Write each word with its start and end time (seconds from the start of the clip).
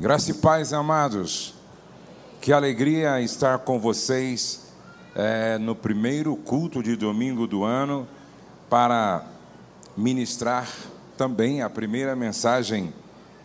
Graça 0.00 0.30
e 0.30 0.34
paz, 0.34 0.72
amados. 0.72 1.52
Que 2.40 2.54
alegria 2.54 3.20
estar 3.20 3.58
com 3.58 3.78
vocês 3.78 4.62
é, 5.14 5.58
no 5.58 5.76
primeiro 5.76 6.34
culto 6.36 6.82
de 6.82 6.96
domingo 6.96 7.46
do 7.46 7.64
ano 7.64 8.08
para 8.70 9.26
ministrar 9.94 10.66
também 11.18 11.60
a 11.60 11.68
primeira 11.68 12.16
mensagem 12.16 12.94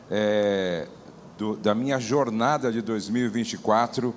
é, 0.10 0.88
do, 1.38 1.58
da 1.58 1.76
minha 1.76 2.00
jornada 2.00 2.72
de 2.72 2.82
2024 2.82 4.16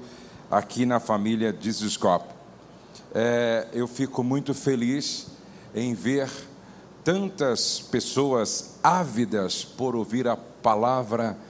aqui 0.48 0.86
na 0.86 1.00
família 1.00 1.52
Diziscope. 1.52 2.32
É, 3.12 3.66
eu 3.72 3.88
fico 3.88 4.22
muito 4.22 4.54
feliz 4.54 5.26
em 5.74 5.92
ver 5.92 6.30
tantas 7.02 7.80
pessoas 7.80 8.76
ávidas 8.80 9.64
por 9.64 9.96
ouvir 9.96 10.28
a 10.28 10.36
palavra 10.36 11.32
de 11.32 11.47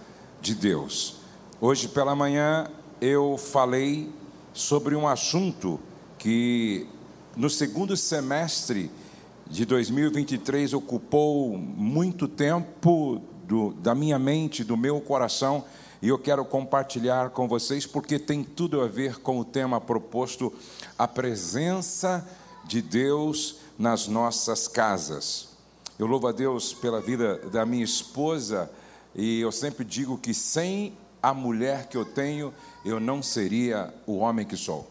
Deus. 0.55 1.17
Hoje 1.61 1.89
pela 1.89 2.15
manhã 2.15 2.71
eu 3.01 3.37
falei 3.37 4.11
sobre 4.53 4.95
um 4.95 5.07
assunto 5.07 5.79
que 6.19 6.87
no 7.37 7.49
segundo 7.49 7.97
semestre 7.97 8.91
de 9.47 9.65
2023 9.65 10.75
ocupou 10.75 11.57
muito 11.57 12.29
tempo 12.29 13.23
do, 13.45 13.73
da 13.73 13.95
minha 13.95 14.19
mente, 14.19 14.63
do 14.63 14.77
meu 14.77 15.01
coração, 15.01 15.65
e 16.03 16.09
eu 16.09 16.19
quero 16.19 16.45
compartilhar 16.45 17.31
com 17.31 17.49
vocês 17.49 17.87
porque 17.87 18.19
tem 18.19 18.45
tudo 18.45 18.81
a 18.81 18.87
ver 18.87 19.21
com 19.21 19.39
o 19.39 19.45
tema 19.45 19.81
proposto: 19.81 20.53
a 20.99 21.09
presença 21.09 22.29
de 22.65 22.83
Deus 22.83 23.57
nas 23.79 24.07
nossas 24.07 24.69
casas. 24.69 25.49
Eu 25.99 26.07
louvo 26.07 26.29
a 26.29 26.33
Deus 26.33 26.73
pela 26.73 27.01
vida 27.01 27.39
da 27.51 27.67
minha 27.67 27.85
esposa 27.85 28.71
e 29.19 29.41
eu 29.41 29.51
sempre 29.51 29.85
digo 29.85 30.17
que 30.17 30.33
sem 30.33 30.97
a 31.21 31.35
mulher 31.35 31.89
que 31.89 31.97
eu 31.97 32.05
tenho, 32.05 32.55
eu 32.85 33.01
não 33.01 33.21
seria 33.21 33.93
o 34.07 34.19
homem 34.19 34.47
que 34.47 34.57
sou. 34.57 34.89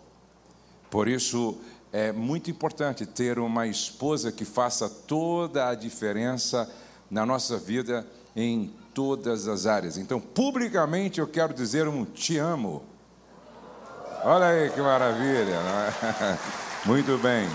Por 0.89 1.07
isso, 1.07 1.57
é 1.93 2.11
muito 2.11 2.51
importante 2.51 3.05
ter 3.05 3.39
uma 3.39 3.67
esposa 3.67 4.29
que 4.29 4.43
faça 4.43 4.89
toda 4.89 5.69
a 5.69 5.75
diferença 5.75 6.69
na 7.09 7.25
nossa 7.25 7.57
vida 7.57 8.05
em 8.35 8.73
todas 8.93 9.47
as 9.47 9.65
áreas. 9.65 9.97
Então, 9.97 10.19
publicamente, 10.19 11.21
eu 11.21 11.27
quero 11.27 11.53
dizer 11.53 11.87
um 11.87 12.03
te 12.03 12.37
amo. 12.37 12.83
Olha 14.25 14.47
aí 14.47 14.69
que 14.71 14.81
maravilha. 14.81 15.55
É? 15.55 16.37
Muito 16.85 17.17
bem. 17.19 17.47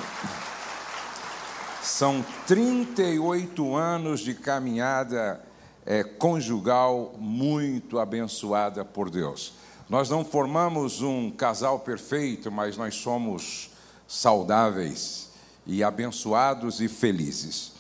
São 1.82 2.24
38 2.46 3.76
anos 3.76 4.20
de 4.20 4.32
caminhada 4.32 5.51
é, 5.84 6.02
conjugal 6.04 7.14
muito 7.18 7.98
abençoada 7.98 8.84
por 8.84 9.10
Deus. 9.10 9.54
Nós 9.88 10.08
não 10.08 10.24
formamos 10.24 11.02
um 11.02 11.30
casal 11.30 11.80
perfeito, 11.80 12.50
mas 12.50 12.76
nós 12.76 12.94
somos 12.94 13.70
saudáveis 14.06 15.30
e 15.66 15.82
abençoados 15.82 16.80
e 16.80 16.88
felizes. 16.88 17.72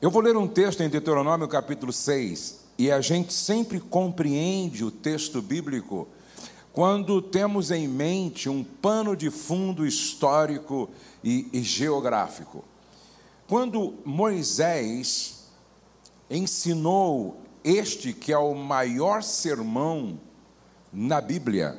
Eu 0.00 0.10
vou 0.10 0.22
ler 0.22 0.36
um 0.36 0.46
texto 0.46 0.82
em 0.82 0.88
Deuteronômio 0.88 1.48
capítulo 1.48 1.92
6, 1.92 2.68
e 2.78 2.92
a 2.92 3.00
gente 3.00 3.32
sempre 3.32 3.80
compreende 3.80 4.84
o 4.84 4.90
texto 4.90 5.42
bíblico 5.42 6.06
quando 6.72 7.20
temos 7.20 7.72
em 7.72 7.88
mente 7.88 8.48
um 8.48 8.62
pano 8.62 9.16
de 9.16 9.30
fundo 9.30 9.84
histórico 9.84 10.88
e, 11.24 11.48
e 11.52 11.60
geográfico. 11.60 12.64
Quando 13.48 13.94
Moisés 14.04 15.37
ensinou 16.30 17.40
este 17.64 18.12
que 18.12 18.32
é 18.32 18.38
o 18.38 18.54
maior 18.54 19.22
sermão 19.22 20.18
na 20.92 21.20
Bíblia, 21.20 21.78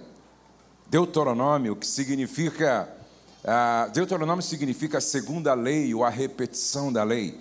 Deuteronômio, 0.88 1.76
que 1.76 1.88
significa. 1.88 2.96
Uh, 3.42 3.92
Deuteronômio 3.92 4.44
significa 4.44 4.98
a 4.98 5.02
segunda 5.02 5.54
lei 5.54 5.94
ou 5.94 6.04
a 6.04 6.10
repetição 6.10 6.92
da 6.92 7.04
lei. 7.04 7.40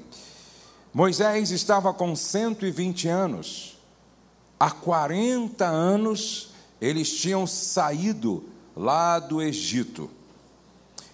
Moisés 0.94 1.50
estava 1.50 1.92
com 1.92 2.14
120 2.14 3.08
anos. 3.08 3.78
Há 4.58 4.70
40 4.70 5.64
anos 5.64 6.50
eles 6.80 7.12
tinham 7.12 7.46
saído 7.46 8.44
lá 8.76 9.18
do 9.18 9.42
Egito. 9.42 10.08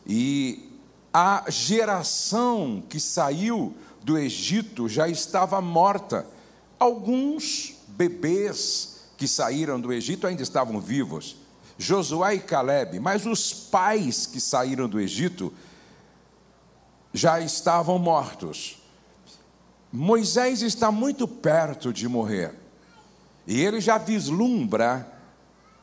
E 0.06 0.70
a 1.12 1.44
geração 1.48 2.82
que 2.88 3.00
saiu 3.00 3.74
do 4.04 4.18
Egito 4.18 4.86
já 4.86 5.08
estava 5.08 5.60
morta. 5.60 6.26
Alguns 6.78 7.74
bebês 7.88 9.00
que 9.16 9.26
saíram 9.26 9.80
do 9.80 9.92
Egito 9.92 10.26
ainda 10.26 10.42
estavam 10.42 10.78
vivos, 10.78 11.36
Josué 11.78 12.34
e 12.34 12.40
Caleb, 12.40 13.00
mas 13.00 13.24
os 13.24 13.52
pais 13.52 14.26
que 14.26 14.40
saíram 14.40 14.88
do 14.88 15.00
Egito 15.00 15.52
já 17.12 17.40
estavam 17.40 17.98
mortos. 17.98 18.82
Moisés 19.90 20.60
está 20.60 20.90
muito 20.92 21.26
perto 21.26 21.92
de 21.92 22.06
morrer, 22.06 22.54
e 23.46 23.60
ele 23.64 23.80
já 23.80 23.96
vislumbra 23.96 25.10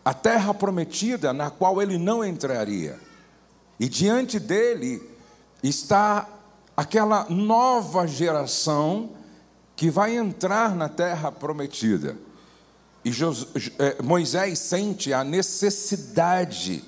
a 0.03 0.13
terra 0.13 0.53
prometida 0.53 1.33
na 1.33 1.49
qual 1.49 1.81
ele 1.81 1.97
não 1.97 2.23
entraria, 2.23 2.99
e 3.79 3.89
diante 3.89 4.39
dele 4.39 5.01
está 5.63 6.27
aquela 6.75 7.25
nova 7.29 8.07
geração 8.07 9.11
que 9.75 9.89
vai 9.89 10.15
entrar 10.15 10.75
na 10.75 10.87
terra 10.87 11.31
prometida. 11.31 12.17
E 13.03 13.11
é, 13.79 14.01
Moisés 14.01 14.59
sente 14.59 15.11
a 15.11 15.23
necessidade 15.23 16.83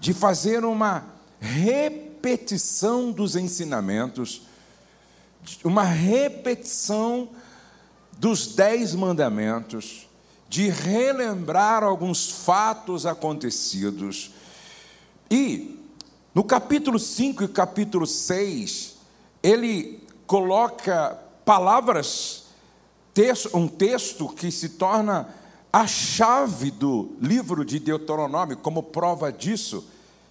de 0.00 0.14
fazer 0.14 0.64
uma 0.64 1.04
repetição 1.40 3.12
dos 3.12 3.36
ensinamentos, 3.36 4.42
uma 5.62 5.84
repetição 5.84 7.28
dos 8.18 8.46
dez 8.54 8.94
mandamentos, 8.94 10.08
de 10.48 10.68
relembrar 10.68 11.82
alguns 11.82 12.30
fatos 12.30 13.04
acontecidos. 13.04 14.30
E 15.30 15.73
no 16.34 16.42
capítulo 16.42 16.98
5 16.98 17.44
e 17.44 17.48
capítulo 17.48 18.06
6, 18.06 18.96
ele 19.40 20.02
coloca 20.26 21.16
palavras, 21.44 22.46
um 23.54 23.68
texto 23.68 24.28
que 24.28 24.50
se 24.50 24.70
torna 24.70 25.28
a 25.72 25.86
chave 25.86 26.72
do 26.72 27.12
livro 27.20 27.64
de 27.64 27.78
Deuteronômio, 27.78 28.56
como 28.56 28.82
prova 28.82 29.30
disso, 29.30 29.86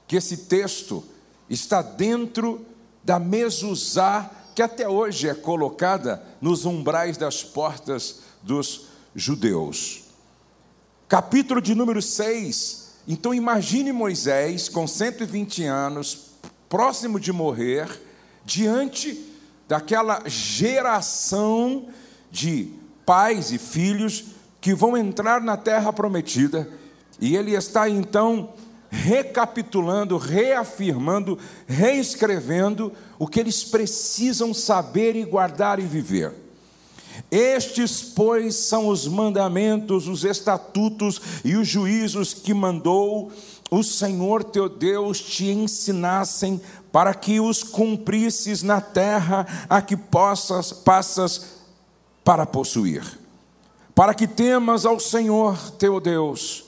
que 0.06 0.18
esse 0.18 0.38
texto 0.38 1.04
está 1.50 1.82
dentro 1.82 2.66
da 3.02 3.18
mezuzá 3.18 4.30
que 4.54 4.62
até 4.62 4.88
hoje 4.88 5.30
é 5.30 5.34
colocada 5.34 6.22
nos 6.42 6.66
umbrais 6.66 7.18
das 7.18 7.44
portas 7.44 8.20
dos 8.42 8.88
judeus. 9.16 10.04
Capítulo 11.08 11.62
de 11.62 11.74
número 11.74 12.02
6 12.02 12.83
então 13.08 13.34
imagine 13.34 13.92
Moisés 13.92 14.70
com 14.70 14.88
120 14.88 15.64
anos, 15.66 16.32
próximo 16.70 17.20
de 17.20 17.32
morrer, 17.32 17.88
diante 18.46 19.30
daquela 19.68 20.24
geração 20.26 21.88
de 22.32 22.70
pais 23.06 23.52
e 23.52 23.58
filhos 23.58 24.26
que 24.62 24.74
vão 24.74 24.96
entrar 24.96 25.42
na 25.42 25.58
terra 25.58 25.92
prometida, 25.92 26.70
e 27.20 27.36
ele 27.36 27.54
está 27.54 27.90
então 27.90 28.54
recapitulando, 28.90 30.18
reafirmando, 30.18 31.38
reescrevendo 31.68 32.94
o 33.18 33.28
que 33.28 33.40
eles 33.40 33.64
precisam 33.64 34.54
saber 34.54 35.16
e 35.16 35.26
guardar 35.26 35.80
e 35.80 35.84
viver. 35.84 36.43
Estes, 37.32 38.02
pois, 38.02 38.56
são 38.56 38.88
os 38.88 39.08
mandamentos, 39.08 40.08
os 40.08 40.24
estatutos 40.24 41.22
e 41.44 41.56
os 41.56 41.68
juízos 41.68 42.34
que 42.34 42.54
mandou 42.54 43.32
o 43.72 43.82
Senhor 43.84 44.44
teu 44.44 44.70
Deus 44.70 45.20
te 45.20 45.46
ensinassem 45.50 46.62
para 46.92 47.14
que 47.14 47.40
os 47.40 47.64
cumprisses 47.64 48.62
na 48.62 48.80
terra 48.80 49.48
a 49.68 49.82
que 49.82 49.98
possas, 49.98 50.72
passas 50.72 51.56
para 52.24 52.46
possuir. 52.46 53.04
Para 53.96 54.14
que 54.14 54.28
temas 54.28 54.86
ao 54.86 55.00
Senhor 55.00 55.58
teu 55.72 56.00
Deus 56.00 56.66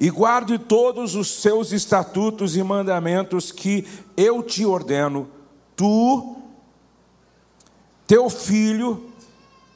e 0.00 0.08
guarde 0.08 0.58
todos 0.58 1.14
os 1.14 1.28
seus 1.42 1.72
estatutos 1.72 2.56
e 2.56 2.62
mandamentos 2.62 3.52
que 3.52 3.86
eu 4.16 4.42
te 4.42 4.64
ordeno, 4.64 5.28
tu, 5.76 6.36
teu 8.06 8.30
filho, 8.30 9.09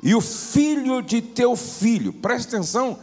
e 0.05 0.15
o 0.15 0.21
filho 0.21 1.03
de 1.03 1.21
teu 1.23 1.57
filho. 1.57 2.13
Presta 2.13 2.57
atenção 2.57 3.01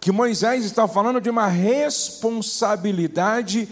que 0.00 0.10
Moisés 0.12 0.64
está 0.64 0.88
falando 0.88 1.20
de 1.20 1.28
uma 1.28 1.48
responsabilidade 1.48 3.68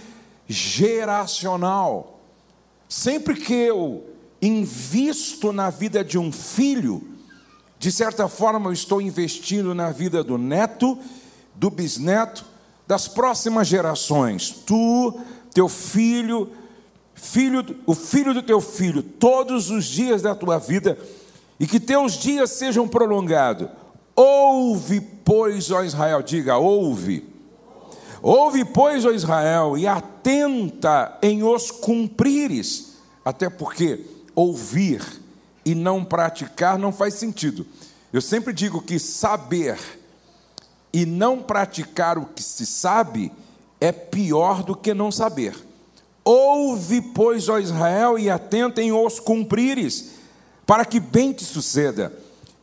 geracional. 0.49 2.21
Sempre 2.89 3.37
que 3.37 3.55
eu 3.55 4.05
invisto 4.43 5.53
na 5.53 5.71
vida 5.71 6.05
de 6.05 6.19
um 6.19 6.33
filho, 6.33 7.15
De 7.79 7.93
certa 7.93 8.27
forma, 8.27 8.71
eu 8.71 8.73
estou 8.73 9.01
investindo 9.01 9.75
na 9.75 9.91
vida 9.91 10.25
do 10.25 10.39
neto, 10.39 10.99
do 11.55 11.71
bisneto, 11.71 12.45
das 12.87 13.07
próximas 13.07 13.69
gerações. 13.69 14.51
Tu, 14.51 15.21
teu 15.53 15.69
filho, 15.69 16.51
filho, 17.15 17.65
o 17.85 17.95
filho 17.95 18.33
do 18.33 18.43
teu 18.43 18.61
filho, 18.61 19.03
todos 19.03 19.71
os 19.71 19.85
dias 19.85 20.23
da 20.23 20.35
tua 20.35 20.59
vida, 20.59 20.99
e 21.59 21.67
que 21.67 21.81
teus 21.81 22.15
dias 22.15 22.51
sejam 22.51 22.87
prolongados. 22.87 23.69
Ouve, 24.15 25.01
pois, 25.01 25.71
ó 25.71 25.83
Israel, 25.83 26.23
diga, 26.23 26.57
ouve. 26.57 27.29
Ouve, 28.23 28.65
pois, 28.65 29.05
ó 29.05 29.11
Israel, 29.11 29.77
e 29.77 29.87
atenta 29.87 31.19
em 31.23 31.43
os 31.43 31.71
cumprires, 31.71 32.97
até 33.25 33.49
porque 33.49 34.05
ouvir 34.35 35.03
e 35.65 35.75
não 35.75 36.05
praticar 36.05 36.79
não 36.79 36.93
faz 36.93 37.15
sentido. 37.15 37.67
Eu 38.13 38.21
sempre 38.21 38.53
digo 38.53 38.81
que 38.81 38.99
saber 38.99 39.79
e 40.93 41.05
não 41.05 41.43
praticar 41.43 42.17
o 42.17 42.27
que 42.27 42.43
se 42.43 42.65
sabe 42.65 43.31
é 43.81 43.93
pior 43.93 44.63
do 44.63 44.75
que 44.75 44.95
não 44.95 45.13
saber. 45.13 45.55
Ouve, 46.25 47.01
pois, 47.01 47.49
ó 47.49 47.59
Israel, 47.59 48.19
e 48.19 48.31
atenta 48.31 48.83
em 48.83 48.93
os 48.93 49.21
cumprires, 49.21 50.16
para 50.67 50.85
que 50.85 51.01
bem 51.01 51.33
te 51.33 51.45
suceda, 51.45 52.13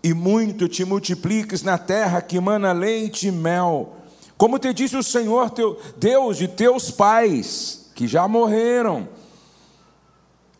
e 0.03 0.13
muito 0.13 0.67
te 0.67 0.83
multipliques 0.83 1.63
na 1.63 1.77
terra 1.77 2.21
que 2.21 2.39
mana 2.39 2.73
leite 2.73 3.27
e 3.27 3.31
mel, 3.31 3.95
como 4.37 4.59
te 4.59 4.73
disse 4.73 4.97
o 4.97 5.03
Senhor 5.03 5.49
teu 5.49 5.79
Deus 5.97 6.37
de 6.37 6.47
teus 6.47 6.91
pais, 6.91 7.89
que 7.95 8.07
já 8.07 8.27
morreram 8.27 9.07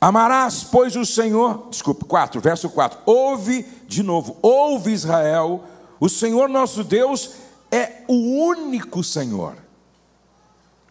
Amarás, 0.04 0.66
pois, 0.66 0.98
o 0.98 1.06
Senhor, 1.06 1.70
desculpe, 1.70 2.04
4, 2.04 2.42
verso 2.42 2.70
4. 2.70 3.00
Ouve 3.06 3.66
de 3.88 4.04
novo, 4.04 4.36
ouve 4.42 4.92
Israel, 4.92 5.64
o 5.98 6.10
Senhor 6.10 6.50
nosso 6.50 6.84
Deus 6.84 7.36
é 7.72 8.04
o 8.10 8.14
único 8.50 9.02
Senhor. 9.02 9.56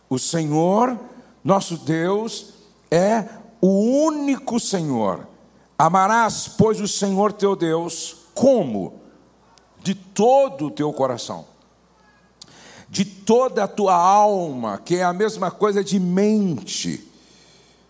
O 0.08 0.18
Senhor 0.18 0.98
nosso 1.44 1.76
Deus 1.76 2.54
é 2.90 3.26
o 3.60 4.06
único 4.06 4.58
Senhor. 4.58 5.28
Amarás, 5.84 6.46
pois, 6.46 6.80
o 6.80 6.86
Senhor 6.86 7.32
teu 7.32 7.56
Deus, 7.56 8.14
como? 8.34 9.00
De 9.82 9.96
todo 9.96 10.66
o 10.66 10.70
teu 10.70 10.92
coração, 10.92 11.44
de 12.88 13.04
toda 13.04 13.64
a 13.64 13.66
tua 13.66 13.92
alma, 13.92 14.78
que 14.78 14.94
é 14.94 15.02
a 15.02 15.12
mesma 15.12 15.50
coisa 15.50 15.82
de 15.82 15.98
mente. 15.98 17.04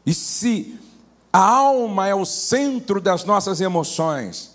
E 0.06 0.15
se 0.15 0.81
a 1.31 1.39
alma 1.39 2.09
é 2.09 2.15
o 2.15 2.25
centro 2.25 2.99
das 2.99 3.25
nossas 3.25 3.61
emoções. 3.61 4.53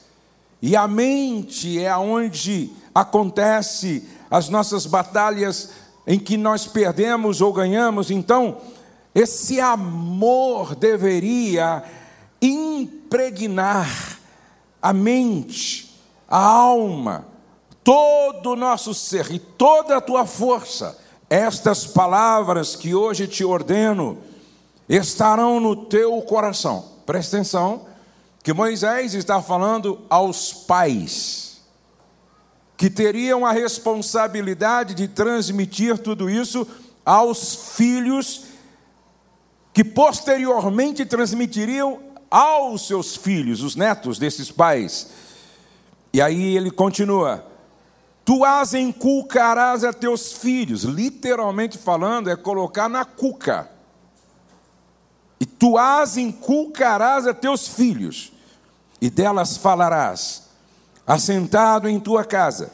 E 0.60 0.75
a 0.75 0.88
mente 0.88 1.80
é 1.80 1.95
onde 1.95 2.72
acontece 2.92 4.04
as 4.31 4.50
nossas 4.50 4.88
batalhas 4.88 5.74
em 6.07 6.18
que 6.18 6.38
nós 6.38 6.66
perdemos 6.66 7.39
ou 7.39 7.54
ganhamos. 7.54 8.10
Então, 8.10 8.57
esse 9.13 9.62
amor 9.62 10.74
deveria 10.74 11.84
impregnar 12.42 14.19
a 14.81 14.94
mente, 14.94 15.94
a 16.28 16.38
alma, 16.38 17.25
todo 17.84 18.51
o 18.51 18.56
nosso 18.56 18.94
ser 18.94 19.31
e 19.31 19.39
toda 19.39 19.98
a 19.98 20.01
tua 20.01 20.25
força. 20.25 20.98
Estas 21.30 21.86
palavras 21.86 22.75
que 22.75 22.95
hoje 22.95 23.28
te 23.28 23.44
ordeno 23.44 24.18
estarão 24.88 25.60
no 25.60 25.75
teu 25.75 26.22
coração. 26.22 26.86
Presta 27.06 27.38
atenção, 27.38 27.86
que 28.44 28.54
Moisés 28.54 29.13
está 29.13 29.42
falando 29.42 30.00
aos 30.10 30.54
pais, 30.54 31.62
que 32.78 32.89
teriam 32.89 33.45
a 33.45 33.51
responsabilidade 33.51 34.94
de 34.94 35.07
transmitir 35.07 35.98
tudo 35.98 36.30
isso 36.30 36.66
aos 37.06 37.75
filhos, 37.75 38.44
que 39.74 39.84
posteriormente 39.84 41.06
transmitiriam 41.06 42.06
aos 42.29 42.88
seus 42.88 43.15
filhos, 43.15 43.62
os 43.62 43.75
netos 43.75 44.19
desses 44.19 44.51
pais. 44.51 45.09
E 46.13 46.21
aí 46.21 46.56
ele 46.56 46.71
continua: 46.71 47.45
Tu 48.25 48.44
as 48.44 48.74
inculcarás 48.74 49.83
a 49.83 49.94
teus 49.94 50.33
filhos, 50.33 50.83
literalmente 50.83 51.77
falando, 51.77 52.29
é 52.29 52.35
colocar 52.35 52.89
na 52.89 53.06
cuca 53.06 53.77
e 55.39 55.45
tu 55.45 55.77
as 55.77 56.18
inculcarás 56.18 57.27
a 57.27 57.33
teus 57.33 57.68
filhos, 57.68 58.31
e 59.00 59.09
delas 59.09 59.57
falarás, 59.57 60.47
assentado 61.06 61.88
em 61.88 62.00
tua 62.00 62.25
casa. 62.25 62.71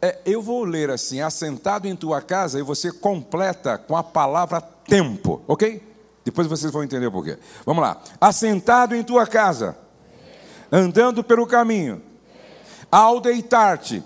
É, 0.00 0.18
eu 0.26 0.42
vou 0.42 0.64
ler 0.64 0.90
assim, 0.90 1.20
assentado 1.20 1.86
em 1.86 1.94
tua 1.94 2.20
casa, 2.20 2.58
e 2.58 2.62
você 2.62 2.90
completa 2.90 3.78
com 3.78 3.96
a 3.96 4.02
palavra 4.02 4.60
tempo, 4.60 5.40
ok? 5.46 5.91
Depois 6.24 6.46
vocês 6.46 6.72
vão 6.72 6.84
entender 6.84 7.10
por 7.10 7.24
quê. 7.24 7.38
Vamos 7.66 7.82
lá. 7.82 8.00
Assentado 8.20 8.94
em 8.94 9.02
tua 9.02 9.26
casa, 9.26 9.76
andando 10.70 11.24
pelo 11.24 11.46
caminho, 11.46 12.02
ao 12.90 13.20
deitar-te, 13.20 14.02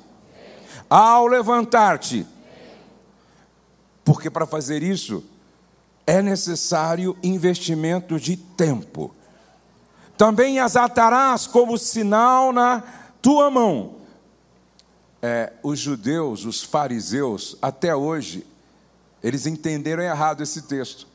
ao 0.89 1.27
levantar-te. 1.27 2.27
Porque 4.05 4.31
para 4.31 4.47
fazer 4.47 4.83
isso, 4.83 5.25
é 6.07 6.23
necessário 6.23 7.17
investimento 7.23 8.19
de 8.19 8.37
tempo. 8.37 9.15
Também 10.17 10.61
as 10.61 10.77
atarás 10.77 11.47
como 11.47 11.77
sinal 11.77 12.53
na 12.53 12.83
tua 13.21 13.51
mão. 13.51 13.97
É, 15.21 15.53
os 15.63 15.79
judeus, 15.79 16.45
os 16.45 16.63
fariseus, 16.63 17.57
até 17.61 17.95
hoje, 17.95 18.47
eles 19.23 19.47
entenderam 19.47 20.03
errado 20.03 20.43
esse 20.43 20.63
texto. 20.63 21.09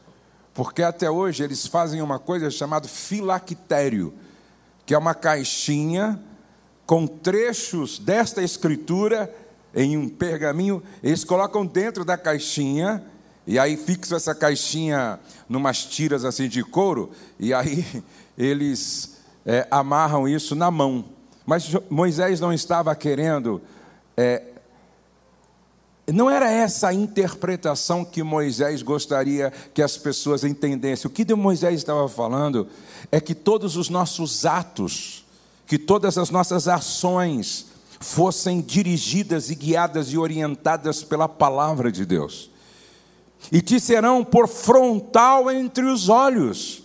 Porque 0.53 0.83
até 0.83 1.09
hoje 1.09 1.43
eles 1.43 1.65
fazem 1.65 2.01
uma 2.01 2.19
coisa 2.19 2.49
chamada 2.49 2.87
filactério, 2.87 4.13
que 4.85 4.93
é 4.93 4.97
uma 4.97 5.13
caixinha 5.13 6.19
com 6.85 7.07
trechos 7.07 7.99
desta 7.99 8.43
escritura 8.43 9.33
em 9.73 9.97
um 9.97 10.09
pergaminho, 10.09 10.83
eles 11.01 11.23
colocam 11.23 11.65
dentro 11.65 12.03
da 12.03 12.17
caixinha 12.17 13.01
e 13.47 13.57
aí 13.57 13.77
fixam 13.77 14.17
essa 14.17 14.35
caixinha 14.35 15.19
numas 15.47 15.85
tiras 15.85 16.25
assim 16.25 16.47
de 16.47 16.63
couro, 16.63 17.11
e 17.39 17.53
aí 17.53 17.85
eles 18.37 19.17
é, 19.45 19.67
amarram 19.71 20.27
isso 20.27 20.55
na 20.55 20.69
mão. 20.69 21.05
Mas 21.45 21.71
Moisés 21.89 22.39
não 22.39 22.53
estava 22.53 22.93
querendo. 22.95 23.61
É, 24.15 24.43
não 26.07 26.29
era 26.29 26.49
essa 26.49 26.89
a 26.89 26.93
interpretação 26.93 28.03
que 28.03 28.23
Moisés 28.23 28.81
gostaria 28.81 29.51
que 29.73 29.81
as 29.81 29.97
pessoas 29.97 30.43
entendessem. 30.43 31.09
O 31.09 31.13
que 31.13 31.33
Moisés 31.33 31.75
estava 31.75 32.07
falando 32.09 32.67
é 33.11 33.19
que 33.19 33.35
todos 33.35 33.75
os 33.77 33.89
nossos 33.89 34.45
atos, 34.45 35.25
que 35.67 35.77
todas 35.77 36.17
as 36.17 36.29
nossas 36.29 36.67
ações 36.67 37.67
fossem 37.99 38.61
dirigidas 38.61 39.49
e 39.49 39.55
guiadas 39.55 40.11
e 40.11 40.17
orientadas 40.17 41.03
pela 41.03 41.29
palavra 41.29 41.91
de 41.91 42.05
Deus 42.05 42.51
e 43.49 43.61
te 43.61 43.79
serão 43.79 44.23
por 44.23 44.47
frontal 44.47 45.49
entre 45.49 45.85
os 45.85 46.09
olhos. 46.09 46.83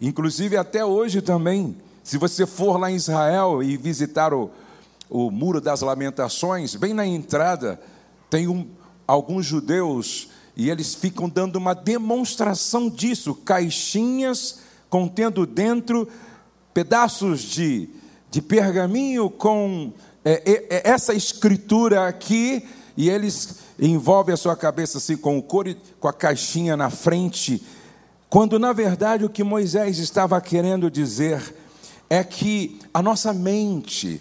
Inclusive, 0.00 0.56
até 0.56 0.84
hoje 0.84 1.20
também, 1.20 1.76
se 2.04 2.16
você 2.16 2.46
for 2.46 2.78
lá 2.78 2.90
em 2.90 2.94
Israel 2.94 3.62
e 3.62 3.76
visitar 3.76 4.32
o, 4.32 4.50
o 5.10 5.30
Muro 5.30 5.60
das 5.60 5.80
Lamentações, 5.80 6.76
bem 6.76 6.94
na 6.94 7.04
entrada, 7.04 7.80
tem 8.28 8.48
um, 8.48 8.68
alguns 9.06 9.46
judeus 9.46 10.28
e 10.56 10.70
eles 10.70 10.94
ficam 10.94 11.28
dando 11.28 11.56
uma 11.56 11.74
demonstração 11.74 12.88
disso 12.88 13.34
caixinhas 13.34 14.60
contendo 14.88 15.46
dentro 15.46 16.08
pedaços 16.72 17.40
de, 17.42 17.88
de 18.30 18.40
pergaminho 18.40 19.28
com 19.28 19.92
é, 20.24 20.64
é, 20.70 20.90
essa 20.90 21.14
escritura 21.14 22.08
aqui, 22.08 22.66
e 22.96 23.08
eles 23.08 23.60
envolve 23.78 24.32
a 24.32 24.36
sua 24.36 24.56
cabeça 24.56 24.98
assim 24.98 25.16
com 25.16 25.38
o 25.38 25.42
couro, 25.42 25.76
com 26.00 26.08
a 26.08 26.12
caixinha 26.12 26.76
na 26.76 26.90
frente, 26.90 27.62
quando 28.28 28.58
na 28.58 28.72
verdade 28.72 29.24
o 29.24 29.30
que 29.30 29.44
Moisés 29.44 29.98
estava 29.98 30.40
querendo 30.40 30.90
dizer 30.90 31.54
é 32.10 32.24
que 32.24 32.78
a 32.92 33.00
nossa 33.00 33.32
mente, 33.32 34.20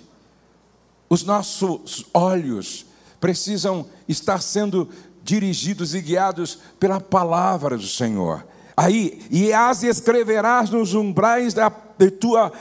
os 1.10 1.24
nossos 1.24 2.06
olhos 2.14 2.86
precisam 3.26 3.88
estar 4.08 4.40
sendo 4.40 4.88
dirigidos 5.24 5.96
e 5.96 6.02
guiados 6.02 6.60
pela 6.80 7.02
palavra 7.02 7.76
do 7.76 7.88
Senhor. 7.88 8.46
Aí, 8.78 9.20
e 9.32 9.52
as 9.52 9.82
escreverás 9.82 10.70
nos 10.70 10.94
umbrais 10.94 11.52
da 11.52 11.72
tua 12.20 12.52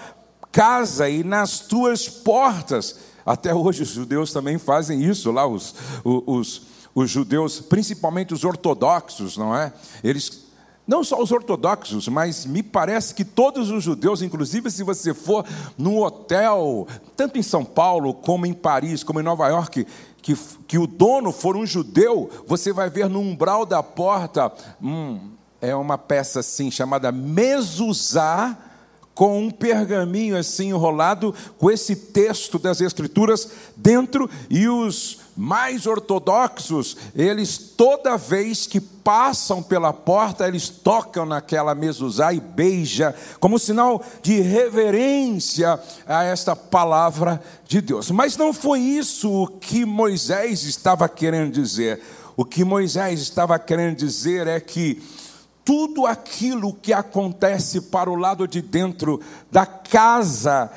casa 0.51 1.07
e 1.07 1.23
nas 1.23 1.61
tuas 1.61 2.09
portas. 2.09 2.97
Até 3.27 3.55
hoje 3.55 3.83
os 3.83 3.91
judeus 3.91 4.33
também 4.33 4.57
fazem 4.57 5.05
isso 5.05 5.31
lá, 5.31 5.47
os, 5.47 5.75
os, 6.03 6.63
os 6.95 7.11
judeus, 7.11 7.61
principalmente 7.61 8.33
os 8.33 8.43
ortodoxos, 8.43 9.37
não 9.37 9.55
é? 9.55 9.71
Eles 10.03 10.45
Não 10.87 11.05
só 11.05 11.23
os 11.23 11.31
ortodoxos, 11.31 12.09
mas 12.09 12.47
me 12.47 12.63
parece 12.63 13.15
que 13.15 13.25
todos 13.25 13.71
os 13.71 13.85
judeus, 13.85 14.23
inclusive 14.23 14.71
se 14.71 14.83
você 14.83 15.13
for 15.13 15.45
num 15.77 15.99
hotel, 15.99 16.87
tanto 17.15 17.39
em 17.39 17.43
São 17.43 17.67
Paulo, 17.67 18.15
como 18.15 18.47
em 18.47 18.55
Paris, 18.55 19.03
como 19.03 19.21
em 19.21 19.23
Nova 19.23 19.49
York, 19.49 19.87
que, 20.25 20.35
que 20.67 20.79
o 20.79 20.87
dono 20.87 21.31
for 21.31 21.55
um 21.55 21.67
judeu, 21.67 22.31
você 22.47 22.73
vai 22.73 22.89
ver 22.89 23.11
no 23.11 23.21
umbral 23.21 23.67
da 23.67 23.83
porta, 23.83 24.51
hum, 24.83 25.21
é 25.61 25.77
uma 25.77 25.99
peça 25.99 26.41
assim 26.41 26.71
chamada 26.71 27.13
mezuzá, 27.13 28.57
com 29.15 29.39
um 29.39 29.51
pergaminho 29.51 30.35
assim 30.35 30.71
enrolado, 30.71 31.35
com 31.59 31.71
esse 31.71 31.95
texto 31.95 32.59
das 32.59 32.81
Escrituras 32.81 33.51
dentro, 33.77 34.29
e 34.49 34.67
os 34.67 35.21
mais 35.37 35.87
ortodoxos, 35.87 36.97
eles 37.15 37.59
toda 37.59 38.17
vez 38.17 38.67
que 38.67 38.81
passam 38.81 39.63
pela 39.63 39.93
porta, 39.93 40.47
eles 40.47 40.69
tocam 40.69 41.27
naquela 41.27 41.75
mezuzá 41.75 42.33
e 42.33 42.41
beija, 42.41 43.15
como 43.41 43.59
sinal 43.59 44.03
de 44.23 44.41
reverência 44.41 45.79
a 46.07 46.25
esta 46.25 46.55
palavra 46.55 47.43
de 47.67 47.81
Deus. 47.81 48.11
Mas 48.11 48.37
não 48.37 48.53
foi 48.53 48.81
isso 48.81 49.31
o 49.31 49.47
que 49.47 49.85
Moisés 49.85 50.63
estava 50.63 51.09
querendo 51.09 51.53
dizer. 51.53 52.01
O 52.37 52.45
que 52.45 52.65
Moisés 52.65 53.21
estava 53.21 53.59
querendo 53.59 53.97
dizer 53.97 54.47
é 54.47 54.59
que 54.59 55.03
tudo 55.65 56.07
aquilo 56.07 56.75
que 56.75 56.93
acontece 56.93 57.81
para 57.81 58.11
o 58.11 58.15
lado 58.15 58.47
de 58.47 58.61
dentro 58.61 59.21
da 59.51 59.65
casa 59.65 60.71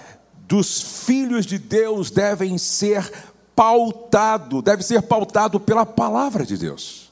dos 0.48 1.04
filhos 1.06 1.46
de 1.46 1.58
Deus 1.58 2.10
devem 2.10 2.58
ser 2.58 3.12
pautado, 3.58 4.62
deve 4.62 4.84
ser 4.84 5.02
pautado 5.02 5.60
pela 5.60 5.84
palavra 5.84 6.46
de 6.46 6.56
Deus. 6.56 7.12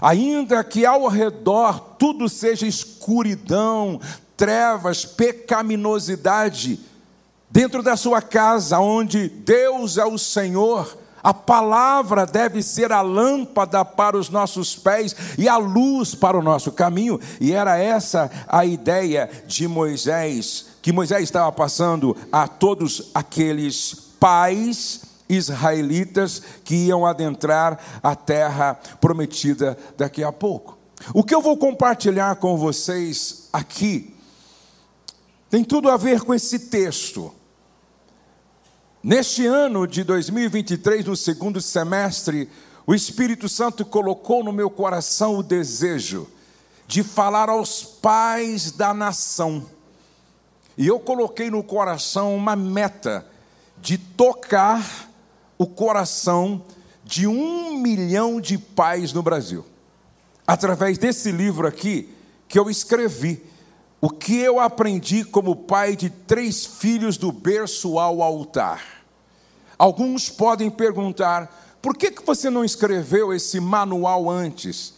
Ainda 0.00 0.64
que 0.64 0.86
ao 0.86 1.06
redor 1.06 1.80
tudo 1.98 2.30
seja 2.30 2.66
escuridão, 2.66 4.00
trevas, 4.34 5.04
pecaminosidade, 5.04 6.80
dentro 7.50 7.82
da 7.82 7.94
sua 7.94 8.22
casa, 8.22 8.78
onde 8.78 9.28
Deus 9.28 9.98
é 9.98 10.04
o 10.06 10.16
Senhor, 10.16 10.96
a 11.22 11.34
palavra 11.34 12.24
deve 12.24 12.62
ser 12.62 12.90
a 12.90 13.02
lâmpada 13.02 13.84
para 13.84 14.16
os 14.16 14.30
nossos 14.30 14.74
pés 14.74 15.14
e 15.36 15.46
a 15.46 15.58
luz 15.58 16.14
para 16.14 16.38
o 16.38 16.42
nosso 16.42 16.72
caminho. 16.72 17.20
E 17.38 17.52
era 17.52 17.76
essa 17.76 18.30
a 18.48 18.64
ideia 18.64 19.30
de 19.46 19.68
Moisés, 19.68 20.68
que 20.80 20.90
Moisés 20.90 21.24
estava 21.24 21.52
passando 21.52 22.16
a 22.32 22.48
todos 22.48 23.10
aqueles 23.14 23.94
pais 24.18 25.11
israelitas 25.34 26.42
que 26.64 26.74
iam 26.74 27.06
adentrar 27.06 27.78
a 28.02 28.14
terra 28.14 28.74
prometida 29.00 29.76
daqui 29.96 30.22
a 30.22 30.32
pouco. 30.32 30.78
O 31.12 31.24
que 31.24 31.34
eu 31.34 31.40
vou 31.40 31.56
compartilhar 31.56 32.36
com 32.36 32.56
vocês 32.56 33.48
aqui 33.52 34.14
tem 35.50 35.64
tudo 35.64 35.90
a 35.90 35.96
ver 35.96 36.22
com 36.22 36.32
esse 36.32 36.58
texto. 36.58 37.32
Neste 39.02 39.44
ano 39.44 39.86
de 39.86 40.04
2023, 40.04 41.04
no 41.04 41.16
segundo 41.16 41.60
semestre, 41.60 42.48
o 42.86 42.94
Espírito 42.94 43.48
Santo 43.48 43.84
colocou 43.84 44.42
no 44.42 44.52
meu 44.52 44.70
coração 44.70 45.36
o 45.36 45.42
desejo 45.42 46.28
de 46.86 47.02
falar 47.02 47.48
aos 47.48 47.82
pais 47.82 48.72
da 48.72 48.94
nação. 48.94 49.66
E 50.76 50.86
eu 50.86 50.98
coloquei 50.98 51.50
no 51.50 51.62
coração 51.62 52.34
uma 52.34 52.56
meta 52.56 53.26
de 53.80 53.98
tocar 53.98 55.10
o 55.62 55.66
coração 55.66 56.64
de 57.04 57.28
um 57.28 57.78
milhão 57.78 58.40
de 58.40 58.58
pais 58.58 59.12
no 59.12 59.22
Brasil. 59.22 59.64
Através 60.44 60.98
desse 60.98 61.30
livro 61.30 61.68
aqui 61.68 62.12
que 62.48 62.58
eu 62.58 62.68
escrevi, 62.68 63.40
o 64.00 64.10
que 64.10 64.36
eu 64.38 64.58
aprendi 64.58 65.22
como 65.22 65.54
pai 65.54 65.94
de 65.94 66.10
três 66.10 66.66
filhos 66.66 67.16
do 67.16 67.30
berço 67.30 67.96
ao 67.96 68.22
altar. 68.22 69.04
Alguns 69.78 70.28
podem 70.28 70.68
perguntar: 70.68 71.78
por 71.80 71.96
que, 71.96 72.10
que 72.10 72.26
você 72.26 72.50
não 72.50 72.64
escreveu 72.64 73.32
esse 73.32 73.60
manual 73.60 74.28
antes? 74.28 74.94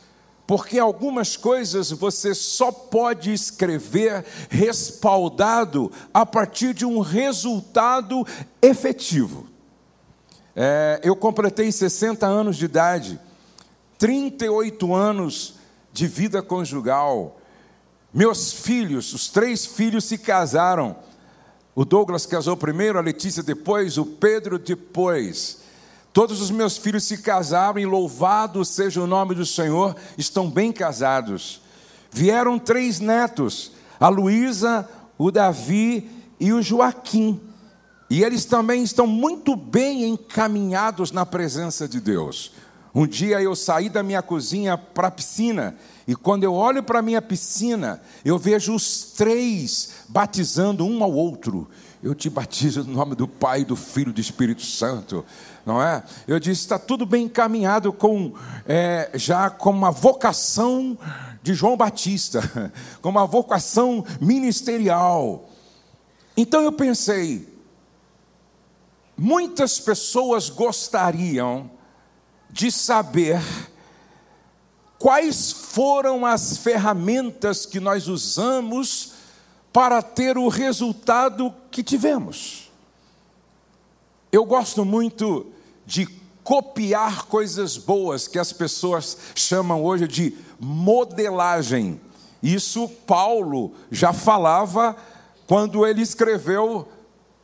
Porque 0.46 0.78
algumas 0.78 1.36
coisas 1.36 1.90
você 1.90 2.34
só 2.34 2.72
pode 2.72 3.34
escrever 3.34 4.24
respaldado 4.48 5.92
a 6.12 6.24
partir 6.24 6.72
de 6.72 6.86
um 6.86 7.00
resultado 7.00 8.26
efetivo. 8.62 9.53
É, 10.56 11.00
eu 11.02 11.16
completei 11.16 11.72
60 11.72 12.26
anos 12.26 12.56
de 12.56 12.66
idade, 12.66 13.18
38 13.98 14.94
anos 14.94 15.54
de 15.92 16.06
vida 16.06 16.42
conjugal. 16.42 17.40
Meus 18.12 18.52
filhos, 18.52 19.12
os 19.12 19.28
três 19.28 19.66
filhos 19.66 20.04
se 20.04 20.18
casaram. 20.18 20.96
O 21.74 21.84
Douglas 21.84 22.26
casou 22.26 22.56
primeiro, 22.56 22.98
a 22.98 23.02
Letícia 23.02 23.42
depois, 23.42 23.98
o 23.98 24.06
Pedro 24.06 24.58
depois. 24.58 25.58
Todos 26.12 26.40
os 26.40 26.52
meus 26.52 26.76
filhos 26.76 27.02
se 27.02 27.18
casaram 27.18 27.80
e 27.80 27.86
louvado 27.86 28.64
seja 28.64 29.02
o 29.02 29.06
nome 29.06 29.34
do 29.34 29.44
Senhor, 29.44 29.96
estão 30.16 30.48
bem 30.48 30.70
casados. 30.70 31.60
Vieram 32.12 32.56
três 32.56 33.00
netos, 33.00 33.72
a 33.98 34.08
Luísa, 34.08 34.88
o 35.18 35.32
Davi 35.32 36.08
e 36.38 36.52
o 36.52 36.62
Joaquim. 36.62 37.40
E 38.08 38.22
eles 38.22 38.44
também 38.44 38.82
estão 38.82 39.06
muito 39.06 39.56
bem 39.56 40.04
encaminhados 40.08 41.10
na 41.10 41.24
presença 41.24 41.88
de 41.88 42.00
Deus. 42.00 42.52
Um 42.94 43.06
dia 43.06 43.42
eu 43.42 43.56
saí 43.56 43.88
da 43.88 44.02
minha 44.02 44.22
cozinha 44.22 44.78
para 44.78 45.08
a 45.08 45.10
piscina, 45.10 45.76
e 46.06 46.14
quando 46.14 46.44
eu 46.44 46.54
olho 46.54 46.82
para 46.82 47.00
a 47.00 47.02
minha 47.02 47.20
piscina, 47.20 48.00
eu 48.24 48.38
vejo 48.38 48.74
os 48.74 49.12
três 49.16 49.90
batizando 50.08 50.86
um 50.86 51.02
ao 51.02 51.12
outro. 51.12 51.68
Eu 52.02 52.14
te 52.14 52.28
batizo 52.28 52.84
no 52.84 52.92
nome 52.92 53.14
do 53.14 53.26
Pai, 53.26 53.64
do 53.64 53.74
Filho 53.74 54.10
e 54.10 54.12
do 54.12 54.20
Espírito 54.20 54.62
Santo, 54.62 55.24
não 55.64 55.82
é? 55.82 56.04
Eu 56.28 56.38
disse: 56.38 56.60
está 56.60 56.78
tudo 56.78 57.06
bem 57.06 57.24
encaminhado 57.24 57.92
com 57.92 58.34
é, 58.66 59.10
já 59.14 59.48
com 59.48 59.70
uma 59.70 59.90
vocação 59.90 60.96
de 61.42 61.54
João 61.54 61.76
Batista, 61.76 62.70
com 63.00 63.08
uma 63.08 63.26
vocação 63.26 64.04
ministerial. 64.20 65.48
Então 66.36 66.62
eu 66.62 66.72
pensei, 66.72 67.53
muitas 69.16 69.78
pessoas 69.78 70.48
gostariam 70.48 71.70
de 72.50 72.70
saber 72.70 73.40
quais 74.98 75.52
foram 75.52 76.24
as 76.24 76.56
ferramentas 76.56 77.66
que 77.66 77.80
nós 77.80 78.08
usamos 78.08 79.12
para 79.72 80.00
ter 80.00 80.38
o 80.38 80.48
resultado 80.48 81.52
que 81.70 81.82
tivemos. 81.82 82.70
Eu 84.30 84.44
gosto 84.44 84.84
muito 84.84 85.46
de 85.84 86.06
copiar 86.42 87.24
coisas 87.24 87.76
boas 87.76 88.28
que 88.28 88.38
as 88.38 88.52
pessoas 88.52 89.16
chamam 89.34 89.82
hoje 89.82 90.06
de 90.06 90.36
modelagem. 90.60 92.00
Isso 92.42 92.88
Paulo 93.06 93.72
já 93.90 94.12
falava 94.12 94.96
quando 95.46 95.86
ele 95.86 96.02
escreveu: 96.02 96.86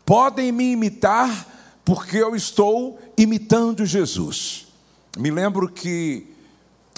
podem 0.04 0.52
me 0.52 0.72
imitar, 0.72 1.46
porque 1.90 2.18
eu 2.18 2.36
estou 2.36 3.00
imitando 3.18 3.84
Jesus. 3.84 4.68
Me 5.18 5.28
lembro 5.28 5.68
que, 5.68 6.24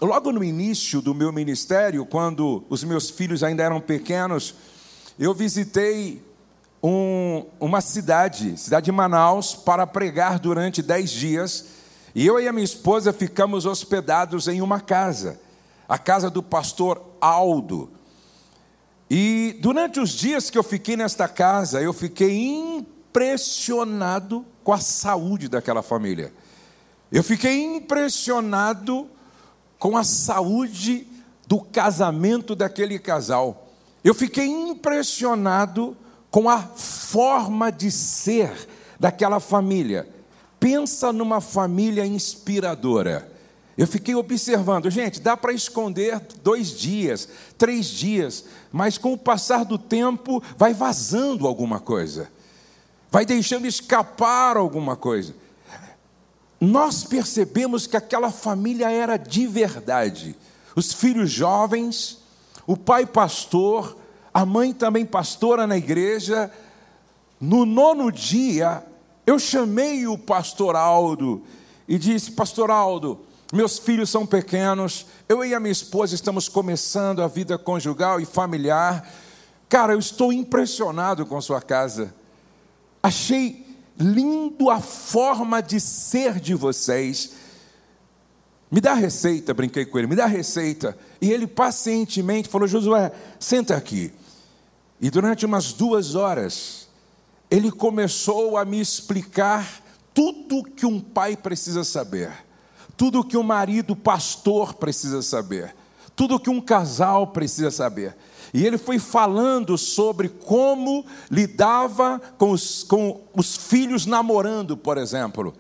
logo 0.03 0.31
no 0.31 0.45
início 0.45 1.01
do 1.01 1.15
meu 1.15 1.33
ministério, 1.33 2.05
quando 2.05 2.63
os 2.69 2.85
meus 2.85 3.09
filhos 3.09 3.43
ainda 3.43 3.63
eram 3.63 3.81
pequenos, 3.81 4.55
eu 5.19 5.33
visitei 5.33 6.23
um, 6.83 7.47
uma 7.59 7.81
cidade, 7.81 8.55
cidade 8.59 8.85
de 8.85 8.93
Manaus, 8.93 9.55
para 9.55 9.87
pregar 9.87 10.39
durante 10.39 10.83
dez 10.83 11.11
dias. 11.11 11.65
E 12.15 12.27
eu 12.27 12.39
e 12.39 12.47
a 12.47 12.53
minha 12.53 12.63
esposa 12.63 13.15
ficamos 13.15 13.65
hospedados 13.65 14.47
em 14.47 14.61
uma 14.61 14.79
casa, 14.79 15.41
a 15.89 15.97
casa 15.97 16.29
do 16.29 16.43
pastor 16.43 17.01
Aldo. 17.19 17.89
E 19.09 19.57
durante 19.63 19.99
os 19.99 20.11
dias 20.11 20.51
que 20.51 20.59
eu 20.59 20.63
fiquei 20.63 20.99
nesta 20.99 21.27
casa, 21.29 21.81
eu 21.81 21.95
fiquei 21.95 22.31
impressionado 23.13 24.45
com 24.65 24.73
a 24.73 24.79
saúde 24.79 25.47
daquela 25.47 25.83
família. 25.83 26.33
Eu 27.11 27.23
fiquei 27.23 27.63
impressionado 27.63 29.07
com 29.79 29.99
a 29.99 30.03
saúde 30.03 31.07
do 31.47 31.61
casamento 31.61 32.57
daquele 32.57 32.99
casal. 32.99 33.69
Eu 34.03 34.15
fiquei 34.15 34.47
impressionado 34.47 35.95
com 36.31 36.49
a 36.49 36.59
forma 36.63 37.71
de 37.71 37.91
ser 37.91 38.51
daquela 38.99 39.41
família. 39.41 40.09
Pensa 40.59 41.13
numa 41.13 41.43
família 41.43 42.07
inspiradora. 42.07 43.31
Eu 43.77 43.87
fiquei 43.87 44.15
observando, 44.15 44.89
gente, 44.91 45.21
dá 45.21 45.37
para 45.37 45.53
esconder 45.53 46.19
dois 46.43 46.71
dias, 46.79 47.29
três 47.59 47.87
dias, 47.87 48.45
mas 48.71 48.97
com 48.97 49.13
o 49.13 49.19
passar 49.19 49.65
do 49.67 49.77
tempo 49.77 50.43
vai 50.57 50.73
vazando 50.73 51.47
alguma 51.47 51.79
coisa 51.79 52.31
vai 53.13 53.27
deixando 53.27 53.67
escapar 53.67 54.57
alguma 54.57 54.97
coisa. 54.97 55.35
Nós 56.59 57.05
percebemos 57.05 57.87
que 57.87 57.95
aquela 57.95 58.31
família 58.31 58.91
era 58.91 59.19
de 59.19 59.47
verdade. 59.47 60.35
Os 60.75 60.95
filhos 60.95 61.31
jovens, 61.31 62.21
o 62.67 62.75
pai 62.75 63.05
pastor, 63.05 63.99
a 64.33 64.47
mãe 64.47 64.73
também 64.73 65.05
pastora 65.05 65.67
na 65.67 65.77
igreja. 65.77 66.51
No 67.39 67.67
nono 67.67 68.11
dia, 68.11 68.83
eu 69.27 69.39
chamei 69.39 70.07
o 70.07 70.17
pastor 70.17 70.75
Aldo 70.75 71.43
e 71.87 71.99
disse: 71.99 72.31
Pastor 72.31 72.71
Aldo, 72.71 73.21
meus 73.53 73.79
filhos 73.79 74.09
são 74.09 74.25
pequenos, 74.25 75.05
eu 75.29 75.45
e 75.45 75.55
a 75.55 75.61
minha 75.61 75.71
esposa 75.71 76.15
estamos 76.15 76.49
começando 76.49 77.21
a 77.21 77.29
vida 77.29 77.59
conjugal 77.59 78.23
e 78.23 78.25
familiar. 78.25 79.07
Cara, 79.69 79.93
eu 79.93 79.99
estou 79.99 80.33
impressionado 80.33 81.27
com 81.27 81.39
sua 81.43 81.61
casa. 81.61 82.22
Achei 83.03 83.67
lindo 83.99 84.71
a 84.71 84.81
forma 84.81 85.61
de 85.61 85.81
ser 85.81 86.39
de 86.39 86.55
vocês. 86.55 87.33
Me 88.71 88.81
dá 88.81 88.93
a 88.93 88.97
receita, 88.97 89.53
brinquei 89.53 89.85
com 89.85 89.99
ele, 89.99 90.07
me 90.07 90.17
dá 90.17 90.25
a 90.25 90.29
receita. 90.29 90.97
E 91.21 91.31
ele 91.31 91.47
pacientemente 91.47 92.49
falou: 92.49 92.69
Josué, 92.69 93.13
senta 93.39 93.77
aqui. 93.77 94.13
E 95.01 95.11
durante 95.11 95.45
umas 95.45 95.73
duas 95.73 96.15
horas, 96.15 96.89
ele 97.51 97.71
começou 97.71 98.57
a 98.57 98.65
me 98.65 98.81
explicar 98.81 99.83
tudo 100.15 100.63
que 100.63 100.87
um 100.87 101.01
pai 101.01 101.37
precisa 101.37 101.85
saber, 101.85 102.31
tudo 102.97 103.25
que 103.25 103.37
um 103.37 103.43
marido 103.43 103.97
pastor 103.97 104.75
precisa 104.75 105.23
saber, 105.23 105.75
tudo 106.15 106.39
que 106.39 106.51
um 106.51 106.61
casal 106.61 107.27
precisa 107.27 107.71
saber. 107.71 108.17
E 108.53 108.67
ele 108.67 108.77
foi 108.77 108.99
falando 108.99 109.79
sobre 109.79 110.29
como 110.29 111.07
lidava 111.31 112.21
com 112.37 112.51
os, 112.51 112.85
com 112.85 113.21
os 113.35 113.57
filhos 113.57 114.05
namorando, 114.05 114.77
por 114.77 114.99
exemplo. 114.99 115.55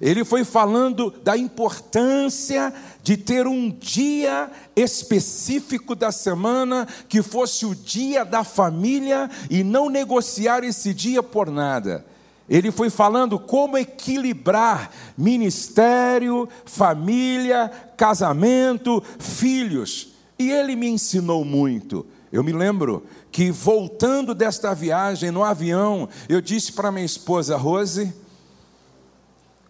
Ele 0.00 0.24
foi 0.24 0.44
falando 0.44 1.10
da 1.22 1.36
importância 1.36 2.72
de 3.02 3.16
ter 3.16 3.46
um 3.46 3.70
dia 3.70 4.50
específico 4.74 5.94
da 5.94 6.10
semana 6.10 6.88
que 7.08 7.22
fosse 7.22 7.66
o 7.66 7.74
dia 7.74 8.24
da 8.24 8.42
família 8.42 9.30
e 9.50 9.62
não 9.62 9.90
negociar 9.90 10.64
esse 10.64 10.94
dia 10.94 11.22
por 11.22 11.50
nada. 11.50 12.04
Ele 12.48 12.70
foi 12.70 12.90
falando 12.90 13.38
como 13.38 13.78
equilibrar 13.78 14.90
ministério, 15.16 16.48
família, 16.64 17.70
casamento, 17.96 19.02
filhos. 19.18 20.08
E 20.38 20.50
ele 20.50 20.74
me 20.74 20.88
ensinou 20.88 21.44
muito. 21.44 22.04
Eu 22.32 22.42
me 22.42 22.50
lembro 22.50 23.04
que 23.30 23.50
voltando 23.50 24.34
desta 24.34 24.74
viagem 24.74 25.30
no 25.30 25.44
avião, 25.44 26.08
eu 26.30 26.40
disse 26.40 26.72
para 26.72 26.90
minha 26.90 27.04
esposa 27.04 27.58
Rose, 27.58 28.10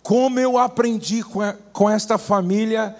como 0.00 0.38
eu 0.38 0.56
aprendi 0.56 1.24
com, 1.72 1.90
esta 1.90 2.16
família, 2.18 2.96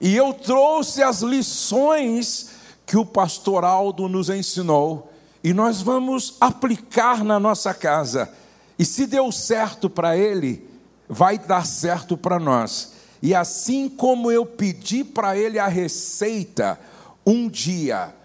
e 0.00 0.16
eu 0.16 0.34
trouxe 0.34 1.04
as 1.04 1.20
lições 1.20 2.50
que 2.84 2.96
o 2.96 3.06
pastor 3.06 3.64
Aldo 3.64 4.08
nos 4.08 4.28
ensinou, 4.28 5.12
e 5.42 5.54
nós 5.54 5.80
vamos 5.80 6.36
aplicar 6.40 7.22
na 7.22 7.38
nossa 7.38 7.72
casa. 7.72 8.28
E 8.76 8.84
se 8.84 9.06
deu 9.06 9.30
certo 9.30 9.88
para 9.88 10.16
ele, 10.16 10.68
vai 11.08 11.38
dar 11.38 11.64
certo 11.64 12.16
para 12.16 12.40
nós. 12.40 12.92
E 13.22 13.36
assim 13.36 13.88
como 13.88 14.32
eu 14.32 14.44
pedi 14.44 15.04
para 15.04 15.38
ele 15.38 15.60
a 15.60 15.68
receita, 15.68 16.76
um 17.24 17.48
dia 17.48 18.15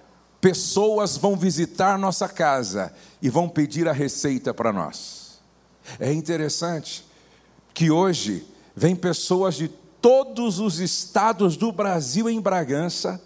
pessoas 0.42 1.16
vão 1.16 1.38
visitar 1.38 1.98
nossa 2.00 2.28
casa 2.28 2.92
e 3.22 3.30
vão 3.30 3.48
pedir 3.48 3.88
a 3.88 3.94
receita 3.94 4.54
para 4.54 4.74
nós. 4.74 5.40
É 6.00 6.12
interessante 6.12 7.06
que 7.74 7.92
hoje 7.92 8.46
vem 8.76 8.96
pessoas 8.96 9.56
de 9.56 9.68
todos 10.02 10.60
os 10.60 10.80
estados 10.80 11.56
do 11.56 11.72
Brasil 11.72 12.28
em 12.28 12.42
Bragança 12.42 13.22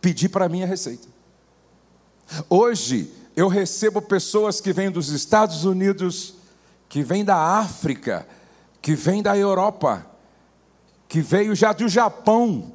pedir 0.00 0.28
para 0.28 0.48
mim 0.48 0.62
a 0.62 0.66
receita. 0.66 1.08
Hoje 2.48 3.12
eu 3.34 3.48
recebo 3.48 4.00
pessoas 4.00 4.60
que 4.60 4.72
vêm 4.72 4.90
dos 4.90 5.08
Estados 5.08 5.64
Unidos, 5.64 6.34
que 6.88 7.02
vêm 7.02 7.24
da 7.24 7.36
África, 7.36 8.26
que 8.80 8.94
vêm 8.94 9.22
da 9.22 9.36
Europa, 9.36 10.06
que 11.08 11.20
veio 11.20 11.54
já 11.54 11.72
do 11.72 11.88
Japão, 11.88 12.72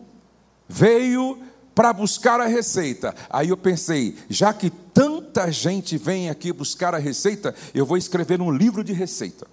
veio 0.67 1.41
para 1.73 1.93
buscar 1.93 2.39
a 2.39 2.47
receita. 2.47 3.15
Aí 3.29 3.49
eu 3.49 3.57
pensei, 3.57 4.17
já 4.29 4.53
que 4.53 4.69
tanta 4.69 5.51
gente 5.51 5.97
vem 5.97 6.29
aqui 6.29 6.51
buscar 6.51 6.93
a 6.93 6.97
receita, 6.97 7.55
eu 7.73 7.86
vou 7.86 7.97
escrever 7.97 8.41
um 8.41 8.51
livro 8.51 8.84
de 8.84 8.93
receita. 8.93 9.47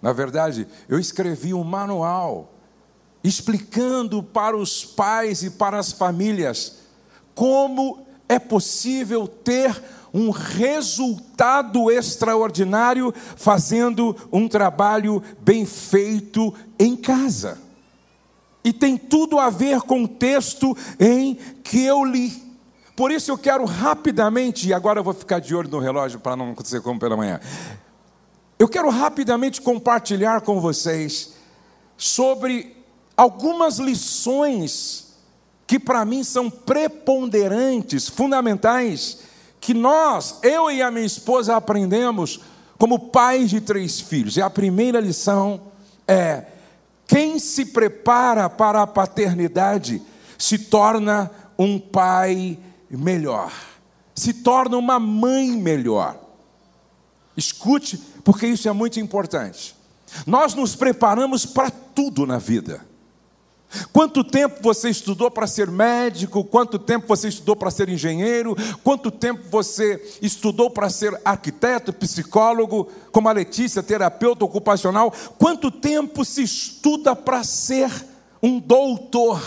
Na 0.00 0.12
verdade, 0.12 0.66
eu 0.88 0.98
escrevi 0.98 1.52
um 1.52 1.64
manual 1.64 2.54
explicando 3.22 4.22
para 4.22 4.56
os 4.56 4.84
pais 4.84 5.42
e 5.42 5.50
para 5.50 5.78
as 5.78 5.92
famílias 5.92 6.76
como 7.34 8.06
é 8.28 8.38
possível 8.38 9.26
ter 9.26 9.82
um 10.12 10.30
resultado 10.30 11.90
extraordinário 11.90 13.14
fazendo 13.36 14.16
um 14.32 14.48
trabalho 14.48 15.22
bem 15.40 15.64
feito 15.64 16.52
em 16.78 16.96
casa. 16.96 17.58
E 18.62 18.72
tem 18.72 18.96
tudo 18.96 19.38
a 19.38 19.48
ver 19.48 19.80
com 19.82 20.04
o 20.04 20.08
texto 20.08 20.76
em 20.98 21.34
que 21.62 21.84
eu 21.84 22.04
li. 22.04 22.50
Por 22.94 23.10
isso 23.10 23.30
eu 23.30 23.38
quero 23.38 23.64
rapidamente, 23.64 24.68
e 24.68 24.74
agora 24.74 25.00
eu 25.00 25.04
vou 25.04 25.14
ficar 25.14 25.38
de 25.38 25.54
olho 25.54 25.70
no 25.70 25.78
relógio 25.78 26.20
para 26.20 26.36
não 26.36 26.50
acontecer 26.50 26.82
como 26.82 27.00
pela 27.00 27.16
manhã. 27.16 27.40
Eu 28.58 28.68
quero 28.68 28.90
rapidamente 28.90 29.62
compartilhar 29.62 30.42
com 30.42 30.60
vocês 30.60 31.32
sobre 31.96 32.76
algumas 33.16 33.78
lições 33.78 35.14
que 35.66 35.78
para 35.78 36.04
mim 36.04 36.24
são 36.24 36.50
preponderantes, 36.50 38.08
fundamentais, 38.08 39.18
que 39.60 39.72
nós, 39.72 40.38
eu 40.42 40.70
e 40.70 40.82
a 40.82 40.90
minha 40.90 41.06
esposa, 41.06 41.54
aprendemos 41.56 42.40
como 42.76 42.98
pais 42.98 43.50
de 43.50 43.60
três 43.60 44.00
filhos. 44.00 44.36
E 44.36 44.42
a 44.42 44.50
primeira 44.50 45.00
lição 45.00 45.60
é: 46.08 46.44
quem 47.10 47.40
se 47.40 47.64
prepara 47.64 48.48
para 48.48 48.82
a 48.82 48.86
paternidade 48.86 50.00
se 50.38 50.56
torna 50.56 51.28
um 51.58 51.76
pai 51.76 52.56
melhor, 52.88 53.52
se 54.14 54.32
torna 54.32 54.76
uma 54.76 55.00
mãe 55.00 55.50
melhor. 55.50 56.16
Escute, 57.36 57.96
porque 58.22 58.46
isso 58.46 58.68
é 58.68 58.72
muito 58.72 59.00
importante. 59.00 59.74
Nós 60.24 60.54
nos 60.54 60.76
preparamos 60.76 61.44
para 61.44 61.68
tudo 61.68 62.24
na 62.24 62.38
vida. 62.38 62.86
Quanto 63.92 64.24
tempo 64.24 64.56
você 64.62 64.90
estudou 64.90 65.30
para 65.30 65.46
ser 65.46 65.70
médico? 65.70 66.44
Quanto 66.44 66.78
tempo 66.78 67.06
você 67.06 67.28
estudou 67.28 67.56
para 67.56 67.70
ser 67.70 67.88
engenheiro? 67.88 68.56
Quanto 68.82 69.10
tempo 69.10 69.42
você 69.50 70.18
estudou 70.20 70.70
para 70.70 70.90
ser 70.90 71.18
arquiteto, 71.24 71.92
psicólogo, 71.92 72.88
como 73.12 73.28
a 73.28 73.32
Letícia, 73.32 73.82
terapeuta 73.82 74.44
ocupacional? 74.44 75.12
Quanto 75.38 75.70
tempo 75.70 76.24
se 76.24 76.42
estuda 76.42 77.14
para 77.14 77.44
ser 77.44 77.90
um 78.42 78.58
doutor? 78.58 79.42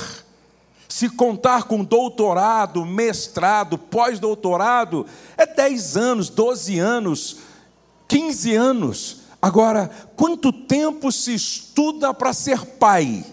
Se 0.87 1.09
contar 1.09 1.63
com 1.63 1.83
doutorado, 1.83 2.85
mestrado, 2.85 3.77
pós-doutorado, 3.77 5.05
é 5.35 5.45
10 5.45 5.97
anos, 5.97 6.29
12 6.29 6.79
anos 6.79 7.37
15 8.13 8.55
anos. 8.55 9.17
Agora, 9.41 9.89
quanto 10.15 10.53
tempo 10.53 11.11
se 11.11 11.33
estuda 11.33 12.13
para 12.13 12.31
ser 12.31 12.63
pai? 12.63 13.25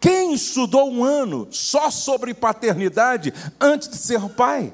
Quem 0.00 0.32
estudou 0.32 0.90
um 0.90 1.04
ano 1.04 1.46
só 1.50 1.90
sobre 1.90 2.32
paternidade 2.32 3.34
antes 3.60 3.88
de 3.88 3.96
ser 3.96 4.20
pai? 4.30 4.72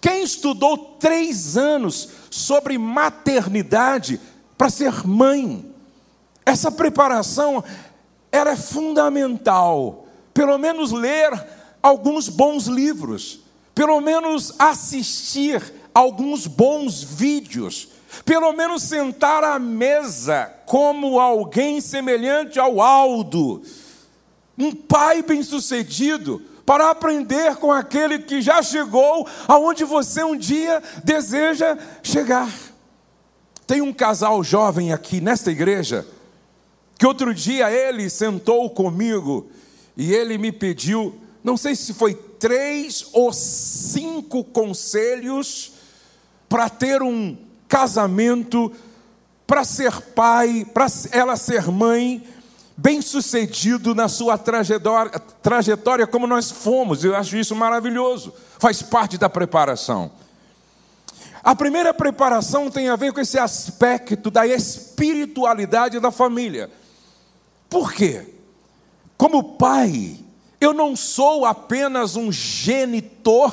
Quem 0.00 0.24
estudou 0.24 0.76
três 0.98 1.56
anos 1.56 2.08
sobre 2.28 2.76
maternidade 2.76 4.20
para 4.56 4.68
ser 4.68 5.06
mãe? 5.06 5.72
Essa 6.44 6.72
preparação 6.72 7.62
ela 8.32 8.50
é 8.50 8.56
fundamental. 8.56 10.06
Pelo 10.34 10.58
menos 10.58 10.90
ler 10.90 11.30
alguns 11.80 12.28
bons 12.28 12.66
livros, 12.66 13.40
pelo 13.74 14.00
menos 14.00 14.54
assistir 14.58 15.62
alguns 15.94 16.48
bons 16.48 17.02
vídeos, 17.02 17.88
pelo 18.24 18.52
menos 18.52 18.82
sentar 18.82 19.44
à 19.44 19.58
mesa 19.58 20.52
como 20.66 21.18
alguém 21.18 21.80
semelhante 21.80 22.58
ao 22.58 22.80
Aldo, 22.80 23.62
um 24.56 24.74
pai 24.74 25.22
bem-sucedido, 25.22 26.42
para 26.68 26.90
aprender 26.90 27.56
com 27.56 27.72
aquele 27.72 28.18
que 28.18 28.42
já 28.42 28.60
chegou 28.60 29.26
aonde 29.46 29.84
você 29.84 30.22
um 30.22 30.36
dia 30.36 30.82
deseja 31.02 31.78
chegar. 32.02 32.52
Tem 33.66 33.80
um 33.80 33.90
casal 33.90 34.44
jovem 34.44 34.92
aqui 34.92 35.18
nesta 35.18 35.50
igreja, 35.50 36.06
que 36.98 37.06
outro 37.06 37.32
dia 37.32 37.70
ele 37.70 38.10
sentou 38.10 38.68
comigo 38.68 39.48
e 39.96 40.12
ele 40.12 40.36
me 40.36 40.52
pediu, 40.52 41.18
não 41.42 41.56
sei 41.56 41.74
se 41.74 41.94
foi 41.94 42.12
três 42.12 43.06
ou 43.14 43.32
cinco 43.32 44.44
conselhos 44.44 45.72
para 46.50 46.68
ter 46.68 47.02
um 47.02 47.47
casamento, 47.68 48.72
para 49.46 49.64
ser 49.64 50.00
pai, 50.14 50.66
para 50.72 50.86
ela 51.12 51.36
ser 51.36 51.68
mãe, 51.68 52.26
bem-sucedido 52.76 53.94
na 53.94 54.08
sua 54.08 54.38
trajetória, 54.38 55.18
trajetória 55.42 56.06
como 56.06 56.26
nós 56.26 56.50
fomos. 56.50 57.04
Eu 57.04 57.14
acho 57.14 57.36
isso 57.36 57.54
maravilhoso. 57.54 58.32
Faz 58.58 58.82
parte 58.82 59.18
da 59.18 59.28
preparação. 59.28 60.10
A 61.42 61.54
primeira 61.54 61.94
preparação 61.94 62.70
tem 62.70 62.88
a 62.88 62.96
ver 62.96 63.12
com 63.12 63.20
esse 63.20 63.38
aspecto 63.38 64.30
da 64.30 64.46
espiritualidade 64.46 65.98
da 65.98 66.10
família. 66.10 66.70
Por 67.70 67.92
quê? 67.92 68.34
Como 69.16 69.56
pai, 69.56 70.18
eu 70.60 70.72
não 70.74 70.94
sou 70.94 71.46
apenas 71.46 72.16
um 72.16 72.30
genitor 72.30 73.52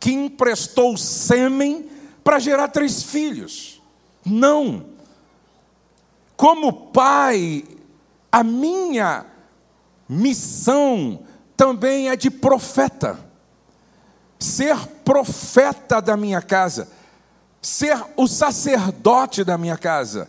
que 0.00 0.10
emprestou 0.10 0.96
sêmen 0.96 1.91
para 2.22 2.38
gerar 2.38 2.68
três 2.68 3.02
filhos. 3.02 3.80
Não. 4.24 4.86
Como 6.36 6.72
pai, 6.72 7.64
a 8.30 8.42
minha 8.42 9.26
missão 10.08 11.20
também 11.56 12.08
é 12.08 12.16
de 12.16 12.30
profeta. 12.30 13.18
Ser 14.38 14.76
profeta 15.04 16.00
da 16.00 16.16
minha 16.16 16.42
casa, 16.42 16.88
ser 17.60 17.96
o 18.16 18.26
sacerdote 18.26 19.44
da 19.44 19.56
minha 19.56 19.78
casa. 19.78 20.28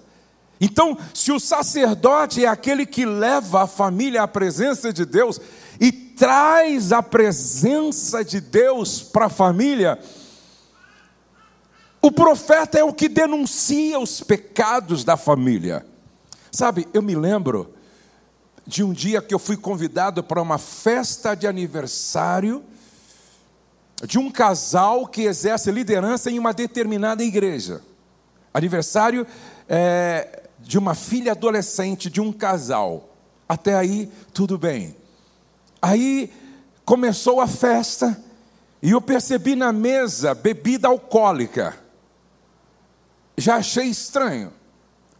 Então, 0.61 0.97
se 1.13 1.31
o 1.31 1.39
sacerdote 1.39 2.45
é 2.45 2.47
aquele 2.47 2.85
que 2.85 3.05
leva 3.05 3.63
a 3.63 3.67
família 3.67 4.21
à 4.21 4.27
presença 4.27 4.93
de 4.93 5.03
Deus 5.03 5.41
e 5.79 5.91
traz 5.91 6.91
a 6.91 7.01
presença 7.01 8.23
de 8.23 8.39
Deus 8.39 9.01
para 9.01 9.25
a 9.25 9.29
família, 9.29 9.99
o 12.03 12.11
profeta 12.11 12.77
é 12.77 12.83
o 12.83 12.91
que 12.91 13.07
denuncia 13.07 13.97
os 13.97 14.19
pecados 14.19 15.05
da 15.05 15.15
família. 15.15 15.85
Sabe, 16.51 16.85
eu 16.93 17.01
me 17.01 17.15
lembro 17.15 17.73
de 18.67 18.83
um 18.83 18.91
dia 18.91 19.21
que 19.21 19.33
eu 19.33 19.39
fui 19.39 19.55
convidado 19.55 20.21
para 20.21 20.41
uma 20.41 20.57
festa 20.57 21.33
de 21.33 21.47
aniversário 21.47 22.61
de 24.05 24.19
um 24.19 24.29
casal 24.29 25.07
que 25.07 25.21
exerce 25.21 25.71
liderança 25.71 26.29
em 26.29 26.37
uma 26.37 26.53
determinada 26.53 27.23
igreja. 27.23 27.81
Aniversário 28.53 29.25
é, 29.69 30.43
de 30.59 30.77
uma 30.77 30.93
filha 30.93 31.31
adolescente 31.31 32.09
de 32.09 32.19
um 32.19 32.33
casal. 32.33 33.15
Até 33.47 33.75
aí, 33.75 34.11
tudo 34.33 34.57
bem. 34.57 34.93
Aí 35.81 36.29
começou 36.83 37.39
a 37.39 37.47
festa 37.47 38.21
e 38.81 38.91
eu 38.91 38.99
percebi 38.99 39.55
na 39.55 39.71
mesa 39.71 40.35
bebida 40.35 40.89
alcoólica. 40.89 41.81
Já 43.37 43.55
achei 43.55 43.85
estranho, 43.85 44.53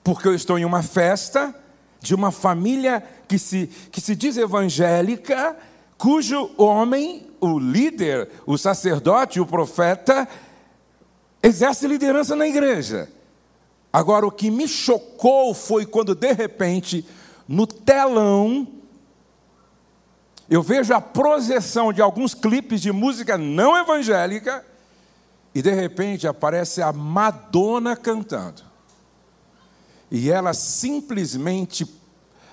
porque 0.04 0.28
eu 0.28 0.36
estou 0.36 0.58
em 0.58 0.66
uma 0.66 0.84
festa 0.84 1.54
de 2.00 2.14
uma 2.14 2.32
família 2.32 3.04
que 3.28 3.40
se, 3.40 3.68
que 3.92 4.02
se 4.02 4.16
diz 4.16 4.38
evangélica, 4.38 5.56
cujo 5.98 6.52
homem, 6.58 7.28
o 7.40 7.58
líder, 7.58 8.30
o 8.46 8.58
sacerdote, 8.58 9.40
o 9.40 9.46
profeta, 9.46 10.28
exerce 11.42 11.88
liderança 11.88 12.36
na 12.36 12.48
igreja. 12.48 13.10
Agora, 13.92 14.26
o 14.28 14.32
que 14.32 14.52
me 14.52 14.68
chocou 14.68 15.54
foi 15.54 15.86
quando, 15.86 16.14
de 16.14 16.34
repente, 16.34 17.06
no 17.48 17.66
telão, 17.66 18.68
eu 20.50 20.62
vejo 20.62 20.94
a 20.94 21.02
projeção 21.02 21.94
de 21.94 22.02
alguns 22.02 22.34
clipes 22.34 22.82
de 22.82 22.92
música 22.92 23.38
não 23.38 23.78
evangélica, 23.78 24.66
e 25.54 25.62
de 25.62 25.72
repente 25.72 26.28
aparece 26.28 26.82
a 26.82 26.92
Madonna 26.92 27.96
cantando. 27.96 28.64
E 30.10 30.30
ela 30.30 30.54
simplesmente, 30.54 31.88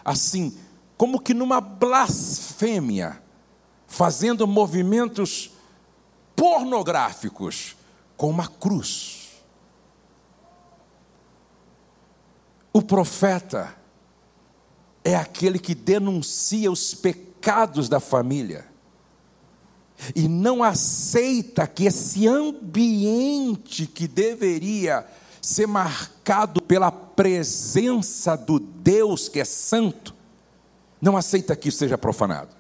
assim, 0.05 0.57
como 0.97 1.21
que 1.21 1.33
numa 1.33 1.61
blasfêmia, 1.61 3.23
fazendo 3.87 4.47
movimentos 4.47 5.51
pornográficos 6.37 7.77
com 8.17 8.29
uma 8.29 8.47
cruz. 8.47 9.43
O 12.73 12.83
profeta 12.83 13.75
é 15.03 15.17
aquele 15.17 15.59
que 15.59 15.75
denuncia 15.75 16.71
os 16.71 16.95
pecados 16.95 17.89
da 17.89 17.99
família 17.99 18.70
e 20.15 20.29
não 20.29 20.63
aceita 20.63 21.67
que 21.67 21.85
esse 21.87 22.27
ambiente 22.27 23.87
que 23.87 24.09
deveria 24.09 25.07
ser 25.41 25.67
marcado 25.67 26.63
pela 26.63 26.91
presença 26.91 28.37
do 28.37 28.59
Deus 28.59 29.29
que 29.29 29.41
é 29.41 29.45
santo, 29.45 30.15
não 31.01 31.17
aceita 31.17 31.57
que 31.57 31.69
isso 31.69 31.79
seja 31.79 31.97
profanado. 31.97 32.55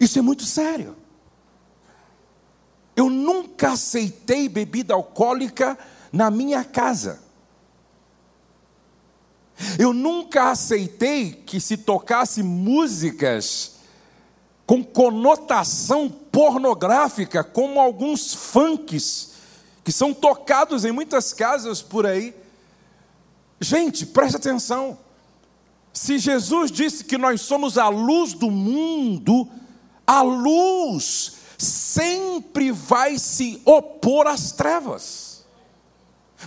Isso 0.00 0.18
é 0.18 0.22
muito 0.22 0.44
sério. 0.44 0.96
Eu 2.96 3.10
nunca 3.10 3.72
aceitei 3.72 4.48
bebida 4.48 4.94
alcoólica 4.94 5.76
na 6.12 6.30
minha 6.30 6.64
casa. 6.64 7.20
Eu 9.78 9.92
nunca 9.92 10.50
aceitei 10.50 11.32
que 11.32 11.60
se 11.60 11.76
tocasse 11.76 12.42
músicas 12.42 13.73
com 14.66 14.82
conotação 14.82 16.08
pornográfica, 16.08 17.44
como 17.44 17.80
alguns 17.80 18.34
funks 18.34 19.32
que 19.84 19.92
são 19.92 20.14
tocados 20.14 20.84
em 20.84 20.92
muitas 20.92 21.32
casas 21.32 21.82
por 21.82 22.06
aí. 22.06 22.34
Gente, 23.60 24.06
preste 24.06 24.36
atenção. 24.36 24.98
Se 25.92 26.18
Jesus 26.18 26.70
disse 26.70 27.04
que 27.04 27.18
nós 27.18 27.42
somos 27.42 27.76
a 27.78 27.88
luz 27.88 28.32
do 28.32 28.50
mundo, 28.50 29.48
a 30.06 30.22
luz 30.22 31.34
sempre 31.58 32.72
vai 32.72 33.18
se 33.18 33.60
opor 33.64 34.26
às 34.26 34.52
trevas. 34.52 35.44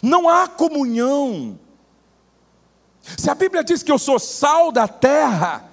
Não 0.02 0.28
há 0.28 0.48
comunhão. 0.48 1.60
Se 3.18 3.30
a 3.30 3.36
Bíblia 3.36 3.64
diz 3.64 3.82
que 3.82 3.92
eu 3.92 3.98
sou 3.98 4.20
sal 4.20 4.72
da 4.72 4.88
terra, 4.88 5.67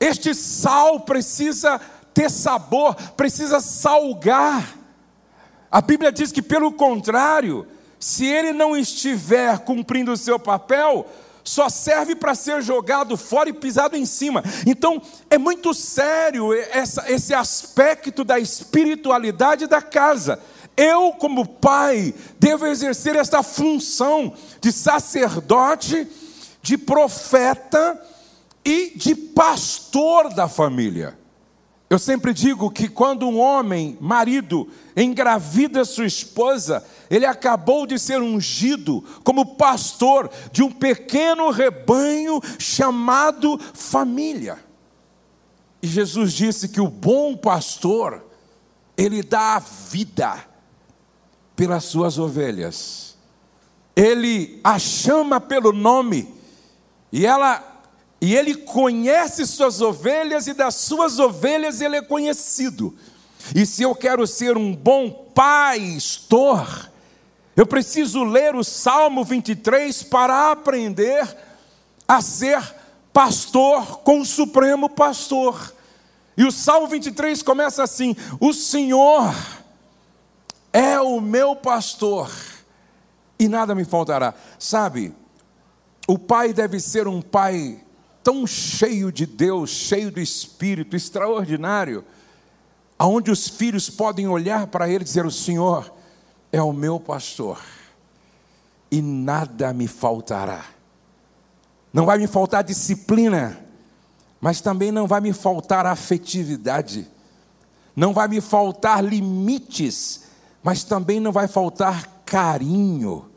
este 0.00 0.34
sal 0.34 1.00
precisa 1.00 1.80
ter 2.14 2.30
sabor, 2.30 2.94
precisa 3.16 3.60
salgar. 3.60 4.76
A 5.70 5.80
Bíblia 5.80 6.10
diz 6.10 6.32
que, 6.32 6.42
pelo 6.42 6.72
contrário, 6.72 7.66
se 7.98 8.24
ele 8.26 8.52
não 8.52 8.76
estiver 8.76 9.58
cumprindo 9.60 10.12
o 10.12 10.16
seu 10.16 10.38
papel, 10.38 11.06
só 11.42 11.68
serve 11.68 12.14
para 12.14 12.34
ser 12.34 12.62
jogado 12.62 13.16
fora 13.16 13.48
e 13.48 13.52
pisado 13.52 13.96
em 13.96 14.04
cima. 14.04 14.42
Então, 14.66 15.00
é 15.30 15.38
muito 15.38 15.74
sério 15.74 16.52
essa, 16.52 17.10
esse 17.10 17.34
aspecto 17.34 18.22
da 18.22 18.38
espiritualidade 18.38 19.66
da 19.66 19.80
casa. 19.80 20.40
Eu, 20.76 21.12
como 21.12 21.46
pai, 21.46 22.14
devo 22.38 22.66
exercer 22.66 23.16
esta 23.16 23.42
função 23.42 24.32
de 24.60 24.70
sacerdote, 24.70 26.06
de 26.62 26.78
profeta 26.78 28.00
e 28.68 28.92
de 28.94 29.14
pastor 29.14 30.28
da 30.34 30.46
família. 30.46 31.18
Eu 31.88 31.98
sempre 31.98 32.34
digo 32.34 32.70
que 32.70 32.86
quando 32.86 33.26
um 33.26 33.38
homem, 33.38 33.96
marido, 33.98 34.68
engravida 34.94 35.86
sua 35.86 36.04
esposa, 36.04 36.84
ele 37.08 37.24
acabou 37.24 37.86
de 37.86 37.98
ser 37.98 38.20
ungido 38.20 39.02
como 39.24 39.56
pastor 39.56 40.30
de 40.52 40.62
um 40.62 40.70
pequeno 40.70 41.48
rebanho 41.48 42.42
chamado 42.58 43.58
família. 43.72 44.58
E 45.80 45.86
Jesus 45.86 46.34
disse 46.34 46.68
que 46.68 46.80
o 46.80 46.88
bom 46.88 47.34
pastor, 47.34 48.22
ele 48.98 49.22
dá 49.22 49.56
a 49.56 49.60
vida 49.60 50.44
pelas 51.56 51.84
suas 51.84 52.18
ovelhas. 52.18 53.16
Ele 53.96 54.60
a 54.62 54.78
chama 54.78 55.40
pelo 55.40 55.72
nome 55.72 56.34
e 57.10 57.24
ela 57.24 57.67
e 58.20 58.34
ele 58.34 58.54
conhece 58.54 59.46
suas 59.46 59.80
ovelhas, 59.80 60.46
e 60.46 60.54
das 60.54 60.74
suas 60.74 61.18
ovelhas 61.18 61.80
ele 61.80 61.96
é 61.96 62.02
conhecido. 62.02 62.96
E 63.54 63.64
se 63.64 63.82
eu 63.82 63.94
quero 63.94 64.26
ser 64.26 64.56
um 64.56 64.74
bom 64.74 65.10
pastor, 65.34 66.90
eu 67.56 67.66
preciso 67.66 68.24
ler 68.24 68.56
o 68.56 68.64
Salmo 68.64 69.24
23 69.24 70.02
para 70.04 70.50
aprender 70.50 71.36
a 72.06 72.20
ser 72.20 72.60
pastor 73.12 74.00
com 74.00 74.20
o 74.20 74.26
Supremo 74.26 74.88
Pastor. 74.88 75.74
E 76.36 76.44
o 76.44 76.50
Salmo 76.52 76.88
23 76.88 77.42
começa 77.42 77.82
assim: 77.82 78.16
O 78.40 78.52
Senhor 78.52 79.34
é 80.72 81.00
o 81.00 81.20
meu 81.20 81.54
pastor, 81.54 82.30
e 83.38 83.48
nada 83.48 83.74
me 83.74 83.84
faltará. 83.84 84.34
Sabe, 84.58 85.14
o 86.06 86.18
pai 86.18 86.52
deve 86.52 86.80
ser 86.80 87.06
um 87.06 87.22
pai 87.22 87.80
tão 88.28 88.46
cheio 88.46 89.10
de 89.10 89.24
Deus, 89.24 89.70
cheio 89.70 90.10
do 90.12 90.20
Espírito, 90.20 90.94
extraordinário, 90.94 92.04
aonde 92.98 93.30
os 93.30 93.48
filhos 93.48 93.88
podem 93.88 94.28
olhar 94.28 94.66
para 94.66 94.86
ele 94.86 95.00
e 95.00 95.04
dizer: 95.04 95.24
O 95.24 95.30
Senhor 95.30 95.90
é 96.52 96.60
o 96.60 96.70
meu 96.70 97.00
pastor, 97.00 97.58
e 98.90 99.00
nada 99.00 99.72
me 99.72 99.88
faltará. 99.88 100.62
não 101.90 102.04
vai 102.04 102.18
me 102.18 102.26
faltar 102.26 102.62
disciplina, 102.62 103.64
mas 104.38 104.60
também 104.60 104.92
não 104.92 105.06
vai 105.06 105.22
me 105.22 105.32
faltar 105.32 105.86
afetividade, 105.86 107.08
não 107.96 108.12
vai 108.12 108.28
me 108.28 108.42
faltar 108.42 109.02
limites, 109.02 110.24
mas 110.62 110.84
também 110.84 111.18
não 111.18 111.32
vai 111.32 111.48
faltar 111.48 112.06
carinho. 112.26 113.30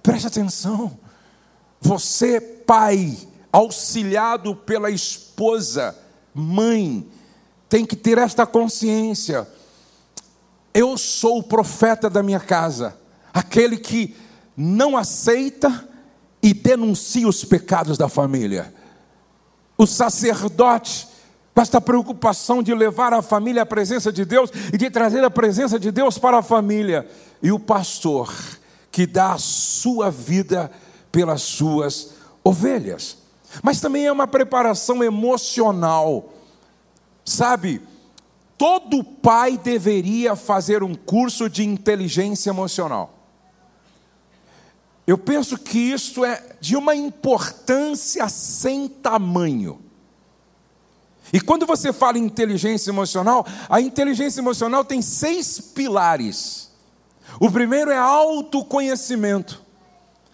Preste 0.00 0.28
atenção. 0.28 0.96
Você, 1.80 2.40
pai, 2.40 3.18
auxiliado 3.52 4.56
pela 4.56 4.90
esposa, 4.90 5.94
mãe, 6.34 7.06
tem 7.68 7.84
que 7.84 7.94
ter 7.94 8.16
esta 8.16 8.46
consciência. 8.46 9.46
Eu 10.72 10.96
sou 10.96 11.38
o 11.38 11.42
profeta 11.42 12.08
da 12.08 12.22
minha 12.22 12.40
casa, 12.40 12.96
aquele 13.32 13.76
que 13.76 14.16
não 14.56 14.96
aceita 14.96 15.88
e 16.42 16.54
denuncia 16.54 17.28
os 17.28 17.44
pecados 17.44 17.98
da 17.98 18.08
família. 18.08 18.74
O 19.76 19.86
sacerdote, 19.86 21.08
com 21.54 21.60
esta 21.60 21.80
preocupação 21.80 22.62
de 22.62 22.74
levar 22.74 23.12
a 23.12 23.20
família 23.20 23.62
à 23.62 23.66
presença 23.66 24.10
de 24.10 24.24
Deus 24.24 24.50
e 24.72 24.78
de 24.78 24.90
trazer 24.90 25.22
a 25.22 25.30
presença 25.30 25.78
de 25.78 25.90
Deus 25.90 26.16
para 26.18 26.38
a 26.38 26.42
família. 26.42 27.06
E 27.42 27.52
o 27.52 27.58
pastor, 27.58 28.34
que 28.90 29.06
dá 29.06 29.34
a 29.34 29.38
sua 29.38 30.10
vida 30.10 30.70
pelas 31.10 31.42
suas 31.42 32.14
ovelhas. 32.42 33.21
Mas 33.60 33.80
também 33.80 34.06
é 34.06 34.12
uma 34.12 34.26
preparação 34.26 35.02
emocional. 35.02 36.32
Sabe, 37.24 37.82
todo 38.56 39.02
pai 39.02 39.58
deveria 39.58 40.36
fazer 40.36 40.82
um 40.82 40.94
curso 40.94 41.50
de 41.50 41.64
inteligência 41.64 42.50
emocional. 42.50 43.18
Eu 45.06 45.18
penso 45.18 45.58
que 45.58 45.78
isso 45.78 46.24
é 46.24 46.56
de 46.60 46.76
uma 46.76 46.94
importância 46.94 48.28
sem 48.28 48.88
tamanho. 48.88 49.80
E 51.32 51.40
quando 51.40 51.66
você 51.66 51.92
fala 51.92 52.18
em 52.18 52.24
inteligência 52.24 52.90
emocional, 52.90 53.46
a 53.68 53.80
inteligência 53.80 54.40
emocional 54.40 54.84
tem 54.84 55.00
seis 55.00 55.60
pilares. 55.60 56.70
O 57.40 57.50
primeiro 57.50 57.90
é 57.90 57.96
autoconhecimento. 57.96 59.61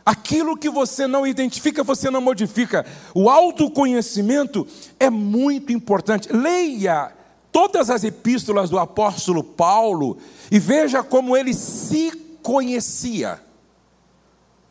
Aquilo 0.09 0.57
que 0.57 0.71
você 0.71 1.07
não 1.07 1.27
identifica, 1.27 1.83
você 1.83 2.11
não 2.11 2.21
modifica. 2.21 2.87
O 3.13 3.29
autoconhecimento 3.29 4.67
é 4.99 5.11
muito 5.11 5.73
importante. 5.73 6.33
Leia 6.33 7.13
todas 7.53 7.91
as 7.91 8.05
epístolas 8.05 8.71
do 8.71 8.79
apóstolo 8.79 9.43
Paulo 9.45 10.17
e 10.51 10.59
veja 10.59 11.03
como 11.03 11.37
ele 11.37 11.53
se 11.53 12.13
conhecia 12.43 13.41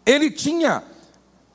ele 0.07 0.31
tinha 0.31 0.83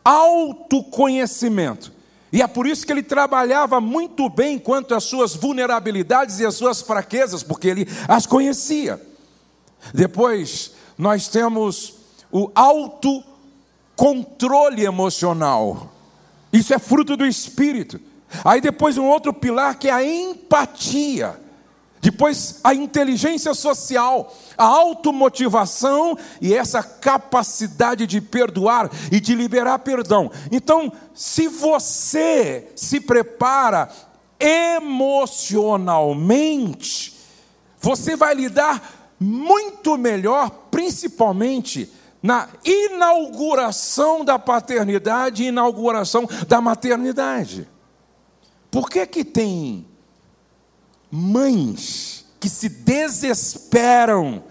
autoconhecimento. 0.04 1.90
E 2.30 2.42
é 2.42 2.46
por 2.46 2.66
isso 2.66 2.84
que 2.84 2.92
ele 2.92 3.02
trabalhava 3.02 3.80
muito 3.80 4.28
bem 4.28 4.58
quanto 4.58 4.94
às 4.94 5.04
suas 5.04 5.34
vulnerabilidades 5.34 6.38
e 6.38 6.46
às 6.46 6.54
suas 6.54 6.82
fraquezas, 6.82 7.42
porque 7.42 7.68
ele 7.68 7.88
as 8.06 8.26
conhecia. 8.26 9.00
Depois, 9.94 10.72
nós 10.98 11.28
temos 11.28 11.94
o 12.30 12.50
autocontrole 14.02 14.84
emocional. 14.84 15.92
Isso 16.52 16.74
é 16.74 16.78
fruto 16.78 17.16
do 17.16 17.24
espírito. 17.24 17.98
Aí 18.44 18.60
depois 18.60 18.98
um 18.98 19.06
outro 19.06 19.32
pilar 19.32 19.78
que 19.78 19.88
é 19.88 19.92
a 19.92 20.04
empatia. 20.04 21.40
Depois, 22.00 22.58
a 22.64 22.74
inteligência 22.74 23.54
social, 23.54 24.36
a 24.58 24.64
automotivação 24.64 26.18
e 26.40 26.52
essa 26.52 26.82
capacidade 26.82 28.08
de 28.08 28.20
perdoar 28.20 28.90
e 29.12 29.20
de 29.20 29.36
liberar 29.36 29.78
perdão. 29.78 30.28
Então, 30.50 30.92
se 31.14 31.46
você 31.46 32.72
se 32.74 32.98
prepara 32.98 33.88
emocionalmente, 34.40 37.16
você 37.80 38.16
vai 38.16 38.34
lidar 38.34 39.14
muito 39.20 39.96
melhor, 39.96 40.50
principalmente 40.72 41.88
na 42.22 42.48
inauguração 42.64 44.24
da 44.24 44.38
paternidade 44.38 45.42
e 45.42 45.48
inauguração 45.48 46.28
da 46.46 46.61
maternidade. 46.61 47.68
Por 48.70 48.88
que 48.88 49.06
que 49.06 49.24
tem 49.24 49.87
mães 51.11 52.24
que 52.40 52.48
se 52.48 52.68
desesperam 52.68 54.42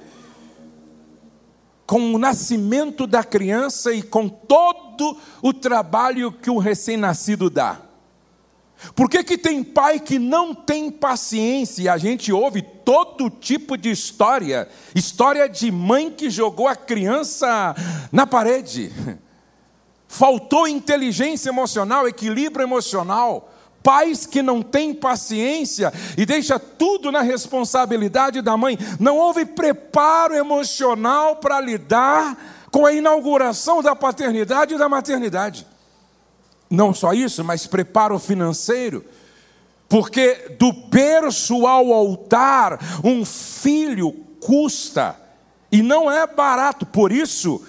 com 1.91 2.13
o 2.13 2.17
nascimento 2.17 3.05
da 3.05 3.21
criança 3.21 3.93
e 3.93 4.01
com 4.01 4.29
todo 4.29 5.17
o 5.41 5.51
trabalho 5.51 6.31
que 6.31 6.49
o 6.49 6.57
recém-nascido 6.57 7.49
dá. 7.49 7.81
Por 8.95 9.09
que, 9.09 9.23
que 9.23 9.37
tem 9.37 9.63
pai 9.63 9.99
que 9.99 10.17
não 10.17 10.55
tem 10.55 10.89
paciência? 10.89 11.83
E 11.83 11.89
a 11.89 11.97
gente 11.97 12.31
ouve 12.33 12.61
todo 12.61 13.29
tipo 13.29 13.77
de 13.77 13.91
história 13.91 14.67
história 14.95 15.47
de 15.47 15.71
mãe 15.71 16.09
que 16.09 16.29
jogou 16.29 16.67
a 16.67 16.75
criança 16.75 17.75
na 18.11 18.25
parede. 18.25 18.91
Faltou 20.07 20.67
inteligência 20.67 21.49
emocional, 21.49 22.07
equilíbrio 22.07 22.63
emocional 22.63 23.51
Pais 23.83 24.27
que 24.27 24.41
não 24.41 24.61
têm 24.61 24.93
paciência 24.93 25.91
e 26.15 26.25
deixa 26.25 26.59
tudo 26.59 27.11
na 27.11 27.21
responsabilidade 27.21 28.41
da 28.41 28.55
mãe. 28.55 28.77
Não 28.99 29.17
houve 29.17 29.43
preparo 29.45 30.35
emocional 30.35 31.37
para 31.37 31.59
lidar 31.59 32.37
com 32.69 32.85
a 32.85 32.93
inauguração 32.93 33.81
da 33.81 33.95
paternidade 33.95 34.75
e 34.75 34.77
da 34.77 34.87
maternidade. 34.87 35.65
Não 36.71 36.93
só 36.93 37.13
isso, 37.13 37.43
mas 37.43 37.67
preparo 37.67 38.17
financeiro. 38.17 39.03
Porque 39.89 40.55
do 40.57 40.71
berço 40.71 41.67
ao 41.67 41.91
altar, 41.91 42.79
um 43.03 43.25
filho 43.25 44.13
custa 44.39 45.19
e 45.69 45.81
não 45.81 46.09
é 46.09 46.25
barato. 46.25 46.85
Por 46.85 47.11
isso 47.11 47.61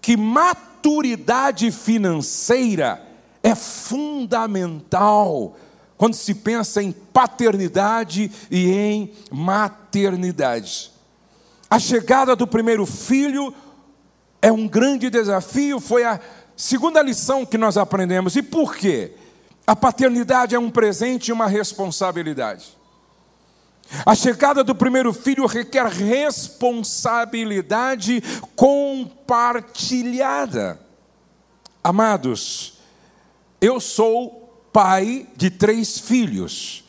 que 0.00 0.16
maturidade 0.16 1.72
financeira 1.72 3.02
é 3.42 3.56
fundamental 3.56 5.56
quando 5.96 6.14
se 6.14 6.34
pensa 6.34 6.80
em 6.80 6.92
paternidade 6.92 8.30
e 8.48 8.70
em 8.70 9.12
maternidade. 9.32 10.92
A 11.68 11.80
chegada 11.80 12.36
do 12.36 12.46
primeiro 12.46 12.86
filho 12.86 13.52
é 14.40 14.52
um 14.52 14.68
grande 14.68 15.10
desafio, 15.10 15.80
foi 15.80 16.04
a 16.04 16.20
segunda 16.56 17.02
lição 17.02 17.44
que 17.44 17.58
nós 17.58 17.76
aprendemos. 17.76 18.36
E 18.36 18.42
por 18.42 18.74
quê? 18.74 19.12
A 19.66 19.76
paternidade 19.76 20.54
é 20.54 20.58
um 20.58 20.70
presente 20.70 21.28
e 21.28 21.32
uma 21.32 21.46
responsabilidade. 21.46 22.74
A 24.04 24.14
chegada 24.14 24.62
do 24.64 24.74
primeiro 24.74 25.12
filho 25.12 25.46
requer 25.46 25.86
responsabilidade 25.86 28.22
compartilhada. 28.54 30.80
Amados, 31.84 32.78
eu 33.60 33.78
sou 33.80 34.68
pai 34.72 35.26
de 35.36 35.50
três 35.50 35.98
filhos. 35.98 36.84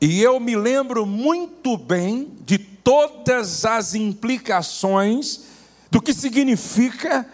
E 0.00 0.22
eu 0.22 0.38
me 0.38 0.54
lembro 0.56 1.06
muito 1.06 1.76
bem 1.76 2.36
de 2.40 2.58
todas 2.58 3.64
as 3.64 3.94
implicações 3.94 5.44
do 5.90 6.02
que 6.02 6.12
significa 6.12 7.24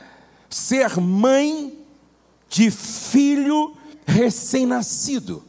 ser 0.50 0.98
mãe 0.98 1.78
de 2.48 2.70
filho 2.70 3.76
recém-nascido. 4.04 5.44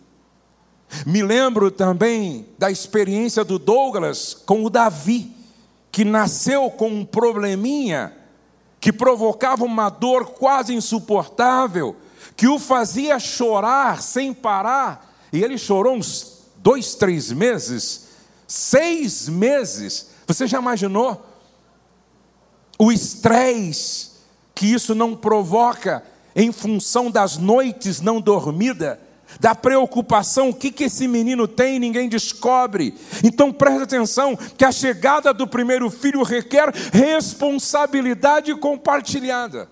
Me 1.06 1.24
lembro 1.24 1.72
também 1.72 2.48
da 2.60 2.70
experiência 2.70 3.44
do 3.44 3.58
Douglas 3.58 4.34
com 4.46 4.64
o 4.64 4.70
Davi, 4.70 5.36
que 5.92 6.06
nasceu 6.06 6.70
com 6.70 6.90
um 6.90 7.06
probleminha 7.06 8.16
que 8.80 8.94
provocava 8.94 9.64
uma 9.64 9.90
dor 9.90 10.32
quase 10.32 10.74
insuportável 10.74 11.96
que 12.36 12.48
o 12.48 12.58
fazia 12.58 13.20
chorar 13.20 14.02
sem 14.02 14.34
parar, 14.34 15.16
e 15.32 15.44
ele 15.44 15.58
chorou 15.58 15.96
uns 15.96 16.40
dois, 16.58 16.96
três 16.96 17.32
meses, 17.32 18.08
seis 18.48 19.30
meses. 19.30 20.08
Você 20.26 20.48
já 20.48 20.60
imaginou 20.60 21.26
o 22.78 22.92
estresse 22.92 24.11
que 24.62 24.72
isso 24.72 24.94
não 24.94 25.16
provoca 25.16 26.04
em 26.36 26.52
função 26.52 27.10
das 27.10 27.36
noites 27.36 28.00
não 28.00 28.22
dormidas? 28.22 29.00
da 29.40 29.56
preocupação, 29.56 30.50
o 30.50 30.54
que, 30.54 30.70
que 30.70 30.84
esse 30.84 31.08
menino 31.08 31.48
tem, 31.48 31.80
ninguém 31.80 32.10
descobre. 32.10 32.94
Então 33.24 33.50
preste 33.52 33.84
atenção 33.84 34.36
que 34.36 34.66
a 34.66 34.74
chegada 34.74 35.34
do 35.34 35.48
primeiro 35.48 35.90
filho 35.90 36.22
requer 36.22 36.70
responsabilidade 36.92 38.54
compartilhada. 38.56 39.70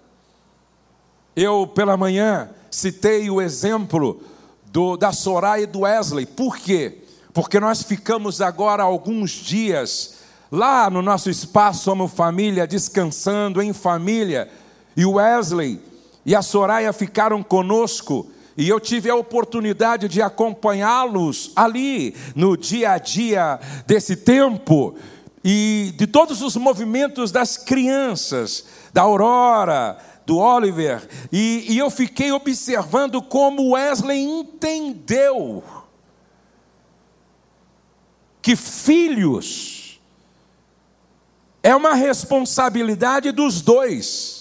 Eu, 1.36 1.68
pela 1.68 1.98
manhã, 1.98 2.50
citei 2.72 3.30
o 3.30 3.42
exemplo 3.42 4.24
do, 4.68 4.96
da 4.96 5.12
Soraya 5.12 5.64
e 5.64 5.68
do 5.68 5.82
Wesley. 5.82 6.26
Por 6.26 6.58
quê? 6.58 7.00
Porque 7.34 7.60
nós 7.60 7.84
ficamos 7.84 8.40
agora 8.40 8.82
alguns 8.82 9.32
dias 9.32 10.20
lá 10.50 10.90
no 10.90 11.02
nosso 11.02 11.30
espaço 11.30 11.92
como 11.92 12.08
família, 12.08 12.66
descansando 12.66 13.62
em 13.62 13.74
família. 13.74 14.50
E 14.96 15.06
o 15.06 15.14
Wesley 15.14 15.82
e 16.26 16.36
a 16.36 16.42
Soraya 16.42 16.92
ficaram 16.94 17.42
conosco. 17.42 18.30
E 18.58 18.68
eu 18.68 18.80
tive 18.80 19.10
a 19.10 19.16
oportunidade 19.16 20.08
de 20.08 20.22
acompanhá-los 20.22 21.52
ali 21.56 22.16
no 22.36 22.58
dia 22.58 22.92
a 22.92 22.98
dia 22.98 23.60
desse 23.88 24.18
tempo 24.18 24.96
e 25.44 25.94
de 25.98 26.06
todos 26.06 26.42
os 26.42 26.58
movimentos 26.58 27.32
das 27.32 27.56
crianças, 27.56 28.66
da 28.92 29.04
Aurora, 29.04 29.98
do 30.26 30.38
Oliver, 30.38 31.08
e, 31.32 31.66
e 31.70 31.78
eu 31.78 31.90
fiquei 31.90 32.32
observando 32.32 33.22
como 33.22 33.72
Wesley 33.72 34.22
entendeu 34.22 35.64
que 38.42 38.56
filhos 38.56 40.00
é 41.64 41.76
uma 41.76 41.94
responsabilidade 41.94 43.32
dos 43.32 43.62
dois. 43.62 44.39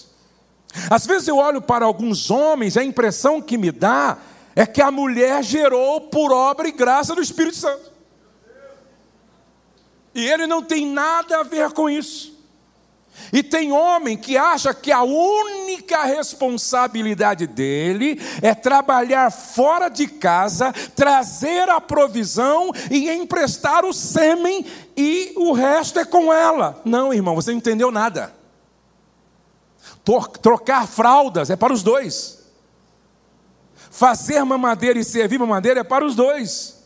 Às 0.89 1.05
vezes 1.05 1.27
eu 1.27 1.37
olho 1.37 1.61
para 1.61 1.85
alguns 1.85 2.29
homens, 2.29 2.77
a 2.77 2.83
impressão 2.83 3.41
que 3.41 3.57
me 3.57 3.71
dá 3.71 4.17
é 4.55 4.65
que 4.65 4.81
a 4.81 4.91
mulher 4.91 5.43
gerou 5.43 6.01
por 6.01 6.31
obra 6.31 6.67
e 6.67 6.71
graça 6.71 7.15
do 7.15 7.21
Espírito 7.21 7.55
Santo. 7.55 7.91
E 10.13 10.27
ele 10.27 10.47
não 10.47 10.61
tem 10.61 10.85
nada 10.85 11.39
a 11.39 11.43
ver 11.43 11.71
com 11.71 11.89
isso. 11.89 12.37
E 13.31 13.43
tem 13.43 13.71
homem 13.71 14.17
que 14.17 14.37
acha 14.37 14.73
que 14.73 14.91
a 14.91 15.03
única 15.03 16.03
responsabilidade 16.03 17.45
dele 17.45 18.19
é 18.41 18.55
trabalhar 18.55 19.31
fora 19.31 19.89
de 19.89 20.07
casa, 20.07 20.73
trazer 20.95 21.69
a 21.69 21.79
provisão 21.79 22.71
e 22.89 23.09
emprestar 23.09 23.85
o 23.85 23.93
sêmen, 23.93 24.65
e 24.95 25.33
o 25.35 25.51
resto 25.51 25.99
é 25.99 26.05
com 26.05 26.33
ela. 26.33 26.81
Não, 26.83 27.13
irmão, 27.13 27.35
você 27.35 27.51
não 27.51 27.57
entendeu 27.57 27.91
nada. 27.91 28.38
Trocar 30.41 30.87
fraldas 30.87 31.49
é 31.49 31.55
para 31.55 31.73
os 31.73 31.83
dois. 31.83 32.39
Fazer 33.91 34.43
mamadeira 34.43 34.99
e 34.99 35.03
servir 35.03 35.39
mamadeira 35.39 35.81
é 35.81 35.83
para 35.83 36.05
os 36.05 36.15
dois. 36.15 36.77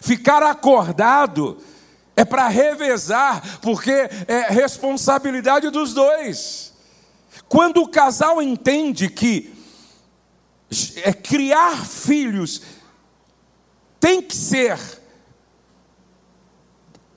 Ficar 0.00 0.42
acordado 0.42 1.58
é 2.14 2.24
para 2.24 2.48
revezar, 2.48 3.60
porque 3.60 3.92
é 4.26 4.50
responsabilidade 4.50 5.70
dos 5.70 5.94
dois. 5.94 6.72
Quando 7.48 7.82
o 7.82 7.88
casal 7.88 8.42
entende 8.42 9.08
que 9.08 9.54
é 11.04 11.12
criar 11.12 11.84
filhos 11.86 12.62
tem 14.00 14.20
que 14.20 14.34
ser 14.34 14.78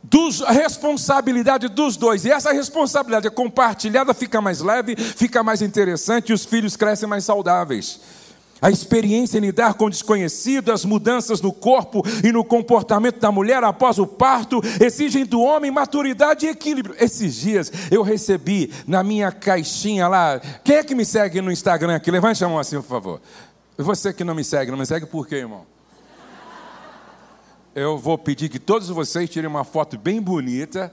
dos, 0.10 0.42
responsabilidade 0.42 1.68
dos 1.68 1.96
dois, 1.96 2.26
e 2.26 2.32
essa 2.32 2.52
responsabilidade 2.52 3.28
é 3.28 3.30
compartilhada, 3.30 4.14
fica 4.14 4.42
mais 4.42 4.60
leve, 4.62 4.96
fica 4.96 5.44
mais 5.44 5.62
interessante 5.62 6.30
e 6.30 6.34
os 6.34 6.44
filhos 6.44 6.76
crescem 6.76 7.08
mais 7.08 7.24
saudáveis. 7.26 8.00
A 8.62 8.70
experiência 8.70 9.38
em 9.38 9.42
lidar 9.42 9.76
com 9.76 9.90
desconhecido, 9.90 10.72
as 10.72 10.84
mudanças 10.84 11.40
no 11.40 11.54
corpo 11.54 12.04
e 12.24 12.32
no 12.32 12.44
comportamento 12.44 13.18
da 13.18 13.32
mulher 13.32 13.64
após 13.64 13.98
o 13.98 14.06
parto, 14.06 14.62
exigem 14.82 15.26
do 15.26 15.42
homem 15.42 15.72
maturidade 15.72 16.46
e 16.46 16.50
equilíbrio. 16.50 16.96
Esses 17.00 17.36
dias 17.36 17.72
eu 17.90 18.02
recebi 18.02 18.74
na 18.86 19.02
minha 19.02 19.32
caixinha 19.32 20.10
lá. 20.10 20.42
Quem 20.64 20.76
é 20.76 20.84
que 20.84 20.94
me 20.94 21.06
segue 21.06 21.40
no 21.40 21.52
Instagram 21.52 21.96
aqui? 21.96 22.12
Levante 22.12 22.44
a 22.44 22.50
mão 22.50 22.60
assim, 22.60 22.76
por 22.82 22.90
favor. 22.90 23.22
Você 23.78 24.12
que 24.12 24.26
não 24.26 24.36
me 24.36 24.44
segue, 24.44 24.72
não 24.72 24.78
me 24.78 24.86
segue 24.86 25.06
por 25.06 25.26
quê, 25.26 25.36
irmão? 25.36 25.66
Eu 27.76 27.98
vou 27.98 28.18
pedir 28.18 28.50
que 28.50 28.58
todos 28.58 28.90
vocês 28.90 29.30
tirem 29.30 29.48
uma 29.48 29.64
foto 29.64 29.98
bem 29.98 30.20
bonita, 30.20 30.92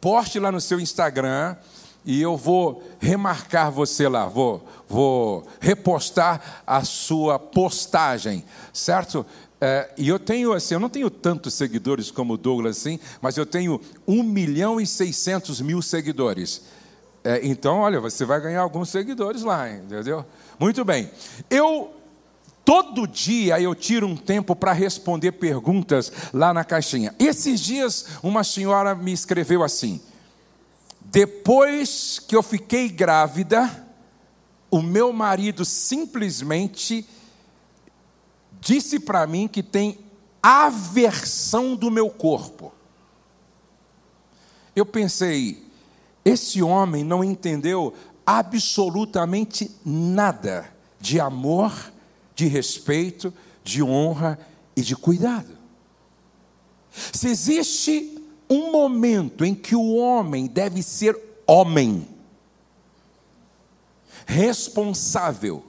poste 0.00 0.38
lá 0.38 0.52
no 0.52 0.60
seu 0.60 0.78
Instagram 0.78 1.56
e 2.04 2.22
eu 2.22 2.36
vou 2.36 2.82
remarcar 3.00 3.72
você 3.72 4.08
lá, 4.08 4.26
vou, 4.26 4.66
vou 4.88 5.46
repostar 5.60 6.62
a 6.64 6.84
sua 6.84 7.36
postagem, 7.36 8.44
certo? 8.72 9.26
É, 9.60 9.90
e 9.98 10.08
eu 10.08 10.20
tenho 10.20 10.52
assim, 10.52 10.74
eu 10.74 10.80
não 10.80 10.88
tenho 10.88 11.10
tantos 11.10 11.54
seguidores 11.54 12.12
como 12.12 12.34
o 12.34 12.38
Douglas 12.38 12.78
assim, 12.78 13.00
mas 13.20 13.36
eu 13.36 13.44
tenho 13.44 13.80
1 14.06 14.22
milhão 14.22 14.80
e 14.80 14.86
600 14.86 15.60
mil 15.60 15.82
seguidores. 15.82 16.62
É, 17.24 17.40
então, 17.42 17.80
olha, 17.80 17.98
você 17.98 18.24
vai 18.24 18.40
ganhar 18.40 18.60
alguns 18.60 18.88
seguidores 18.88 19.42
lá, 19.42 19.68
entendeu? 19.68 20.24
Muito 20.60 20.84
bem. 20.84 21.10
Eu 21.50 21.97
todo 22.68 23.06
dia 23.08 23.58
eu 23.58 23.74
tiro 23.74 24.06
um 24.06 24.14
tempo 24.14 24.54
para 24.54 24.74
responder 24.74 25.32
perguntas 25.32 26.12
lá 26.34 26.52
na 26.52 26.62
caixinha. 26.62 27.14
Esses 27.18 27.60
dias 27.60 28.04
uma 28.22 28.44
senhora 28.44 28.94
me 28.94 29.10
escreveu 29.10 29.62
assim: 29.62 30.02
depois 31.06 32.18
que 32.18 32.36
eu 32.36 32.42
fiquei 32.42 32.90
grávida, 32.90 33.86
o 34.70 34.82
meu 34.82 35.14
marido 35.14 35.64
simplesmente 35.64 37.08
disse 38.60 39.00
para 39.00 39.26
mim 39.26 39.48
que 39.48 39.62
tem 39.62 40.00
aversão 40.42 41.74
do 41.74 41.90
meu 41.90 42.10
corpo. 42.10 42.70
Eu 44.76 44.84
pensei, 44.84 45.66
esse 46.22 46.62
homem 46.62 47.02
não 47.02 47.24
entendeu 47.24 47.94
absolutamente 48.26 49.74
nada 49.82 50.70
de 51.00 51.18
amor, 51.18 51.72
de 52.38 52.46
respeito, 52.46 53.34
de 53.64 53.82
honra 53.82 54.38
e 54.76 54.80
de 54.80 54.94
cuidado. 54.94 55.58
Se 57.12 57.26
existe 57.26 58.16
um 58.48 58.70
momento 58.70 59.44
em 59.44 59.56
que 59.56 59.74
o 59.74 59.96
homem 59.96 60.46
deve 60.46 60.80
ser 60.80 61.18
homem, 61.44 62.06
responsável 64.24 65.64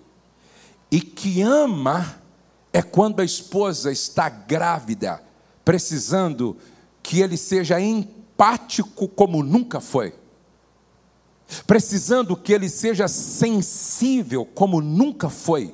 e 0.91 1.01
que 1.01 1.41
ama, 1.41 2.21
é 2.71 2.83
quando 2.83 3.21
a 3.21 3.25
esposa 3.25 3.91
está 3.91 4.29
grávida, 4.29 5.23
precisando 5.65 6.55
que 7.01 7.19
ele 7.19 7.35
seja 7.35 7.81
empático 7.81 9.07
como 9.07 9.41
nunca 9.41 9.79
foi, 9.79 10.13
precisando 11.65 12.37
que 12.37 12.53
ele 12.53 12.69
seja 12.69 13.07
sensível 13.07 14.45
como 14.45 14.79
nunca 14.79 15.29
foi, 15.29 15.73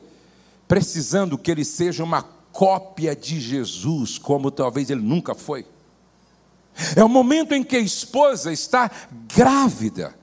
precisando 0.67 1.37
que 1.37 1.51
ele 1.51 1.65
seja 1.65 2.03
uma 2.03 2.23
cópia 2.51 3.15
de 3.15 3.39
Jesus 3.39 4.17
como 4.17 4.49
talvez 4.49 4.89
ele 4.89 5.01
nunca 5.01 5.35
foi. 5.35 5.65
É 6.95 7.03
o 7.03 7.09
momento 7.09 7.53
em 7.53 7.63
que 7.63 7.75
a 7.75 7.79
esposa 7.79 8.51
está 8.51 8.89
grávida. 9.33 10.13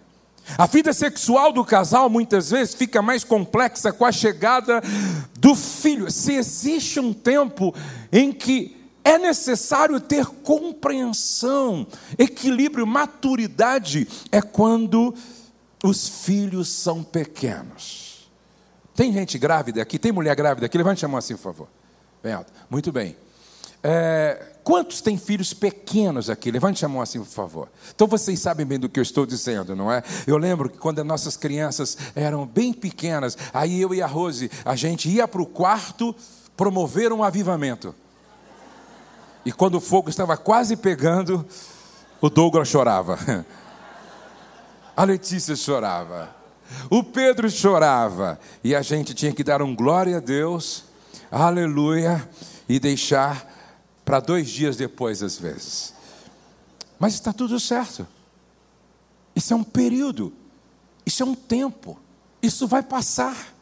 A 0.58 0.66
vida 0.66 0.92
sexual 0.92 1.52
do 1.52 1.64
casal 1.64 2.10
muitas 2.10 2.50
vezes 2.50 2.74
fica 2.74 3.00
mais 3.00 3.24
complexa 3.24 3.92
com 3.92 4.04
a 4.04 4.12
chegada 4.12 4.82
do 5.38 5.54
filho. 5.54 6.10
Se 6.10 6.34
existe 6.34 6.98
um 6.98 7.12
tempo 7.12 7.74
em 8.10 8.32
que 8.32 8.76
é 9.04 9.18
necessário 9.18 10.00
ter 10.00 10.26
compreensão, 10.26 11.86
equilíbrio, 12.18 12.86
maturidade, 12.86 14.06
é 14.30 14.40
quando 14.40 15.14
os 15.82 16.08
filhos 16.24 16.68
são 16.68 17.02
pequenos. 17.02 18.01
Tem 18.94 19.12
gente 19.12 19.38
grávida 19.38 19.82
aqui? 19.82 19.98
Tem 19.98 20.12
mulher 20.12 20.34
grávida 20.34 20.66
aqui? 20.66 20.76
Levante 20.76 21.04
a 21.04 21.08
mão 21.08 21.18
assim, 21.18 21.34
por 21.36 21.42
favor. 21.42 21.68
Bem 22.22 22.32
alto. 22.32 22.52
Muito 22.70 22.92
bem. 22.92 23.16
É, 23.82 24.52
Quantos 24.64 25.00
têm 25.00 25.18
filhos 25.18 25.52
pequenos 25.52 26.30
aqui? 26.30 26.50
Levante 26.50 26.84
a 26.84 26.88
mão 26.88 27.02
assim, 27.02 27.18
por 27.18 27.26
favor. 27.26 27.68
Então 27.94 28.06
vocês 28.06 28.38
sabem 28.38 28.64
bem 28.64 28.78
do 28.78 28.88
que 28.88 29.00
eu 29.00 29.02
estou 29.02 29.26
dizendo, 29.26 29.74
não 29.74 29.90
é? 29.90 30.04
Eu 30.24 30.36
lembro 30.36 30.70
que 30.70 30.78
quando 30.78 31.00
as 31.00 31.04
nossas 31.04 31.36
crianças 31.36 31.98
eram 32.14 32.46
bem 32.46 32.72
pequenas, 32.72 33.36
aí 33.52 33.80
eu 33.80 33.92
e 33.92 34.00
a 34.00 34.06
Rose, 34.06 34.50
a 34.64 34.76
gente 34.76 35.08
ia 35.08 35.26
para 35.26 35.42
o 35.42 35.46
quarto 35.46 36.14
promover 36.56 37.12
um 37.12 37.24
avivamento. 37.24 37.92
E 39.44 39.50
quando 39.50 39.76
o 39.76 39.80
fogo 39.80 40.08
estava 40.08 40.36
quase 40.36 40.76
pegando, 40.76 41.44
o 42.20 42.30
Douglas 42.30 42.68
chorava. 42.68 43.18
A 44.94 45.04
Letícia 45.04 45.56
chorava. 45.56 46.41
O 46.90 47.02
Pedro 47.02 47.50
chorava. 47.50 48.38
E 48.62 48.74
a 48.74 48.82
gente 48.82 49.14
tinha 49.14 49.32
que 49.32 49.44
dar 49.44 49.62
um 49.62 49.74
glória 49.74 50.18
a 50.18 50.20
Deus, 50.20 50.84
aleluia, 51.30 52.28
e 52.68 52.78
deixar 52.78 53.50
para 54.04 54.20
dois 54.20 54.48
dias 54.48 54.76
depois, 54.76 55.22
às 55.22 55.38
vezes. 55.38 55.94
Mas 56.98 57.14
está 57.14 57.32
tudo 57.32 57.58
certo. 57.58 58.06
Isso 59.34 59.52
é 59.52 59.56
um 59.56 59.64
período, 59.64 60.32
isso 61.04 61.22
é 61.22 61.26
um 61.26 61.34
tempo, 61.34 61.98
isso 62.42 62.66
vai 62.66 62.82
passar. 62.82 63.52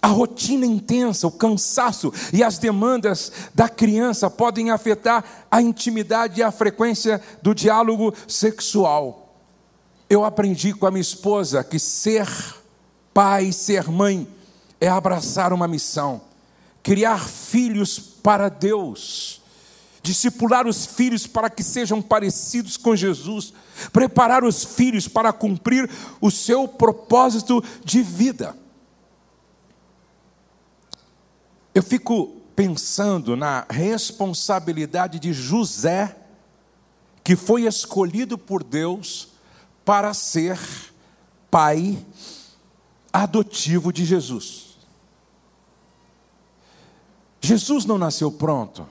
A 0.00 0.06
rotina 0.06 0.66
intensa, 0.66 1.26
o 1.26 1.32
cansaço 1.32 2.12
e 2.30 2.44
as 2.44 2.58
demandas 2.58 3.32
da 3.54 3.70
criança 3.70 4.28
podem 4.28 4.70
afetar 4.70 5.46
a 5.50 5.62
intimidade 5.62 6.40
e 6.40 6.42
a 6.42 6.50
frequência 6.50 7.20
do 7.40 7.54
diálogo 7.54 8.14
sexual. 8.28 9.23
Eu 10.08 10.24
aprendi 10.24 10.72
com 10.72 10.86
a 10.86 10.90
minha 10.90 11.00
esposa 11.00 11.64
que 11.64 11.78
ser 11.78 12.28
pai, 13.12 13.52
ser 13.52 13.88
mãe, 13.88 14.28
é 14.80 14.88
abraçar 14.88 15.52
uma 15.52 15.68
missão, 15.68 16.20
criar 16.82 17.26
filhos 17.26 17.98
para 17.98 18.48
Deus. 18.48 19.40
Discipular 20.02 20.66
os 20.66 20.84
filhos 20.84 21.26
para 21.26 21.48
que 21.48 21.62
sejam 21.62 22.02
parecidos 22.02 22.76
com 22.76 22.94
Jesus, 22.94 23.54
preparar 23.90 24.44
os 24.44 24.62
filhos 24.62 25.08
para 25.08 25.32
cumprir 25.32 25.88
o 26.20 26.30
seu 26.30 26.68
propósito 26.68 27.64
de 27.82 28.02
vida. 28.02 28.54
Eu 31.74 31.82
fico 31.82 32.42
pensando 32.54 33.34
na 33.34 33.66
responsabilidade 33.70 35.18
de 35.18 35.32
José, 35.32 36.14
que 37.24 37.34
foi 37.34 37.62
escolhido 37.62 38.36
por 38.36 38.62
Deus 38.62 39.33
para 39.84 40.14
ser 40.14 40.58
pai 41.50 41.98
adotivo 43.12 43.92
de 43.92 44.04
Jesus. 44.04 44.76
Jesus 47.40 47.84
não 47.84 47.98
nasceu 47.98 48.32
pronto. 48.32 48.88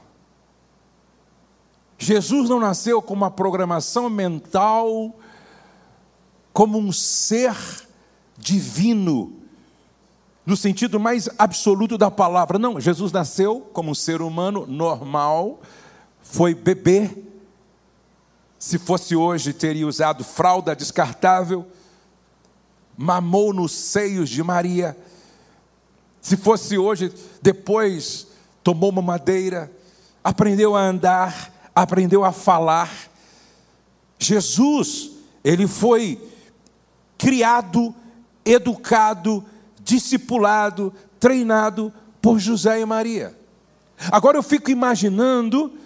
Jesus 1.98 2.50
não 2.50 2.60
nasceu 2.60 3.02
com 3.02 3.14
uma 3.14 3.32
programação 3.32 4.10
mental 4.10 5.16
como 6.54 6.78
um 6.78 6.92
ser 6.92 7.56
divino, 8.38 9.34
no 10.46 10.56
sentido 10.56 11.00
mais 11.00 11.28
absoluto 11.38 11.98
da 11.98 12.12
palavra. 12.12 12.60
Não, 12.60 12.80
Jesus 12.80 13.12
nasceu 13.12 13.62
como 13.74 13.92
um 13.92 13.96
ser 13.96 14.22
humano 14.22 14.68
normal, 14.68 15.62
foi 16.22 16.54
bebê. 16.54 17.10
Se 18.64 18.80
fosse 18.80 19.14
hoje, 19.14 19.52
teria 19.52 19.86
usado 19.86 20.24
fralda 20.24 20.74
descartável, 20.74 21.68
mamou 22.98 23.52
nos 23.52 23.74
seios 23.74 24.30
de 24.30 24.42
Maria. 24.42 24.98
Se 26.22 26.38
fosse 26.38 26.78
hoje, 26.78 27.14
depois 27.42 28.26
tomou 28.64 28.90
uma 28.90 29.02
madeira, 29.02 29.70
aprendeu 30.24 30.78
a 30.78 30.82
andar, 30.82 31.52
aprendeu 31.76 32.24
a 32.24 32.32
falar. 32.32 32.90
Jesus, 34.18 35.12
ele 35.44 35.68
foi 35.68 36.26
criado, 37.18 37.94
educado, 38.46 39.44
discipulado, 39.82 40.94
treinado 41.20 41.92
por 42.22 42.40
José 42.40 42.80
e 42.80 42.86
Maria. 42.86 43.38
Agora 44.10 44.38
eu 44.38 44.42
fico 44.42 44.72
imaginando 44.72 45.78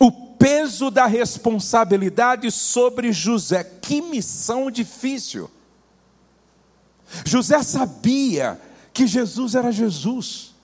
o 0.00 0.29
peso 0.40 0.90
da 0.90 1.04
responsabilidade 1.04 2.50
sobre 2.50 3.12
José. 3.12 3.62
Que 3.62 4.00
missão 4.00 4.70
difícil. 4.70 5.50
José 7.26 7.62
sabia 7.62 8.58
que 8.90 9.06
Jesus 9.06 9.54
era 9.54 9.70
Jesus. 9.70 10.54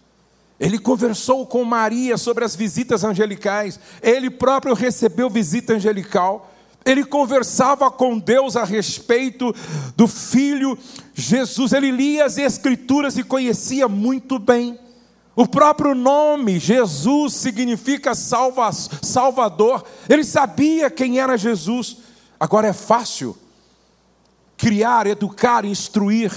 Ele 0.58 0.78
conversou 0.78 1.46
com 1.46 1.62
Maria 1.62 2.16
sobre 2.16 2.42
as 2.42 2.56
visitas 2.56 3.04
angelicais. 3.04 3.78
Ele 4.00 4.30
próprio 4.30 4.74
recebeu 4.74 5.28
visita 5.28 5.74
angelical. 5.74 6.50
Ele 6.82 7.04
conversava 7.04 7.90
com 7.90 8.18
Deus 8.18 8.56
a 8.56 8.64
respeito 8.64 9.54
do 9.94 10.08
filho 10.08 10.78
Jesus. 11.14 11.74
Ele 11.74 11.90
lia 11.90 12.24
as 12.24 12.38
Escrituras 12.38 13.18
e 13.18 13.22
conhecia 13.22 13.86
muito 13.86 14.38
bem. 14.38 14.78
O 15.36 15.46
próprio 15.46 15.94
nome, 15.94 16.58
Jesus, 16.58 17.34
significa 17.34 18.14
salva, 18.14 18.72
Salvador. 18.72 19.84
Ele 20.08 20.24
sabia 20.24 20.88
quem 20.88 21.20
era 21.20 21.36
Jesus. 21.36 21.98
Agora 22.40 22.68
é 22.68 22.72
fácil 22.72 23.36
criar, 24.56 25.06
educar, 25.06 25.66
instruir 25.66 26.32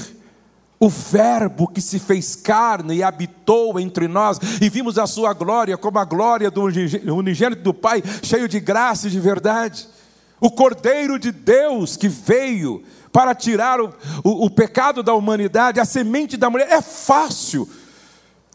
o 0.78 0.90
Verbo 0.90 1.68
que 1.68 1.80
se 1.80 1.98
fez 1.98 2.36
carne 2.36 2.96
e 2.96 3.04
habitou 3.04 3.80
entre 3.80 4.08
nós, 4.08 4.38
e 4.62 4.70
vimos 4.70 4.98
a 4.98 5.08
sua 5.08 5.34
glória 5.34 5.78
como 5.78 6.00
a 6.00 6.06
glória 6.06 6.52
do 6.52 6.64
unigênito 6.64 7.62
do 7.62 7.74
Pai, 7.74 8.02
cheio 8.24 8.48
de 8.48 8.60
graça 8.60 9.08
e 9.08 9.12
de 9.12 9.20
verdade. 9.20 9.88
O 10.42 10.50
Cordeiro 10.50 11.20
de 11.20 11.32
Deus 11.32 11.98
que 11.98 12.08
veio 12.08 12.84
para 13.12 13.36
tirar 13.36 13.82
o, 13.82 13.94
o, 14.24 14.46
o 14.46 14.50
pecado 14.50 15.04
da 15.04 15.14
humanidade, 15.14 15.80
a 15.80 15.86
semente 15.86 16.38
da 16.38 16.50
mulher. 16.50 16.70
É 16.70 16.82
fácil 16.82 17.68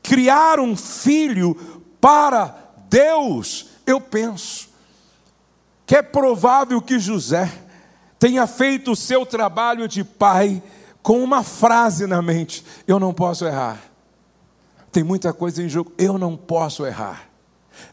criar 0.04 0.60
um 0.60 0.76
filho 0.76 1.54
para 1.98 2.54
Deus, 2.90 3.70
eu 3.86 3.98
penso 4.00 4.68
que 5.86 5.96
é 5.96 6.02
provável 6.02 6.80
que 6.80 6.98
José 6.98 7.50
tenha 8.18 8.46
feito 8.46 8.92
o 8.92 8.96
seu 8.96 9.24
trabalho 9.24 9.88
de 9.88 10.04
pai 10.04 10.62
com 11.02 11.24
uma 11.24 11.42
frase 11.42 12.06
na 12.06 12.20
mente: 12.20 12.64
eu 12.86 13.00
não 13.00 13.12
posso 13.12 13.46
errar. 13.46 13.80
Tem 14.92 15.02
muita 15.02 15.32
coisa 15.32 15.62
em 15.62 15.68
jogo, 15.68 15.92
eu 15.98 16.18
não 16.18 16.36
posso 16.36 16.86
errar. 16.86 17.28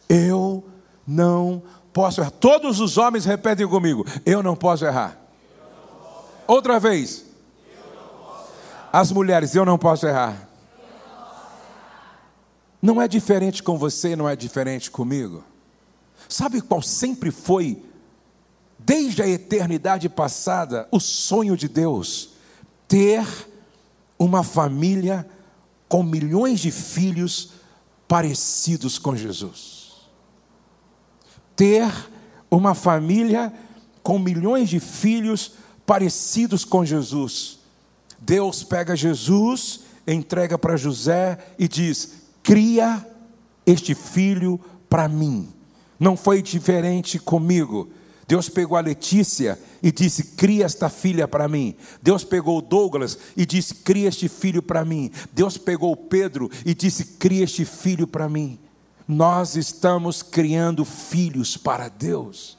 Eu 0.08 0.64
não 1.08 1.64
posso 1.92 2.22
errar. 2.22 2.32
Todos 2.32 2.80
os 2.80 2.98
homens 2.98 3.26
repetem 3.26 3.68
comigo: 3.68 4.06
eu 4.26 4.44
não 4.44 4.56
posso 4.56 4.86
errar. 4.86 5.18
Outra 6.46 6.80
vez. 6.80 7.26
As 8.94 9.10
mulheres, 9.10 9.56
eu 9.56 9.64
não 9.64 9.78
posso 9.78 10.06
errar. 10.06 10.51
Não 12.82 13.02
é 13.02 13.08
diferente 13.08 13.62
com 13.62 13.78
você, 13.78 14.16
não 14.16 14.28
é 14.28 14.36
diferente 14.36 14.90
comigo. 14.90 15.44
Sabe 16.28 16.62
qual 16.62 16.82
sempre 16.82 17.32
foi, 17.32 17.84
desde 18.80 19.22
a 19.22 19.28
eternidade 19.28 20.10
passada, 20.10 20.88
o 20.92 21.00
sonho 21.00 21.56
de 21.56 21.68
Deus? 21.68 22.32
ter 22.92 23.26
uma 24.20 24.44
família 24.44 25.26
com 25.88 26.04
milhões 26.04 26.60
de 26.60 26.72
filhos 26.72 27.54
parecidos 28.06 29.00
com 29.00 29.16
Jesus. 29.16 30.10
Ter 31.56 31.90
uma 32.50 32.76
família 32.76 33.54
com 34.04 34.20
milhões 34.20 34.68
de 34.68 34.82
filhos 34.82 35.54
parecidos 35.86 36.66
com 36.66 36.84
Jesus. 36.84 37.60
Deus 38.20 38.62
pega 38.62 38.94
Jesus, 38.94 39.84
entrega 40.06 40.58
para 40.58 40.76
José 40.76 41.38
e 41.58 41.66
diz: 41.66 42.21
cria 42.44 43.06
este 43.66 43.96
filho 43.96 44.60
para 44.90 45.08
mim. 45.08 45.50
Não 46.00 46.18
foi 46.18 46.42
diferente 46.42 47.20
comigo. 47.20 47.90
Deus 48.28 48.48
pegou 48.48 48.78
a 48.78 48.82
Letícia 48.82 49.60
e 49.84 49.92
disse: 49.92 50.24
Cria 50.36 50.66
esta 50.66 50.90
filha 50.90 51.28
para 51.28 51.48
mim. 51.48 51.76
Deus 52.02 52.24
pegou 52.24 52.58
o 52.58 52.62
Douglas 52.62 53.18
e 53.36 53.46
disse: 53.46 53.76
Cria 53.76 54.08
este 54.08 54.30
filho 54.30 54.64
para 54.64 54.86
mim. 54.86 55.12
Deus 55.34 55.58
pegou 55.58 55.92
o 55.92 55.98
Pedro 55.98 56.50
e 56.66 56.74
disse: 56.74 57.06
Cria 57.20 57.44
este 57.44 57.66
filho 57.66 58.08
para 58.08 58.30
mim. 58.30 58.58
Nós 59.08 59.56
estamos 59.56 60.24
criando 60.24 60.86
filhos 60.86 61.58
para 61.58 61.90
Deus. 61.90 62.58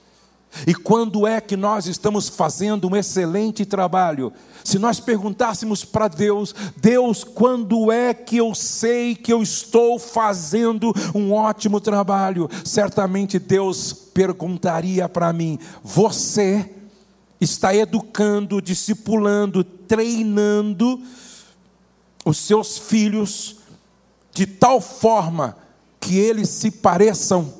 E 0.67 0.75
quando 0.75 1.27
é 1.27 1.41
que 1.41 1.57
nós 1.57 1.87
estamos 1.87 2.29
fazendo 2.29 2.89
um 2.89 2.95
excelente 2.95 3.65
trabalho? 3.65 4.33
Se 4.63 4.79
nós 4.79 5.01
perguntássemos 5.01 5.85
para 5.85 6.09
Deus, 6.09 6.55
Deus, 6.77 7.25
quando 7.25 7.91
é 7.91 8.15
que 8.15 8.37
eu 8.37 8.55
sei 8.55 9.15
que 9.15 9.33
eu 9.33 9.43
estou 9.43 9.99
fazendo 9.99 10.93
um 11.15 11.33
ótimo 11.33 11.81
trabalho? 11.81 12.49
Certamente 12.65 13.39
Deus 13.39 13.93
perguntaria 13.93 15.09
para 15.09 15.33
mim: 15.33 15.59
Você 15.83 16.71
está 17.41 17.75
educando, 17.75 18.63
discipulando, 18.63 19.65
treinando 19.65 21.01
os 22.25 22.39
seus 22.39 22.79
filhos 22.79 23.57
de 24.33 24.47
tal 24.47 24.81
forma 24.81 25.57
que 25.99 26.19
eles 26.19 26.49
se 26.49 26.71
pareçam 26.71 27.53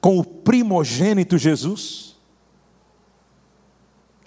com 0.00 0.18
o 0.18 0.24
primogênito 0.24 1.36
Jesus? 1.36 2.05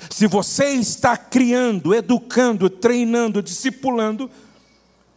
Se 0.09 0.27
você 0.27 0.69
está 0.69 1.17
criando, 1.17 1.93
educando, 1.93 2.69
treinando, 2.69 3.41
discipulando 3.41 4.29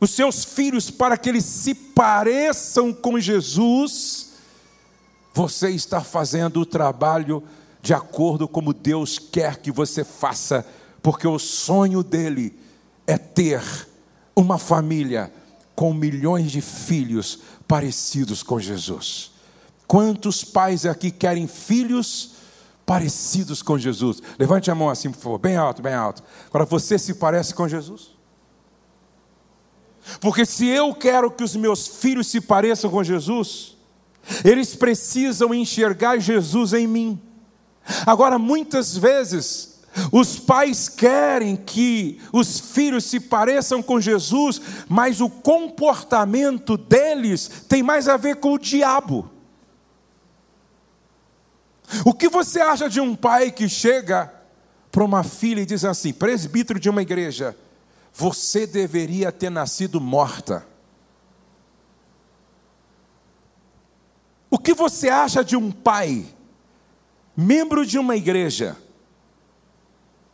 os 0.00 0.10
seus 0.10 0.44
filhos 0.44 0.90
para 0.90 1.16
que 1.16 1.28
eles 1.28 1.44
se 1.44 1.74
pareçam 1.74 2.92
com 2.92 3.20
Jesus, 3.20 4.32
você 5.32 5.70
está 5.70 6.00
fazendo 6.00 6.60
o 6.60 6.66
trabalho 6.66 7.42
de 7.80 7.94
acordo 7.94 8.48
como 8.48 8.72
Deus 8.72 9.18
quer 9.18 9.58
que 9.58 9.70
você 9.70 10.02
faça, 10.02 10.66
porque 11.00 11.26
o 11.26 11.38
sonho 11.38 12.02
dele 12.02 12.58
é 13.06 13.16
ter 13.16 13.62
uma 14.34 14.58
família 14.58 15.32
com 15.74 15.92
milhões 15.92 16.50
de 16.50 16.60
filhos 16.60 17.38
parecidos 17.66 18.42
com 18.42 18.58
Jesus. 18.58 19.32
Quantos 19.86 20.44
pais 20.44 20.86
aqui 20.86 21.10
querem 21.10 21.46
filhos 21.46 22.32
parecidos 22.92 23.62
com 23.62 23.78
Jesus. 23.78 24.20
Levante 24.38 24.70
a 24.70 24.74
mão 24.74 24.90
assim, 24.90 25.10
por 25.10 25.18
favor, 25.18 25.38
bem 25.38 25.56
alto, 25.56 25.80
bem 25.80 25.94
alto. 25.94 26.22
Agora 26.48 26.66
você 26.66 26.98
se 26.98 27.14
parece 27.14 27.54
com 27.54 27.66
Jesus? 27.66 28.10
Porque 30.20 30.44
se 30.44 30.66
eu 30.66 30.94
quero 30.94 31.30
que 31.30 31.42
os 31.42 31.56
meus 31.56 31.88
filhos 31.88 32.26
se 32.26 32.38
pareçam 32.38 32.90
com 32.90 33.02
Jesus, 33.02 33.78
eles 34.44 34.74
precisam 34.74 35.54
enxergar 35.54 36.18
Jesus 36.18 36.74
em 36.74 36.86
mim. 36.86 37.18
Agora, 38.04 38.38
muitas 38.38 38.94
vezes, 38.94 39.80
os 40.12 40.38
pais 40.38 40.86
querem 40.86 41.56
que 41.56 42.20
os 42.30 42.60
filhos 42.60 43.06
se 43.06 43.18
pareçam 43.18 43.82
com 43.82 43.98
Jesus, 43.98 44.60
mas 44.86 45.18
o 45.22 45.30
comportamento 45.30 46.76
deles 46.76 47.64
tem 47.66 47.82
mais 47.82 48.06
a 48.06 48.18
ver 48.18 48.36
com 48.36 48.52
o 48.52 48.58
diabo. 48.58 49.31
O 52.04 52.14
que 52.14 52.28
você 52.28 52.60
acha 52.60 52.88
de 52.88 53.00
um 53.00 53.14
pai 53.14 53.50
que 53.50 53.68
chega 53.68 54.32
para 54.90 55.04
uma 55.04 55.22
filha 55.22 55.60
e 55.60 55.66
diz 55.66 55.84
assim: 55.84 56.12
presbítero 56.12 56.78
de 56.78 56.88
uma 56.88 57.02
igreja, 57.02 57.56
você 58.12 58.66
deveria 58.66 59.32
ter 59.32 59.50
nascido 59.50 60.00
morta. 60.00 60.66
O 64.50 64.58
que 64.58 64.74
você 64.74 65.08
acha 65.08 65.42
de 65.42 65.56
um 65.56 65.72
pai, 65.72 66.26
membro 67.34 67.86
de 67.86 67.98
uma 67.98 68.14
igreja, 68.14 68.76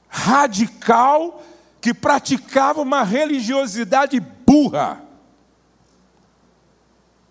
radical, 0.09 1.41
que 1.81 1.95
praticava 1.95 2.81
uma 2.81 3.05
religiosidade 3.05 4.19
burra? 4.19 5.05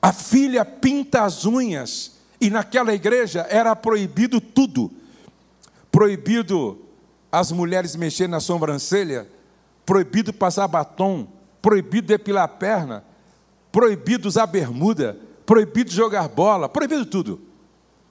A 0.02 0.14
filha 0.14 0.64
pinta 0.64 1.24
as 1.24 1.46
unhas, 1.46 2.16
e 2.40 2.50
naquela 2.50 2.94
igreja 2.94 3.46
era 3.50 3.76
proibido 3.76 4.40
tudo. 4.40 4.92
Proibido 5.92 6.80
as 7.32 7.52
mulheres 7.52 7.96
mexerem 7.96 8.32
na 8.32 8.40
sobrancelha, 8.40 9.28
proibido 9.86 10.34
passar 10.34 10.68
batom, 10.68 11.28
proibido 11.62 12.08
depilar 12.08 12.46
a 12.46 12.48
perna, 12.48 13.04
proibido 13.72 14.28
usar 14.28 14.46
bermuda, 14.48 15.18
proibido 15.46 15.92
jogar 15.92 16.28
bola, 16.28 16.70
proibido 16.70 17.06
tudo. 17.06 17.42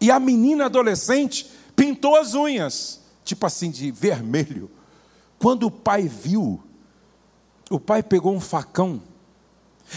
E 0.00 0.10
a 0.10 0.18
menina 0.18 0.66
adolescente 0.66 1.50
pintou 1.74 2.16
as 2.16 2.34
unhas, 2.34 3.00
tipo 3.24 3.46
assim, 3.46 3.70
de 3.70 3.90
vermelho. 3.90 4.70
Quando 5.38 5.66
o 5.66 5.70
pai 5.70 6.08
viu, 6.08 6.60
o 7.70 7.80
pai 7.80 8.02
pegou 8.02 8.34
um 8.34 8.40
facão 8.40 9.02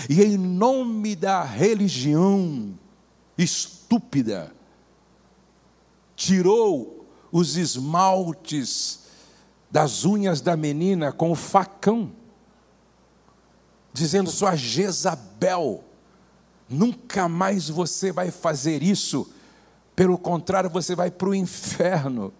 e, 0.09 0.21
em 0.23 0.37
nome 0.37 1.15
da 1.15 1.43
religião 1.43 2.77
estúpida, 3.43 4.53
tirou 6.15 7.07
os 7.31 7.55
esmaltes 7.55 9.03
das 9.71 10.03
unhas 10.03 10.41
da 10.41 10.57
menina 10.57 11.11
com 11.11 11.31
o 11.31 11.35
facão, 11.35 12.11
dizendo: 13.93 14.29
Sua 14.29 14.55
Jezabel, 14.55 15.83
nunca 16.67 17.29
mais 17.29 17.69
você 17.69 18.11
vai 18.11 18.29
fazer 18.29 18.83
isso, 18.83 19.31
pelo 19.95 20.17
contrário, 20.17 20.69
você 20.69 20.95
vai 20.95 21.09
para 21.09 21.29
o 21.29 21.35
inferno. 21.35 22.33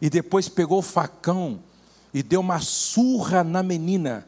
E 0.00 0.10
depois 0.10 0.48
pegou 0.48 0.78
o 0.78 0.82
facão 0.82 1.62
e 2.12 2.22
deu 2.22 2.40
uma 2.40 2.58
surra 2.58 3.44
na 3.44 3.62
menina, 3.62 4.26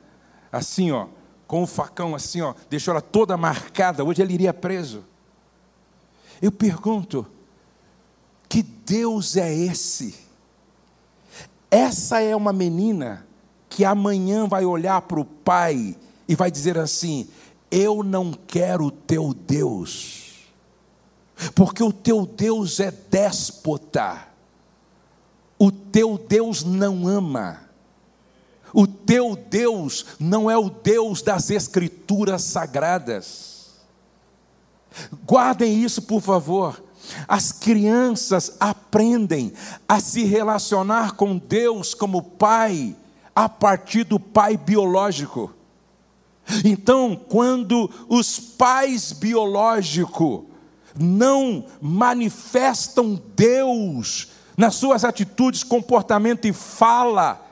assim, 0.52 0.92
ó, 0.92 1.08
com 1.48 1.64
o 1.64 1.66
facão, 1.66 2.14
assim, 2.14 2.40
ó, 2.40 2.54
deixou 2.70 2.92
ela 2.92 3.00
toda 3.00 3.36
marcada. 3.36 4.04
Hoje 4.04 4.22
ele 4.22 4.34
iria 4.34 4.54
preso. 4.54 5.04
Eu 6.44 6.52
pergunto: 6.52 7.26
que 8.50 8.62
Deus 8.62 9.34
é 9.34 9.50
esse? 9.50 10.14
Essa 11.70 12.20
é 12.20 12.36
uma 12.36 12.52
menina 12.52 13.26
que 13.66 13.82
amanhã 13.82 14.46
vai 14.46 14.62
olhar 14.66 15.00
para 15.00 15.18
o 15.18 15.24
pai 15.24 15.96
e 16.28 16.34
vai 16.36 16.50
dizer 16.50 16.76
assim: 16.76 17.26
Eu 17.70 18.02
não 18.02 18.30
quero 18.30 18.84
o 18.84 18.90
teu 18.90 19.32
Deus, 19.32 20.34
porque 21.54 21.82
o 21.82 21.90
teu 21.90 22.26
Deus 22.26 22.78
é 22.78 22.90
déspota, 22.90 24.28
o 25.58 25.72
teu 25.72 26.18
Deus 26.18 26.62
não 26.62 27.08
ama, 27.08 27.58
o 28.70 28.86
teu 28.86 29.34
Deus 29.34 30.04
não 30.20 30.50
é 30.50 30.58
o 30.58 30.68
Deus 30.68 31.22
das 31.22 31.48
Escrituras 31.48 32.42
sagradas. 32.42 33.53
Guardem 35.24 35.82
isso, 35.82 36.02
por 36.02 36.20
favor. 36.20 36.82
As 37.28 37.52
crianças 37.52 38.56
aprendem 38.58 39.52
a 39.88 40.00
se 40.00 40.24
relacionar 40.24 41.12
com 41.12 41.36
Deus 41.36 41.94
como 41.94 42.22
Pai 42.22 42.96
a 43.34 43.48
partir 43.48 44.04
do 44.04 44.18
Pai 44.18 44.56
biológico. 44.56 45.52
Então, 46.64 47.16
quando 47.28 47.90
os 48.08 48.38
pais 48.38 49.12
biológicos 49.12 50.44
não 50.98 51.64
manifestam 51.80 53.20
Deus 53.34 54.28
nas 54.56 54.74
suas 54.76 55.04
atitudes, 55.04 55.64
comportamento 55.64 56.46
e 56.46 56.52
fala, 56.52 57.43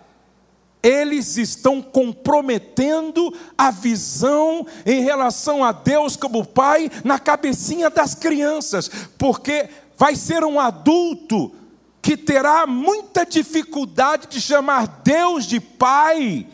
eles 0.82 1.36
estão 1.36 1.80
comprometendo 1.80 3.32
a 3.56 3.70
visão 3.70 4.66
em 4.84 5.00
relação 5.02 5.62
a 5.62 5.70
Deus 5.70 6.16
como 6.16 6.44
Pai 6.44 6.90
na 7.04 7.18
cabecinha 7.18 7.88
das 7.88 8.14
crianças, 8.14 8.90
porque 9.16 9.68
vai 9.96 10.16
ser 10.16 10.42
um 10.42 10.58
adulto 10.58 11.54
que 12.00 12.16
terá 12.16 12.66
muita 12.66 13.24
dificuldade 13.24 14.26
de 14.26 14.40
chamar 14.40 15.02
Deus 15.04 15.44
de 15.46 15.60
Pai, 15.60 16.44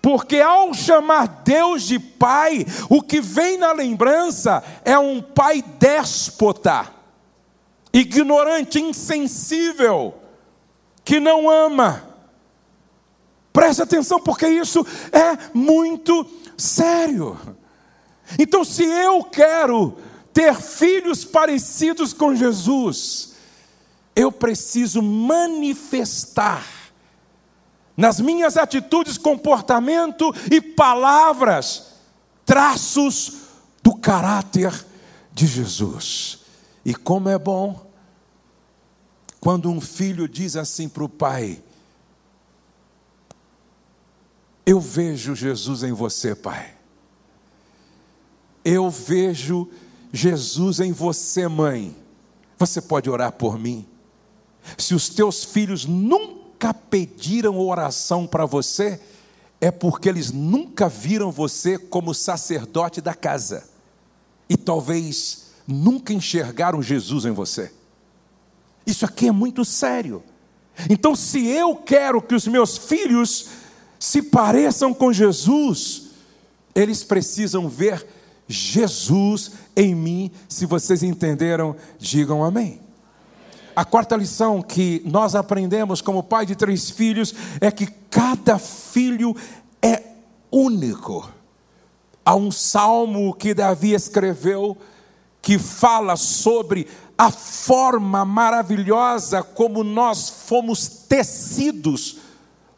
porque 0.00 0.40
ao 0.40 0.72
chamar 0.72 1.42
Deus 1.44 1.82
de 1.82 1.98
Pai, 1.98 2.64
o 2.88 3.02
que 3.02 3.20
vem 3.20 3.58
na 3.58 3.72
lembrança 3.72 4.64
é 4.86 4.98
um 4.98 5.20
Pai 5.20 5.62
déspota, 5.78 6.90
ignorante, 7.92 8.80
insensível, 8.80 10.14
que 11.04 11.20
não 11.20 11.50
ama 11.50 12.15
Preste 13.56 13.80
atenção, 13.80 14.20
porque 14.20 14.46
isso 14.46 14.86
é 15.10 15.48
muito 15.54 16.26
sério. 16.58 17.38
Então, 18.38 18.62
se 18.62 18.84
eu 18.84 19.24
quero 19.24 19.96
ter 20.30 20.54
filhos 20.56 21.24
parecidos 21.24 22.12
com 22.12 22.36
Jesus, 22.36 23.32
eu 24.14 24.30
preciso 24.30 25.00
manifestar 25.00 26.66
nas 27.96 28.20
minhas 28.20 28.58
atitudes, 28.58 29.16
comportamento 29.16 30.34
e 30.52 30.60
palavras 30.60 31.94
traços 32.44 33.38
do 33.82 33.94
caráter 33.94 34.70
de 35.32 35.46
Jesus. 35.46 36.40
E 36.84 36.94
como 36.94 37.30
é 37.30 37.38
bom 37.38 37.90
quando 39.40 39.70
um 39.70 39.80
filho 39.80 40.28
diz 40.28 40.56
assim 40.56 40.90
para 40.90 41.04
o 41.04 41.08
pai: 41.08 41.62
Eu 44.66 44.80
vejo 44.80 45.36
Jesus 45.36 45.84
em 45.84 45.92
você, 45.92 46.34
Pai. 46.34 46.74
Eu 48.64 48.90
vejo 48.90 49.70
Jesus 50.12 50.80
em 50.80 50.90
você, 50.90 51.46
mãe. 51.46 51.96
Você 52.58 52.80
pode 52.80 53.08
orar 53.08 53.30
por 53.30 53.56
mim? 53.56 53.86
Se 54.76 54.92
os 54.92 55.08
teus 55.08 55.44
filhos 55.44 55.86
nunca 55.86 56.74
pediram 56.74 57.60
oração 57.60 58.26
para 58.26 58.44
você, 58.44 59.00
é 59.60 59.70
porque 59.70 60.08
eles 60.08 60.32
nunca 60.32 60.88
viram 60.88 61.30
você 61.30 61.78
como 61.78 62.12
sacerdote 62.12 63.00
da 63.00 63.14
casa. 63.14 63.68
E 64.48 64.56
talvez 64.56 65.52
nunca 65.64 66.12
enxergaram 66.12 66.82
Jesus 66.82 67.24
em 67.24 67.30
você. 67.30 67.72
Isso 68.84 69.04
aqui 69.04 69.28
é 69.28 69.32
muito 69.32 69.64
sério. 69.64 70.24
Então, 70.90 71.14
se 71.14 71.46
eu 71.46 71.76
quero 71.76 72.20
que 72.20 72.34
os 72.34 72.48
meus 72.48 72.76
filhos 72.76 73.48
se 74.06 74.22
pareçam 74.22 74.94
com 74.94 75.12
Jesus, 75.12 76.10
eles 76.72 77.02
precisam 77.02 77.68
ver 77.68 78.06
Jesus 78.46 79.50
em 79.74 79.96
mim. 79.96 80.30
Se 80.48 80.64
vocês 80.64 81.02
entenderam, 81.02 81.74
digam 81.98 82.44
amém. 82.44 82.80
A 83.74 83.84
quarta 83.84 84.14
lição 84.14 84.62
que 84.62 85.02
nós 85.04 85.34
aprendemos 85.34 86.00
como 86.00 86.22
pai 86.22 86.46
de 86.46 86.54
três 86.54 86.88
filhos 86.88 87.34
é 87.60 87.68
que 87.68 87.88
cada 88.08 88.60
filho 88.60 89.34
é 89.82 90.04
único. 90.52 91.28
Há 92.24 92.36
um 92.36 92.52
salmo 92.52 93.34
que 93.34 93.54
Davi 93.54 93.92
escreveu 93.92 94.78
que 95.42 95.58
fala 95.58 96.14
sobre 96.14 96.86
a 97.18 97.32
forma 97.32 98.24
maravilhosa 98.24 99.42
como 99.42 99.82
nós 99.82 100.30
fomos 100.30 100.86
tecidos 100.86 102.24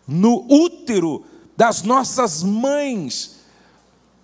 no 0.09 0.47
útero 0.51 1.23
das 1.55 1.83
nossas 1.83 2.43
mães, 2.43 3.41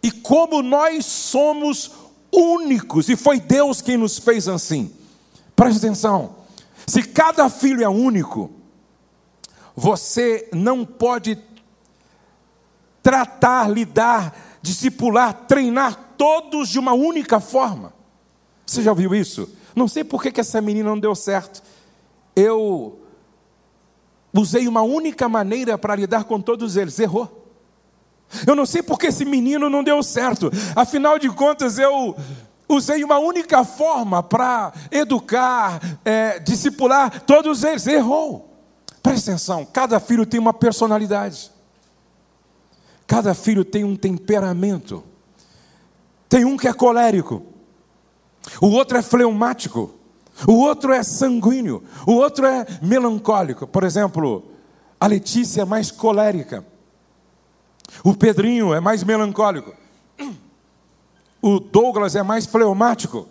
e 0.02 0.10
como 0.10 0.62
nós 0.62 1.04
somos 1.04 1.90
únicos, 2.32 3.10
e 3.10 3.16
foi 3.16 3.38
Deus 3.38 3.82
quem 3.82 3.98
nos 3.98 4.18
fez 4.18 4.48
assim. 4.48 4.90
Preste 5.54 5.78
atenção: 5.78 6.36
se 6.86 7.02
cada 7.02 7.50
filho 7.50 7.84
é 7.84 7.88
único, 7.88 8.50
você 9.76 10.48
não 10.52 10.84
pode 10.84 11.38
tratar, 13.02 13.68
lidar, 13.68 14.34
discipular, 14.62 15.34
treinar 15.46 16.14
todos 16.16 16.70
de 16.70 16.78
uma 16.78 16.94
única 16.94 17.38
forma. 17.38 17.92
Você 18.64 18.82
já 18.82 18.90
ouviu 18.90 19.14
isso? 19.14 19.48
Não 19.76 19.86
sei 19.86 20.02
por 20.02 20.22
que, 20.22 20.32
que 20.32 20.40
essa 20.40 20.60
menina 20.60 20.88
não 20.88 20.98
deu 20.98 21.14
certo. 21.14 21.62
Eu 22.34 23.03
usei 24.34 24.66
uma 24.68 24.82
única 24.82 25.28
maneira 25.28 25.78
para 25.78 25.94
lidar 25.94 26.24
com 26.24 26.40
todos 26.40 26.76
eles, 26.76 26.98
errou. 26.98 27.48
Eu 28.46 28.54
não 28.54 28.66
sei 28.66 28.82
porque 28.82 29.06
esse 29.06 29.24
menino 29.24 29.70
não 29.70 29.84
deu 29.84 30.02
certo, 30.02 30.50
afinal 30.74 31.18
de 31.18 31.28
contas 31.28 31.78
eu 31.78 32.16
usei 32.68 33.04
uma 33.04 33.18
única 33.18 33.64
forma 33.64 34.22
para 34.22 34.72
educar, 34.90 35.80
é, 36.04 36.38
discipular 36.40 37.22
todos 37.22 37.62
eles, 37.62 37.86
errou. 37.86 38.50
Presta 39.02 39.30
atenção, 39.30 39.64
cada 39.64 40.00
filho 40.00 40.26
tem 40.26 40.40
uma 40.40 40.52
personalidade, 40.52 41.50
cada 43.06 43.34
filho 43.34 43.64
tem 43.64 43.84
um 43.84 43.94
temperamento. 43.94 45.04
Tem 46.34 46.44
um 46.44 46.56
que 46.56 46.66
é 46.66 46.72
colérico, 46.72 47.44
O 48.60 48.66
outro 48.66 48.98
é 48.98 49.02
fleumático. 49.02 49.94
O 50.46 50.54
outro 50.54 50.92
é 50.92 51.02
sanguíneo. 51.02 51.82
O 52.06 52.12
outro 52.12 52.46
é 52.46 52.66
melancólico. 52.82 53.66
Por 53.66 53.84
exemplo, 53.84 54.44
a 54.98 55.06
Letícia 55.06 55.62
é 55.62 55.64
mais 55.64 55.90
colérica. 55.90 56.64
O 58.02 58.14
Pedrinho 58.14 58.74
é 58.74 58.80
mais 58.80 59.04
melancólico. 59.04 59.74
O 61.40 61.60
Douglas 61.60 62.16
é 62.16 62.22
mais 62.22 62.46
fleumático. 62.46 63.28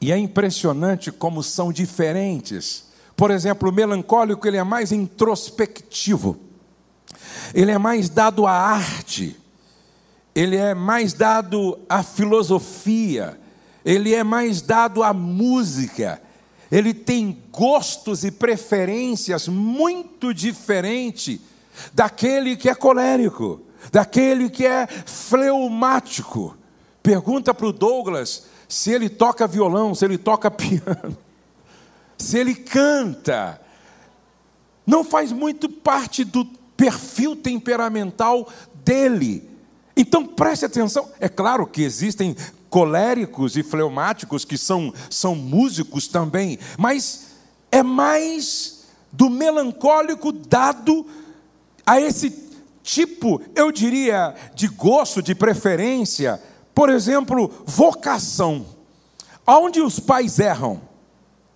E 0.00 0.10
é 0.10 0.18
impressionante 0.18 1.12
como 1.12 1.42
são 1.42 1.72
diferentes. 1.72 2.90
Por 3.14 3.30
exemplo, 3.30 3.68
o 3.68 3.72
melancólico 3.72 4.46
ele 4.46 4.56
é 4.56 4.64
mais 4.64 4.90
introspectivo. 4.90 6.40
Ele 7.54 7.70
é 7.70 7.78
mais 7.78 8.08
dado 8.08 8.46
à 8.46 8.52
arte. 8.52 9.36
Ele 10.34 10.56
é 10.56 10.74
mais 10.74 11.12
dado 11.12 11.78
à 11.88 12.02
filosofia. 12.02 13.38
Ele 13.84 14.14
é 14.14 14.22
mais 14.22 14.62
dado 14.62 15.02
à 15.02 15.12
música. 15.12 16.20
Ele 16.70 16.94
tem 16.94 17.42
gostos 17.50 18.24
e 18.24 18.30
preferências 18.30 19.48
muito 19.48 20.32
diferentes 20.32 21.40
daquele 21.92 22.56
que 22.56 22.68
é 22.68 22.74
colérico, 22.74 23.60
daquele 23.90 24.48
que 24.48 24.66
é 24.66 24.86
fleumático. 24.86 26.56
Pergunta 27.02 27.52
para 27.52 27.66
o 27.66 27.72
Douglas 27.72 28.44
se 28.68 28.90
ele 28.90 29.10
toca 29.10 29.46
violão, 29.46 29.94
se 29.94 30.04
ele 30.04 30.16
toca 30.16 30.48
piano, 30.50 31.16
se 32.16 32.38
ele 32.38 32.54
canta, 32.54 33.60
não 34.86 35.04
faz 35.04 35.30
muito 35.30 35.68
parte 35.68 36.24
do 36.24 36.44
perfil 36.76 37.36
temperamental 37.36 38.48
dele. 38.84 39.48
Então 39.94 40.26
preste 40.26 40.64
atenção, 40.64 41.10
é 41.20 41.28
claro 41.28 41.66
que 41.66 41.82
existem 41.82 42.34
coléricos 42.72 43.56
e 43.56 43.62
fleumáticos 43.62 44.44
que 44.44 44.58
são, 44.58 44.92
são 45.08 45.36
músicos 45.36 46.08
também, 46.08 46.58
mas 46.76 47.26
é 47.70 47.84
mais 47.84 48.86
do 49.12 49.30
melancólico 49.30 50.32
dado 50.32 51.06
a 51.86 52.00
esse 52.00 52.50
tipo, 52.82 53.40
eu 53.54 53.70
diria, 53.70 54.34
de 54.56 54.66
gosto, 54.66 55.22
de 55.22 55.34
preferência 55.34 56.40
por 56.74 56.88
exemplo, 56.88 57.50
vocação. 57.66 58.66
Onde 59.46 59.80
os 59.80 59.98
pais 59.98 60.38
erram? 60.38 60.80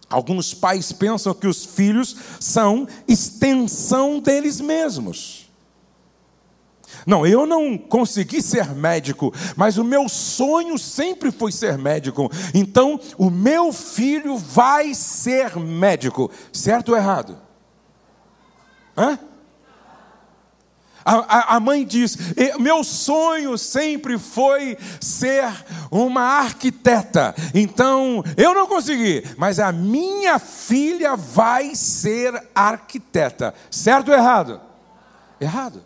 Alguns 0.08 0.54
pais 0.54 0.92
pensam 0.92 1.34
que 1.34 1.46
os 1.46 1.64
filhos 1.64 2.16
são 2.38 2.86
extensão 3.08 4.20
deles 4.20 4.60
mesmos. 4.60 5.45
Não, 7.06 7.26
eu 7.26 7.46
não 7.46 7.76
consegui 7.76 8.42
ser 8.42 8.74
médico, 8.74 9.32
mas 9.56 9.78
o 9.78 9.84
meu 9.84 10.08
sonho 10.08 10.78
sempre 10.78 11.30
foi 11.30 11.52
ser 11.52 11.78
médico. 11.78 12.30
Então, 12.54 13.00
o 13.16 13.30
meu 13.30 13.72
filho 13.72 14.36
vai 14.36 14.94
ser 14.94 15.56
médico. 15.56 16.30
Certo 16.52 16.90
ou 16.90 16.96
errado? 16.96 17.38
Hã? 18.96 19.18
A, 21.08 21.54
a, 21.54 21.60
mãe 21.60 21.84
diz: 21.84 22.18
Meu 22.58 22.82
sonho 22.82 23.56
sempre 23.56 24.18
foi 24.18 24.76
ser 25.00 25.44
uma 25.88 26.22
arquiteta. 26.22 27.32
Então, 27.54 28.24
eu 28.36 28.52
não 28.52 28.66
consegui, 28.66 29.22
mas 29.36 29.60
a 29.60 29.70
minha 29.70 30.40
filha 30.40 31.14
vai 31.14 31.76
ser 31.76 32.34
arquiteta. 32.52 33.54
Certo 33.70 34.08
ou 34.08 34.14
errado? 34.14 34.60
Errado. 35.40 35.84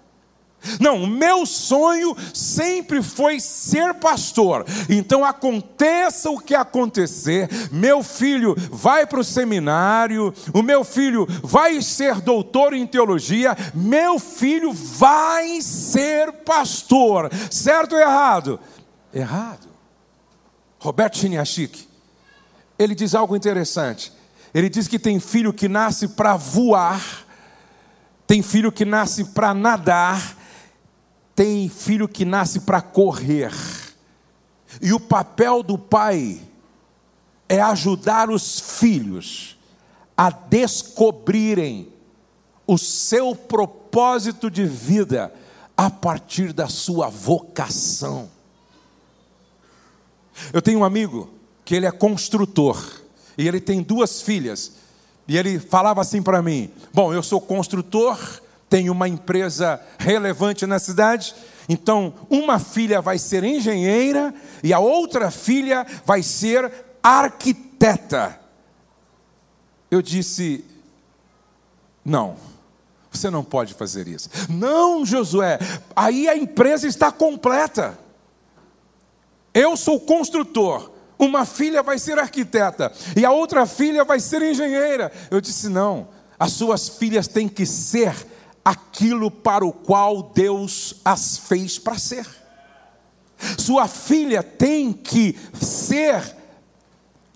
Não, 0.79 1.05
o 1.05 1.07
meu 1.07 1.47
sonho 1.47 2.17
sempre 2.35 3.03
foi 3.03 3.41
ser 3.41 3.95
pastor. 3.95 4.65
Então 4.89 5.25
aconteça 5.25 6.31
o 6.31 6.39
que 6.39 6.55
acontecer, 6.55 7.49
meu 7.73 8.03
filho 8.03 8.55
vai 8.71 9.07
para 9.07 9.21
o 9.21 9.25
seminário, 9.25 10.35
o 10.53 10.63
meu 10.63 10.85
filho 10.85 11.27
vai 11.43 11.81
ser 11.81 12.21
doutor 12.21 12.75
em 12.75 12.87
teologia, 12.87 13.57
meu 13.75 14.19
filho 14.19 14.73
vai 14.73 15.61
ser 15.63 16.33
pastor. 16.33 17.31
Certo 17.51 17.95
ou 17.95 18.01
errado? 18.01 18.61
Errado. 19.13 19.69
Roberto 20.79 21.19
Chiniachik, 21.19 21.87
ele 22.79 22.95
diz 22.95 23.15
algo 23.15 23.37
interessante. 23.37 24.13
Ele 24.53 24.69
diz 24.69 24.89
que 24.89 24.99
tem 24.99 25.21
filho 25.21 25.53
que 25.53 25.69
nasce 25.69 26.09
para 26.09 26.37
voar, 26.37 27.03
tem 28.27 28.43
filho 28.43 28.73
que 28.73 28.85
nasce 28.85 29.25
para 29.25 29.53
nadar 29.55 30.40
tem 31.41 31.71
filho 31.71 32.07
que 32.07 32.27
nasce 32.27 32.61
para 32.61 32.83
correr. 32.83 33.51
E 34.79 34.93
o 34.93 35.01
papel 35.01 35.63
do 35.63 35.79
pai 35.79 36.39
é 37.49 37.59
ajudar 37.63 38.29
os 38.29 38.61
filhos 38.79 39.57
a 40.15 40.29
descobrirem 40.29 41.89
o 42.67 42.77
seu 42.77 43.35
propósito 43.35 44.51
de 44.51 44.67
vida 44.67 45.33
a 45.75 45.89
partir 45.89 46.53
da 46.53 46.69
sua 46.69 47.09
vocação. 47.09 48.31
Eu 50.53 50.61
tenho 50.61 50.81
um 50.81 50.85
amigo 50.85 51.31
que 51.65 51.75
ele 51.75 51.87
é 51.87 51.91
construtor 51.91 53.01
e 53.39 53.49
ele 53.49 53.63
tem 53.63 53.83
duas 53.83 54.21
filhas. 54.21 54.73
E 55.27 55.39
ele 55.39 55.59
falava 55.59 56.03
assim 56.03 56.23
para 56.23 56.43
mim: 56.43 56.71
Bom, 56.93 57.15
eu 57.15 57.23
sou 57.23 57.41
construtor 57.41 58.43
tem 58.71 58.89
uma 58.89 59.09
empresa 59.09 59.81
relevante 59.99 60.65
na 60.65 60.79
cidade, 60.79 61.35
então 61.69 62.15
uma 62.31 62.61
filha 62.61 63.03
vai 63.03 63.19
ser 63.19 63.43
engenheira 63.43 64.33
e 64.63 64.73
a 64.73 64.79
outra 64.79 65.29
filha 65.31 65.85
vai 66.07 66.23
ser 66.23 66.73
arquiteta. 67.03 68.39
Eu 69.91 70.01
disse: 70.01 70.65
não, 72.05 72.37
você 73.11 73.29
não 73.29 73.43
pode 73.43 73.75
fazer 73.75 74.07
isso. 74.07 74.31
Não, 74.49 75.05
Josué, 75.05 75.59
aí 75.97 76.29
a 76.29 76.37
empresa 76.37 76.87
está 76.87 77.11
completa. 77.11 77.99
Eu 79.53 79.77
sou 79.77 79.99
construtor, 79.99 80.93
uma 81.19 81.45
filha 81.45 81.83
vai 81.83 81.99
ser 81.99 82.21
arquiteta 82.21 82.93
e 83.17 83.25
a 83.25 83.33
outra 83.33 83.67
filha 83.67 84.05
vai 84.05 84.21
ser 84.21 84.43
engenheira. 84.43 85.11
Eu 85.29 85.41
disse: 85.41 85.69
não, 85.69 86.07
as 86.39 86.53
suas 86.53 86.89
filhas 86.89 87.27
têm 87.27 87.49
que 87.49 87.67
ser 87.67 88.15
aquilo 88.65 89.31
para 89.31 89.65
o 89.65 89.73
qual 89.73 90.23
Deus 90.23 90.97
as 91.05 91.37
fez 91.37 91.79
para 91.79 91.99
ser. 91.99 92.27
Sua 93.59 93.89
filha 93.89 94.43
tem 94.43 94.93
que 94.93 95.39
ser 95.55 96.37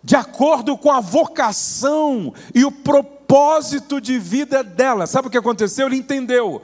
de 0.02 0.14
acordo 0.14 0.76
com 0.76 0.90
a 0.90 1.00
vocação 1.00 2.34
e 2.54 2.64
o 2.64 2.70
propósito 2.70 4.00
de 4.00 4.18
vida 4.18 4.62
dela. 4.62 5.06
Sabe 5.06 5.28
o 5.28 5.30
que 5.30 5.38
aconteceu? 5.38 5.86
Ele 5.86 5.96
entendeu. 5.96 6.60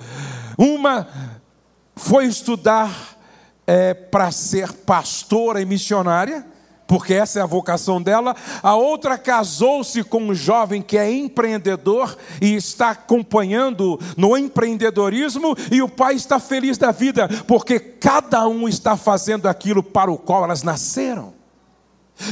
Uma 0.59 1.09
foi 1.97 2.27
estudar 2.27 3.17
é, 3.67 3.95
para 3.95 4.31
ser 4.31 4.73
pastora 4.73 5.61
e 5.61 5.65
missionária 5.65 6.50
porque 6.91 7.15
essa 7.15 7.39
é 7.39 7.43
a 7.43 7.47
vocação 7.47 8.03
dela. 8.03 8.35
A 8.61 8.75
outra 8.75 9.17
casou-se 9.17 10.03
com 10.03 10.25
um 10.25 10.35
jovem 10.35 10.83
que 10.83 10.99
é 10.99 11.09
empreendedor 11.09 12.19
e 12.43 12.57
está 12.57 12.91
acompanhando 12.91 13.97
no 14.17 14.37
empreendedorismo, 14.37 15.57
e 15.71 15.81
o 15.81 15.89
pai 15.89 16.17
está 16.17 16.41
feliz 16.41 16.77
da 16.77 16.91
vida, 16.91 17.29
porque 17.47 17.79
cada 17.79 18.45
um 18.49 18.69
está 18.69 18.97
fazendo 18.97 19.47
aquilo 19.47 19.85
para 19.85 20.11
o 20.11 20.19
qual 20.19 20.43
elas 20.43 20.65
nasceram. 20.65 21.40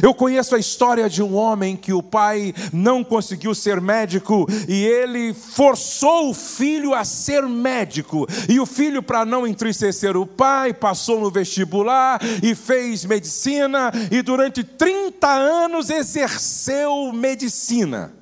Eu 0.03 0.14
conheço 0.14 0.55
a 0.55 0.59
história 0.59 1.09
de 1.09 1.22
um 1.22 1.34
homem 1.34 1.76
que 1.76 1.93
o 1.93 2.03
pai 2.03 2.55
não 2.72 3.03
conseguiu 3.03 3.55
ser 3.55 3.80
médico 3.80 4.47
e 4.68 4.84
ele 4.84 5.34
forçou 5.34 6.30
o 6.30 6.34
filho 6.34 6.95
a 6.95 7.05
ser 7.05 7.43
médico. 7.43 8.26
E 8.49 8.61
o 8.61 8.66
filho, 8.66 9.03
para 9.03 9.24
não 9.24 9.47
entristecer 9.47 10.16
o 10.16 10.26
pai, 10.26 10.72
passou 10.72 11.20
no 11.20 11.30
vestibular 11.30 12.20
e 12.43 12.55
fez 12.55 13.05
medicina 13.05 13.93
e 14.11 14.22
durante 14.22 14.62
30 14.62 15.28
anos 15.28 15.91
exerceu 15.91 17.12
medicina. 17.12 18.12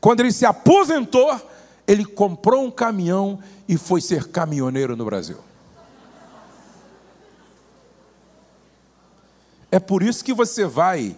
Quando 0.00 0.20
ele 0.20 0.32
se 0.32 0.44
aposentou, 0.44 1.40
ele 1.86 2.04
comprou 2.04 2.64
um 2.64 2.70
caminhão 2.70 3.38
e 3.68 3.76
foi 3.76 4.00
ser 4.00 4.28
caminhoneiro 4.28 4.96
no 4.96 5.04
Brasil. 5.04 5.38
É 9.74 9.80
por 9.80 10.04
isso 10.04 10.24
que 10.24 10.32
você 10.32 10.66
vai 10.66 11.16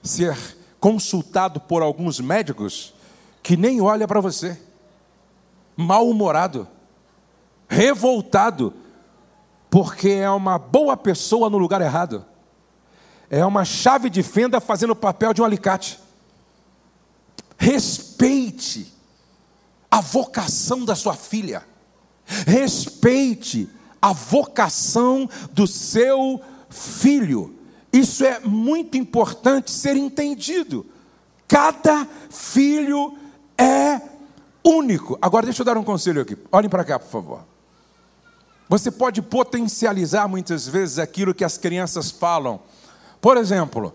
ser 0.00 0.38
consultado 0.78 1.58
por 1.58 1.82
alguns 1.82 2.20
médicos 2.20 2.94
que 3.42 3.56
nem 3.56 3.80
olha 3.80 4.06
para 4.06 4.20
você, 4.20 4.56
mal-humorado, 5.76 6.68
revoltado, 7.68 8.72
porque 9.68 10.10
é 10.10 10.30
uma 10.30 10.60
boa 10.60 10.96
pessoa 10.96 11.50
no 11.50 11.58
lugar 11.58 11.80
errado. 11.80 12.24
É 13.28 13.44
uma 13.44 13.64
chave 13.64 14.08
de 14.08 14.22
fenda 14.22 14.60
fazendo 14.60 14.90
o 14.90 14.94
papel 14.94 15.34
de 15.34 15.42
um 15.42 15.44
alicate. 15.44 15.98
Respeite 17.58 18.94
a 19.90 20.00
vocação 20.00 20.84
da 20.84 20.94
sua 20.94 21.14
filha. 21.14 21.66
Respeite 22.46 23.68
a 24.00 24.12
vocação 24.12 25.28
do 25.50 25.66
seu 25.66 26.40
filho. 26.70 27.55
Isso 27.96 28.24
é 28.26 28.40
muito 28.40 28.98
importante 28.98 29.70
ser 29.70 29.96
entendido. 29.96 30.84
Cada 31.48 32.06
filho 32.30 33.16
é 33.56 34.00
único. 34.62 35.18
Agora, 35.22 35.46
deixa 35.46 35.62
eu 35.62 35.64
dar 35.64 35.78
um 35.78 35.84
conselho 35.84 36.20
aqui. 36.20 36.36
Olhem 36.52 36.68
para 36.68 36.84
cá, 36.84 36.98
por 36.98 37.08
favor. 37.10 37.40
Você 38.68 38.90
pode 38.90 39.22
potencializar 39.22 40.28
muitas 40.28 40.68
vezes 40.68 40.98
aquilo 40.98 41.32
que 41.32 41.44
as 41.44 41.56
crianças 41.56 42.10
falam. 42.10 42.60
Por 43.18 43.38
exemplo, 43.38 43.94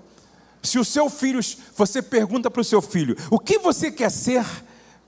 se 0.64 0.80
o 0.80 0.86
seu 0.86 1.08
filho, 1.08 1.40
você 1.76 2.02
pergunta 2.02 2.50
para 2.50 2.62
o 2.62 2.66
seu 2.66 2.82
filho: 2.82 3.16
o 3.30 3.38
que 3.38 3.60
você 3.60 3.92
quer 3.92 4.10
ser 4.10 4.44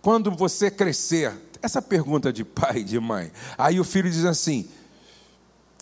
quando 0.03 0.29
você 0.29 0.69
crescer? 0.69 1.33
Essa 1.63 1.81
pergunta 1.81 2.31
de 2.31 2.43
pai 2.43 2.79
e 2.79 2.83
de 2.83 2.99
mãe. 2.99 3.31
Aí 3.57 3.79
o 3.79 3.83
filho 3.83 4.11
diz 4.11 4.25
assim: 4.25 4.69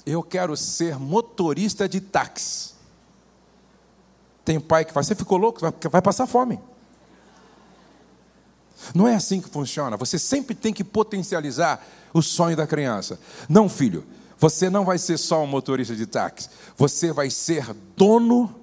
eu 0.06 0.24
quero 0.24 0.56
ser 0.56 0.98
motorista 0.98 1.90
de 1.90 2.00
táxi. 2.00 2.80
Tem 4.44 4.60
pai 4.60 4.86
que 4.86 4.94
fala: 4.94 5.04
você 5.04 5.16
ficou 5.16 5.38
louco? 5.38 5.60
Vai 5.90 6.02
passar 6.02 6.28
fome. 6.28 6.60
Não 8.96 9.08
é 9.08 9.16
assim 9.16 9.40
que 9.40 9.50
funciona. 9.50 9.96
Você 9.98 10.18
sempre 10.18 10.56
tem 10.56 10.74
que 10.74 10.84
potencializar 10.84 11.86
o 12.14 12.22
sonho 12.22 12.58
da 12.58 12.66
criança. 12.66 13.20
Não, 13.48 13.70
filho, 13.70 14.06
você 14.38 14.70
não 14.70 14.84
vai 14.84 14.98
ser 14.98 15.18
só 15.18 15.44
um 15.44 15.48
motorista 15.48 15.96
de 15.96 16.06
táxi. 16.06 16.50
Você 16.76 17.12
vai 17.14 17.30
ser 17.30 17.74
dono 17.96 18.56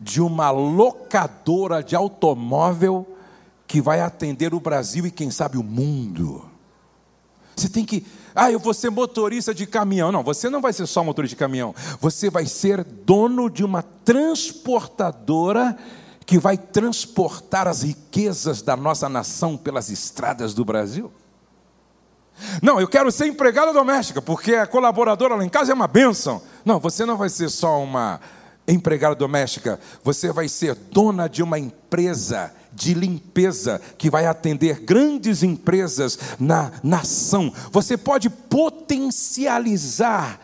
de 0.00 0.20
uma 0.20 0.50
locadora 0.50 1.82
de 1.82 1.94
automóvel 1.94 3.06
que 3.66 3.80
vai 3.80 4.00
atender 4.00 4.54
o 4.54 4.60
Brasil 4.60 5.06
e 5.06 5.10
quem 5.10 5.30
sabe 5.30 5.58
o 5.58 5.62
mundo. 5.62 6.48
Você 7.54 7.68
tem 7.68 7.84
que, 7.84 8.06
ah, 8.40 8.52
eu 8.52 8.60
vou 8.60 8.72
ser 8.72 8.88
motorista 8.88 9.52
de 9.52 9.66
caminhão. 9.66 10.12
Não, 10.12 10.22
você 10.22 10.48
não 10.48 10.60
vai 10.60 10.72
ser 10.72 10.86
só 10.86 11.02
motorista 11.02 11.34
de 11.34 11.40
caminhão. 11.40 11.74
Você 12.00 12.30
vai 12.30 12.46
ser 12.46 12.84
dono 12.84 13.50
de 13.50 13.64
uma 13.64 13.82
transportadora 13.82 15.76
que 16.24 16.38
vai 16.38 16.56
transportar 16.56 17.66
as 17.66 17.82
riquezas 17.82 18.62
da 18.62 18.76
nossa 18.76 19.08
nação 19.08 19.56
pelas 19.56 19.90
estradas 19.90 20.54
do 20.54 20.64
Brasil. 20.64 21.10
Não, 22.62 22.80
eu 22.80 22.86
quero 22.86 23.10
ser 23.10 23.26
empregada 23.26 23.72
doméstica, 23.72 24.22
porque 24.22 24.54
a 24.54 24.68
colaboradora 24.68 25.34
lá 25.34 25.44
em 25.44 25.48
casa 25.48 25.72
é 25.72 25.74
uma 25.74 25.88
bênção. 25.88 26.40
Não, 26.64 26.78
você 26.78 27.04
não 27.04 27.16
vai 27.16 27.28
ser 27.28 27.48
só 27.48 27.82
uma 27.82 28.20
empregada 28.68 29.16
doméstica, 29.16 29.80
você 30.04 30.30
vai 30.30 30.48
ser 30.48 30.76
dona 30.76 31.28
de 31.28 31.42
uma 31.42 31.58
empresa 31.58 32.52
de 32.72 32.94
limpeza 32.94 33.80
que 33.96 34.10
vai 34.10 34.26
atender 34.26 34.80
grandes 34.80 35.42
empresas 35.42 36.18
na 36.38 36.72
nação. 36.82 37.52
Você 37.72 37.96
pode 37.96 38.30
potencializar, 38.30 40.40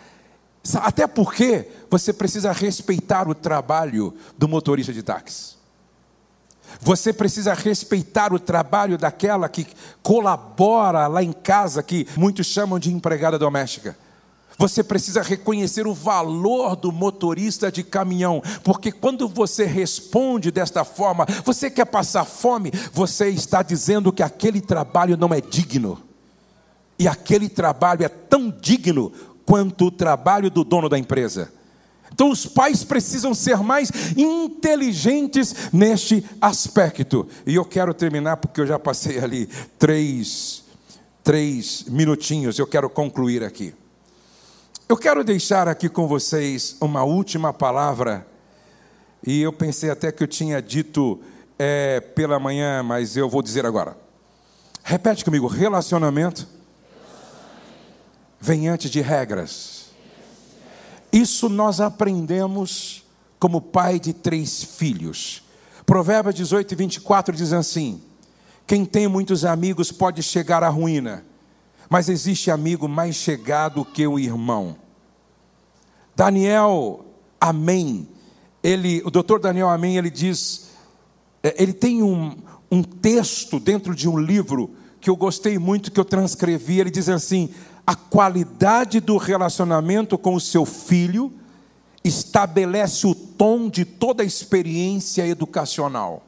até 0.76 1.06
porque 1.06 1.68
você 1.90 2.12
precisa 2.12 2.52
respeitar 2.52 3.28
o 3.28 3.34
trabalho 3.34 4.14
do 4.36 4.48
motorista 4.48 4.92
de 4.92 5.02
táxi. 5.02 5.54
Você 6.80 7.12
precisa 7.12 7.54
respeitar 7.54 8.32
o 8.32 8.38
trabalho 8.38 8.98
daquela 8.98 9.48
que 9.48 9.66
colabora 10.02 11.06
lá 11.06 11.22
em 11.22 11.32
casa, 11.32 11.82
que 11.82 12.06
muitos 12.16 12.46
chamam 12.46 12.78
de 12.78 12.92
empregada 12.92 13.38
doméstica. 13.38 13.96
Você 14.56 14.84
precisa 14.84 15.20
reconhecer 15.20 15.86
o 15.86 15.94
valor 15.94 16.76
do 16.76 16.92
motorista 16.92 17.72
de 17.72 17.82
caminhão, 17.82 18.42
porque 18.62 18.92
quando 18.92 19.28
você 19.28 19.64
responde 19.64 20.50
desta 20.50 20.84
forma, 20.84 21.26
você 21.44 21.70
quer 21.70 21.86
passar 21.86 22.24
fome, 22.24 22.70
você 22.92 23.28
está 23.28 23.62
dizendo 23.62 24.12
que 24.12 24.22
aquele 24.22 24.60
trabalho 24.60 25.16
não 25.16 25.34
é 25.34 25.40
digno. 25.40 26.00
E 26.98 27.08
aquele 27.08 27.48
trabalho 27.48 28.04
é 28.04 28.08
tão 28.08 28.50
digno 28.50 29.12
quanto 29.44 29.86
o 29.86 29.90
trabalho 29.90 30.50
do 30.50 30.62
dono 30.62 30.88
da 30.88 30.98
empresa. 30.98 31.52
Então, 32.12 32.30
os 32.30 32.46
pais 32.46 32.84
precisam 32.84 33.34
ser 33.34 33.56
mais 33.56 33.90
inteligentes 34.16 35.72
neste 35.72 36.24
aspecto. 36.40 37.26
E 37.44 37.56
eu 37.56 37.64
quero 37.64 37.92
terminar, 37.92 38.36
porque 38.36 38.60
eu 38.60 38.66
já 38.66 38.78
passei 38.78 39.18
ali 39.18 39.48
três, 39.76 40.62
três 41.24 41.84
minutinhos, 41.88 42.56
eu 42.56 42.68
quero 42.68 42.88
concluir 42.88 43.42
aqui. 43.42 43.74
Eu 44.94 44.98
quero 44.98 45.24
deixar 45.24 45.66
aqui 45.66 45.88
com 45.88 46.06
vocês 46.06 46.76
uma 46.80 47.02
última 47.02 47.52
palavra, 47.52 48.24
e 49.26 49.42
eu 49.42 49.52
pensei 49.52 49.90
até 49.90 50.12
que 50.12 50.22
eu 50.22 50.28
tinha 50.28 50.62
dito 50.62 51.20
é, 51.58 51.98
pela 51.98 52.38
manhã, 52.38 52.80
mas 52.80 53.16
eu 53.16 53.28
vou 53.28 53.42
dizer 53.42 53.66
agora. 53.66 53.98
Repete 54.84 55.24
comigo: 55.24 55.48
relacionamento, 55.48 56.46
vem 58.40 58.68
antes 58.68 58.88
de 58.88 59.00
regras. 59.00 59.86
Isso 61.12 61.48
nós 61.48 61.80
aprendemos 61.80 63.02
como 63.40 63.60
pai 63.60 63.98
de 63.98 64.12
três 64.12 64.62
filhos. 64.62 65.42
Provérbios 65.84 66.36
18 66.36 66.70
e 66.70 66.76
24 66.76 67.34
diz 67.34 67.52
assim: 67.52 68.00
Quem 68.64 68.84
tem 68.84 69.08
muitos 69.08 69.44
amigos 69.44 69.90
pode 69.90 70.22
chegar 70.22 70.62
à 70.62 70.68
ruína, 70.68 71.24
mas 71.90 72.08
existe 72.08 72.48
amigo 72.48 72.86
mais 72.86 73.16
chegado 73.16 73.84
que 73.84 74.06
o 74.06 74.20
irmão. 74.20 74.83
Daniel, 76.16 77.04
amém. 77.40 78.08
Ele, 78.62 79.02
o 79.04 79.10
doutor 79.10 79.38
Daniel 79.38 79.68
Amém, 79.68 79.98
ele 79.98 80.10
diz, 80.10 80.70
é, 81.42 81.62
ele 81.62 81.72
tem 81.72 82.02
um, 82.02 82.34
um 82.70 82.82
texto 82.82 83.60
dentro 83.60 83.94
de 83.94 84.08
um 84.08 84.18
livro 84.18 84.70
que 85.00 85.10
eu 85.10 85.16
gostei 85.16 85.58
muito, 85.58 85.90
que 85.90 86.00
eu 86.00 86.04
transcrevi. 86.04 86.80
Ele 86.80 86.90
diz 86.90 87.10
assim: 87.10 87.50
a 87.86 87.94
qualidade 87.94 89.00
do 89.00 89.18
relacionamento 89.18 90.16
com 90.16 90.34
o 90.34 90.40
seu 90.40 90.64
filho 90.64 91.30
estabelece 92.02 93.06
o 93.06 93.14
tom 93.14 93.68
de 93.68 93.84
toda 93.84 94.22
a 94.22 94.26
experiência 94.26 95.26
educacional. 95.26 96.22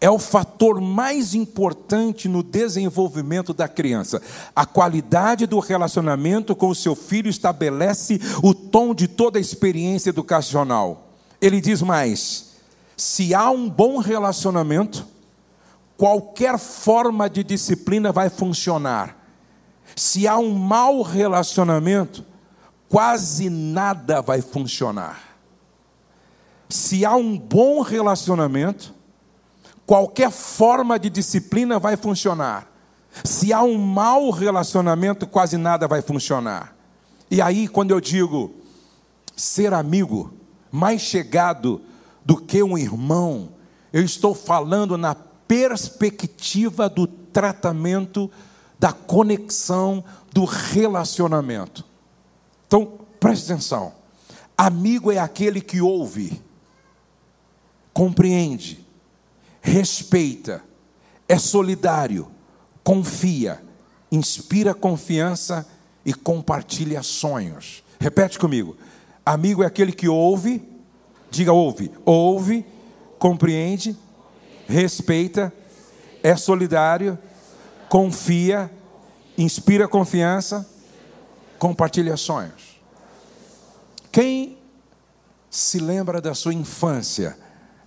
É 0.00 0.08
o 0.10 0.18
fator 0.18 0.80
mais 0.80 1.34
importante 1.34 2.28
no 2.28 2.42
desenvolvimento 2.42 3.52
da 3.52 3.68
criança. 3.68 4.22
A 4.56 4.64
qualidade 4.64 5.46
do 5.46 5.58
relacionamento 5.58 6.56
com 6.56 6.68
o 6.68 6.74
seu 6.74 6.96
filho 6.96 7.28
estabelece 7.28 8.18
o 8.42 8.54
tom 8.54 8.94
de 8.94 9.06
toda 9.06 9.38
a 9.38 9.40
experiência 9.40 10.08
educacional. 10.08 11.10
Ele 11.40 11.60
diz 11.60 11.82
mais: 11.82 12.52
se 12.96 13.34
há 13.34 13.50
um 13.50 13.68
bom 13.68 13.98
relacionamento, 13.98 15.06
qualquer 15.96 16.58
forma 16.58 17.28
de 17.28 17.44
disciplina 17.44 18.10
vai 18.10 18.30
funcionar 18.30 19.20
se 19.96 20.26
há 20.26 20.38
um 20.38 20.52
mau 20.52 21.02
relacionamento, 21.02 22.24
quase 22.88 23.50
nada 23.50 24.20
vai 24.20 24.40
funcionar. 24.40 25.36
Se 26.68 27.04
há 27.04 27.14
um 27.14 27.36
bom 27.36 27.82
relacionamento, 27.82 28.94
qualquer 29.90 30.30
forma 30.30 31.00
de 31.00 31.10
disciplina 31.10 31.76
vai 31.76 31.96
funcionar. 31.96 32.70
Se 33.24 33.52
há 33.52 33.60
um 33.60 33.76
mau 33.76 34.30
relacionamento, 34.30 35.26
quase 35.26 35.56
nada 35.56 35.88
vai 35.88 36.00
funcionar. 36.00 36.76
E 37.28 37.42
aí, 37.42 37.66
quando 37.66 37.90
eu 37.90 38.00
digo 38.00 38.54
ser 39.34 39.74
amigo, 39.74 40.32
mais 40.70 41.00
chegado 41.00 41.82
do 42.24 42.36
que 42.36 42.62
um 42.62 42.78
irmão, 42.78 43.48
eu 43.92 44.04
estou 44.04 44.32
falando 44.32 44.96
na 44.96 45.12
perspectiva 45.12 46.88
do 46.88 47.08
tratamento 47.08 48.30
da 48.78 48.92
conexão, 48.92 50.04
do 50.32 50.44
relacionamento. 50.44 51.84
Então, 52.68 52.92
preste 53.18 53.50
atenção. 53.50 53.92
Amigo 54.56 55.10
é 55.10 55.18
aquele 55.18 55.60
que 55.60 55.80
ouve, 55.80 56.40
compreende, 57.92 58.88
respeita, 59.60 60.62
é 61.28 61.38
solidário, 61.38 62.28
confia, 62.82 63.62
inspira 64.10 64.74
confiança 64.74 65.66
e 66.04 66.12
compartilha 66.12 67.02
sonhos. 67.02 67.82
Repete 67.98 68.38
comigo. 68.38 68.76
Amigo 69.24 69.62
é 69.62 69.66
aquele 69.66 69.92
que 69.92 70.08
ouve, 70.08 70.66
diga 71.30 71.52
ouve, 71.52 71.90
ouve, 72.04 72.64
compreende, 73.18 73.96
respeita, 74.66 75.52
é 76.22 76.34
solidário, 76.36 77.18
confia, 77.88 78.70
inspira 79.36 79.86
confiança, 79.86 80.68
compartilha 81.58 82.16
sonhos. 82.16 82.80
Quem 84.10 84.58
se 85.50 85.78
lembra 85.78 86.20
da 86.20 86.34
sua 86.34 86.54
infância? 86.54 87.36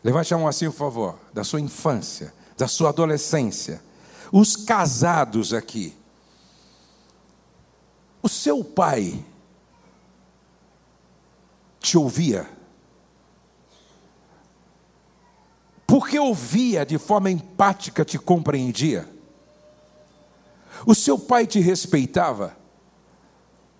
Levante 0.04 0.34
a 0.34 0.38
mão 0.38 0.48
assim, 0.48 0.66
por 0.66 0.78
favor. 0.78 1.20
Da 1.32 1.44
sua 1.44 1.62
infância, 1.62 2.34
da 2.58 2.68
sua 2.68 2.90
adolescência. 2.90 3.82
Os 4.32 4.56
casados 4.56 5.54
aqui. 5.54 5.96
O 8.22 8.28
seu 8.28 8.64
pai 8.64 9.24
te 11.80 11.98
ouvia? 11.98 12.50
Porque 15.86 16.18
ouvia 16.18 16.86
de 16.86 16.98
forma 16.98 17.30
empática, 17.30 18.04
te 18.04 18.18
compreendia? 18.18 19.08
O 20.86 20.96
seu 20.96 21.20
pai 21.20 21.46
te 21.46 21.60
respeitava? 21.60 22.58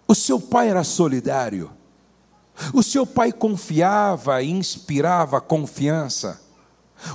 O 0.08 0.14
seu 0.14 0.40
pai 0.40 0.70
era 0.70 0.84
solidário? 0.84 1.72
O 2.74 2.84
seu 2.84 3.06
pai 3.06 3.32
confiava 3.32 4.42
e 4.42 4.52
inspirava 4.52 5.42
confiança. 5.42 6.42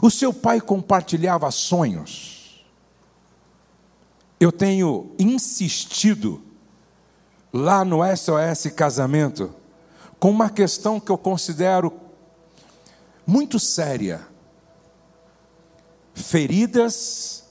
O 0.03 0.11
seu 0.11 0.32
pai 0.34 0.61
compartilhava 0.61 1.51
sonhos. 1.51 2.64
Eu 4.41 4.53
tenho 4.53 5.14
insistido 5.18 6.43
lá 7.53 7.84
no 7.84 7.99
SOS 8.16 8.72
Casamento 8.74 9.55
com 10.18 10.30
uma 10.30 10.51
questão 10.51 11.01
que 11.01 11.11
eu 11.11 11.18
considero 11.18 11.93
muito 13.26 13.59
séria: 13.59 14.26
feridas 16.14 17.45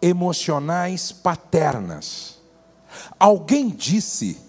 emocionais 0.00 1.10
paternas. 1.12 2.38
Alguém 3.18 3.68
disse 3.68 4.40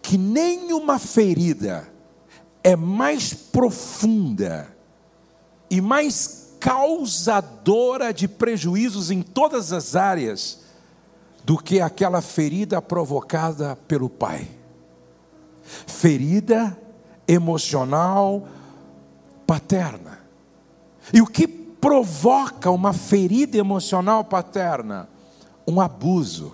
que 0.00 0.18
nenhuma 0.18 0.98
ferida 0.98 1.91
é 2.62 2.76
mais 2.76 3.34
profunda 3.34 4.68
e 5.70 5.80
mais 5.80 6.54
causadora 6.60 8.12
de 8.12 8.28
prejuízos 8.28 9.10
em 9.10 9.20
todas 9.20 9.72
as 9.72 9.96
áreas 9.96 10.60
do 11.44 11.58
que 11.58 11.80
aquela 11.80 12.20
ferida 12.20 12.80
provocada 12.80 13.76
pelo 13.88 14.08
pai. 14.08 14.48
Ferida 15.86 16.78
emocional 17.26 18.46
paterna. 19.46 20.20
E 21.12 21.20
o 21.20 21.26
que 21.26 21.48
provoca 21.48 22.70
uma 22.70 22.92
ferida 22.92 23.58
emocional 23.58 24.24
paterna? 24.24 25.08
Um 25.66 25.80
abuso. 25.80 26.52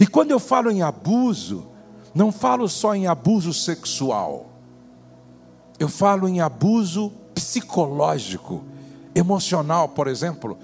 E 0.00 0.06
quando 0.06 0.30
eu 0.30 0.40
falo 0.40 0.70
em 0.70 0.82
abuso, 0.82 1.66
não 2.14 2.32
falo 2.32 2.66
só 2.68 2.94
em 2.94 3.06
abuso 3.06 3.52
sexual. 3.52 4.55
Eu 5.78 5.88
falo 5.88 6.28
em 6.28 6.40
abuso 6.40 7.12
psicológico, 7.34 8.64
emocional, 9.14 9.88
por 9.88 10.08
exemplo. 10.08 10.56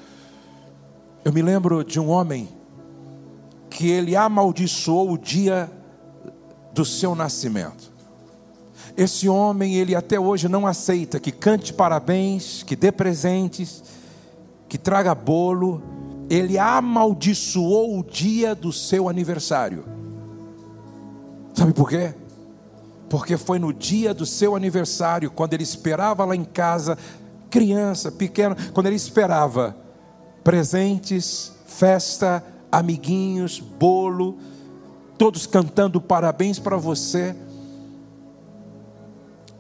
Eu 1.25 1.33
me 1.33 1.43
lembro 1.43 1.85
de 1.85 2.01
um 2.01 2.09
homem 2.09 2.49
que 3.69 3.89
ele 3.89 4.17
amaldiçoou 4.17 5.13
o 5.13 5.19
dia 5.19 5.71
do 6.73 6.85
seu 6.85 7.15
nascimento. 7.15 7.93
Esse 8.97 9.29
homem, 9.29 9.75
ele 9.75 9.95
até 9.95 10.19
hoje 10.19 10.49
não 10.49 10.67
aceita 10.67 11.21
que 11.21 11.33
cante 11.33 11.73
parabéns, 11.73 12.63
que 12.63 12.77
dê 12.77 12.93
presentes, 12.93 13.83
que 14.69 14.77
traga 14.77 15.15
bolo. 15.15 15.83
Ele 16.29 16.59
amaldiçoou 16.59 17.99
o 17.99 18.05
dia 18.05 18.55
do 18.55 18.73
seu 18.73 19.09
aniversário. 19.09 19.85
Sabe 21.55 21.73
por 21.73 21.89
quê? 21.89 22.15
Porque 23.13 23.37
foi 23.37 23.59
no 23.59 23.75
dia 23.75 24.15
do 24.15 24.25
seu 24.25 24.57
aniversário, 24.57 25.31
quando 25.31 25.53
ele 25.53 25.63
esperava 25.63 26.25
lá 26.25 26.35
em 26.35 26.45
casa, 26.45 26.97
criança, 27.51 28.11
pequeno, 28.11 28.57
quando 28.73 28.87
ele 28.87 28.97
esperava 28.97 29.77
presentes, 30.43 31.53
festa, 31.67 32.43
amiguinhos, 32.73 33.61
bolo, 33.61 34.39
todos 35.19 35.47
cantando 35.47 36.01
parabéns 36.01 36.59
para 36.59 36.79
você. 36.79 37.37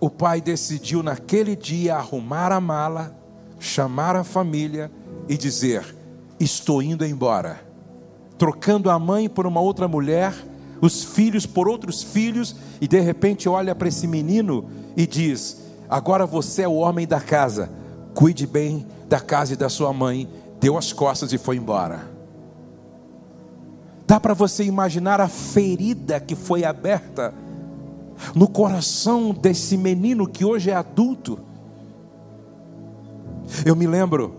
O 0.01 0.09
pai 0.09 0.41
decidiu 0.41 1.03
naquele 1.03 1.55
dia 1.55 1.97
arrumar 1.97 2.53
a 2.53 2.59
mala, 2.59 3.15
chamar 3.59 4.17
a 4.17 4.25
família 4.25 4.91
e 5.29 5.37
dizer: 5.37 5.95
Estou 6.41 6.83
indo 6.83 7.05
embora. 7.05 7.63
Trocando 8.39 8.89
a 8.89 8.99
mãe 8.99 9.29
por 9.29 9.47
uma 9.47 9.61
outra 9.61 9.87
mulher, 9.87 10.33
os 10.83 11.05
filhos 11.05 11.47
por 11.47 11.69
outros 11.69 12.03
filhos, 12.03 12.57
e 12.81 12.89
de 12.89 12.99
repente 12.99 13.49
olha 13.49 13.73
para 13.73 13.87
esse 13.87 14.09
menino 14.09 14.69
e 14.97 15.07
diz: 15.07 15.63
Agora 15.89 16.27
você 16.27 16.63
é 16.63 16.69
o 16.69 16.75
homem 16.75 17.07
da 17.07 17.21
casa, 17.21 17.71
cuide 18.13 18.49
bem 18.49 18.85
da 19.09 19.21
casa 19.21 19.55
e 19.55 19.57
da 19.57 19.69
sua 19.69 19.93
mãe. 19.93 20.29
Deu 20.61 20.77
as 20.77 20.93
costas 20.93 21.33
e 21.33 21.39
foi 21.39 21.57
embora. 21.57 22.11
Dá 24.07 24.19
para 24.19 24.35
você 24.35 24.65
imaginar 24.65 25.21
a 25.21 25.29
ferida 25.29 26.19
que 26.19 26.35
foi 26.35 26.65
aberta 26.65 27.33
no 28.35 28.49
coração 28.49 29.33
desse 29.33 29.77
menino 29.77 30.29
que 30.29 30.45
hoje 30.45 30.71
é 30.71 30.75
adulto. 30.75 31.39
Eu 33.65 33.77
me 33.77 33.87
lembro 33.87 34.35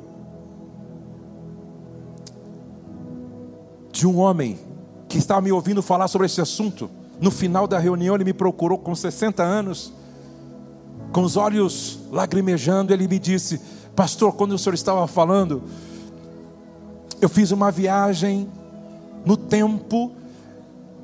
de 3.92 4.08
um 4.08 4.18
homem 4.18 4.58
que 5.14 5.20
estava 5.20 5.42
me 5.42 5.52
ouvindo 5.52 5.84
falar 5.84 6.08
sobre 6.08 6.26
esse 6.26 6.42
assunto. 6.42 6.90
No 7.22 7.30
final 7.30 7.68
da 7.68 7.78
reunião, 7.78 8.16
ele 8.16 8.24
me 8.24 8.34
procurou 8.34 8.80
com 8.80 8.96
60 8.96 9.44
anos, 9.44 9.94
com 11.12 11.22
os 11.22 11.38
olhos 11.38 12.00
lagrimejando. 12.12 12.92
Ele 12.92 13.08
me 13.08 13.20
disse: 13.20 13.62
Pastor, 13.96 14.34
quando 14.34 14.54
o 14.54 14.58
senhor 14.58 14.74
estava 14.74 15.06
falando, 15.06 15.62
eu 17.22 17.30
fiz 17.30 17.52
uma 17.52 17.70
viagem 17.70 18.50
no 19.24 19.38
tempo 19.38 20.12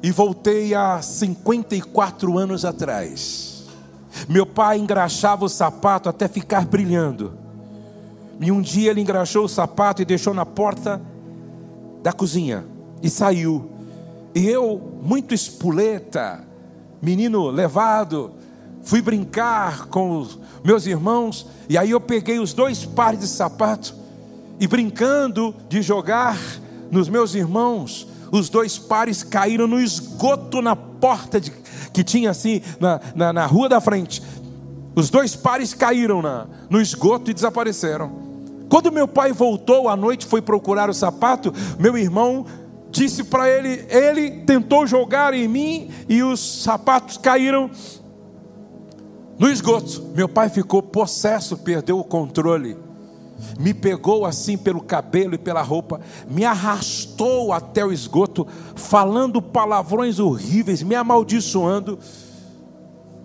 e 0.02 0.10
voltei 0.10 0.74
a 0.74 1.04
54 1.04 2.36
anos 2.36 2.66
atrás. 2.66 3.66
Meu 4.28 4.44
pai 4.44 4.80
engraxava 4.80 5.46
o 5.46 5.50
sapato 5.50 6.10
até 6.10 6.28
ficar 6.28 6.66
brilhando. 6.66 7.34
E 8.40 8.52
um 8.52 8.60
dia 8.60 8.90
ele 8.90 9.02
engraxou 9.02 9.46
o 9.46 9.50
sapato 9.50 10.02
e 10.02 10.06
deixou 10.06 10.34
na 10.34 10.48
porta 10.48 11.00
da 12.02 12.12
cozinha 12.12 12.66
e 13.04 13.10
saiu. 13.12 13.78
E 14.34 14.48
eu, 14.48 15.00
muito 15.02 15.34
espuleta, 15.34 16.44
menino 17.02 17.50
levado, 17.50 18.32
fui 18.84 19.02
brincar 19.02 19.88
com 19.88 20.18
os 20.20 20.40
meus 20.64 20.86
irmãos, 20.86 21.48
e 21.68 21.78
aí 21.78 21.92
eu 21.92 22.00
peguei 22.00 22.40
os 22.40 22.54
dois 22.54 22.86
pares 22.86 23.20
de 23.20 23.28
sapato 23.28 23.96
e 24.60 24.68
brincando 24.68 25.56
de 25.68 25.82
jogar 25.82 26.38
nos 26.92 27.08
meus 27.08 27.34
irmãos, 27.34 28.08
os 28.32 28.50
dois 28.50 28.78
pares 28.78 29.24
caíram 29.24 29.68
no 29.68 29.80
esgoto 29.80 30.62
na 30.62 30.76
porta 30.76 31.40
de, 31.40 31.52
que 31.94 32.04
tinha 32.04 32.30
assim, 32.30 32.62
na, 32.80 33.00
na, 33.16 33.34
na, 33.34 33.46
rua 33.46 33.70
da 33.70 33.82
frente. 33.82 34.22
Os 34.96 35.10
dois 35.10 35.36
pares 35.36 35.74
caíram 35.74 36.22
na, 36.22 36.46
no 36.70 36.82
esgoto 36.82 37.32
e 37.32 37.34
desapareceram. 37.34 38.12
Quando 38.68 38.92
meu 38.92 39.08
pai 39.08 39.32
voltou 39.32 39.90
à 39.90 39.96
noite, 39.96 40.26
foi 40.26 40.42
procurar 40.42 40.90
o 40.90 40.94
sapato, 40.94 41.54
meu 41.80 41.98
irmão 41.98 42.46
disse 42.90 43.24
para 43.24 43.50
ele: 43.50 43.86
ele 43.90 44.32
tentou 44.42 44.86
jogar 44.86 45.34
em 45.34 45.48
mim 45.48 45.92
e 46.08 46.24
os 46.24 46.64
sapatos 46.64 47.18
caíram 47.18 47.70
no 49.38 49.50
esgoto. 49.50 50.12
Meu 50.16 50.28
pai 50.28 50.50
ficou 50.50 50.82
possesso, 50.82 51.58
perdeu 51.58 52.00
o 52.00 52.04
controle 52.04 52.78
me 53.60 53.74
pegou 53.74 54.26
assim 54.26 54.58
pelo 54.58 54.82
cabelo 54.82 55.36
e 55.36 55.38
pela 55.38 55.62
roupa, 55.62 56.00
me 56.30 56.46
arrastou 56.46 57.54
até 57.54 57.86
o 57.86 57.92
esgoto, 57.92 58.48
falando 58.76 59.42
palavrões 59.42 60.20
horríveis, 60.20 60.84
me 60.84 60.96
amaldiçoando. 60.96 62.00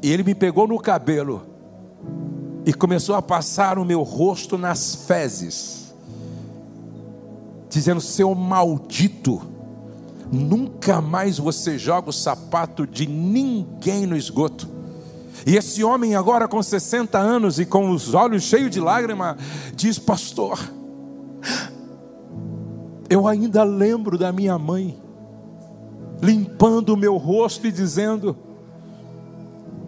E 0.02 0.12
ele 0.12 0.22
me 0.22 0.34
pegou 0.34 0.66
no 0.66 0.78
cabelo 0.78 1.42
e 2.66 2.72
começou 2.72 3.14
a 3.14 3.22
passar 3.22 3.78
o 3.78 3.84
meu 3.84 4.02
rosto 4.02 4.58
nas 4.58 4.94
fezes, 5.06 5.94
dizendo: 7.68 8.00
Seu 8.00 8.34
maldito, 8.34 9.40
nunca 10.31 11.01
mais 11.01 11.39
você 11.39 11.79
joga 11.79 12.11
o 12.11 12.12
sapato 12.12 12.87
de 12.87 13.07
ninguém 13.07 14.07
no 14.07 14.16
esgoto. 14.16 14.68
E 15.47 15.57
esse 15.57 15.83
homem, 15.85 16.14
agora 16.14 16.49
com 16.49 16.62
60 16.62 17.18
anos 17.18 17.59
e 17.59 17.66
com 17.66 17.91
os 17.91 18.14
olhos 18.14 18.45
cheios 18.45 18.70
de 18.70 18.81
lágrima, 18.81 19.37
diz: 19.75 19.99
Pastor, 19.99 20.59
eu 23.11 23.27
ainda 23.27 23.62
lembro 23.62 24.16
da 24.16 24.33
minha 24.33 24.59
mãe, 24.59 24.99
limpando 26.22 26.91
o 26.91 26.97
meu 26.97 27.16
rosto 27.16 27.66
e 27.66 27.72
dizendo: 27.72 28.37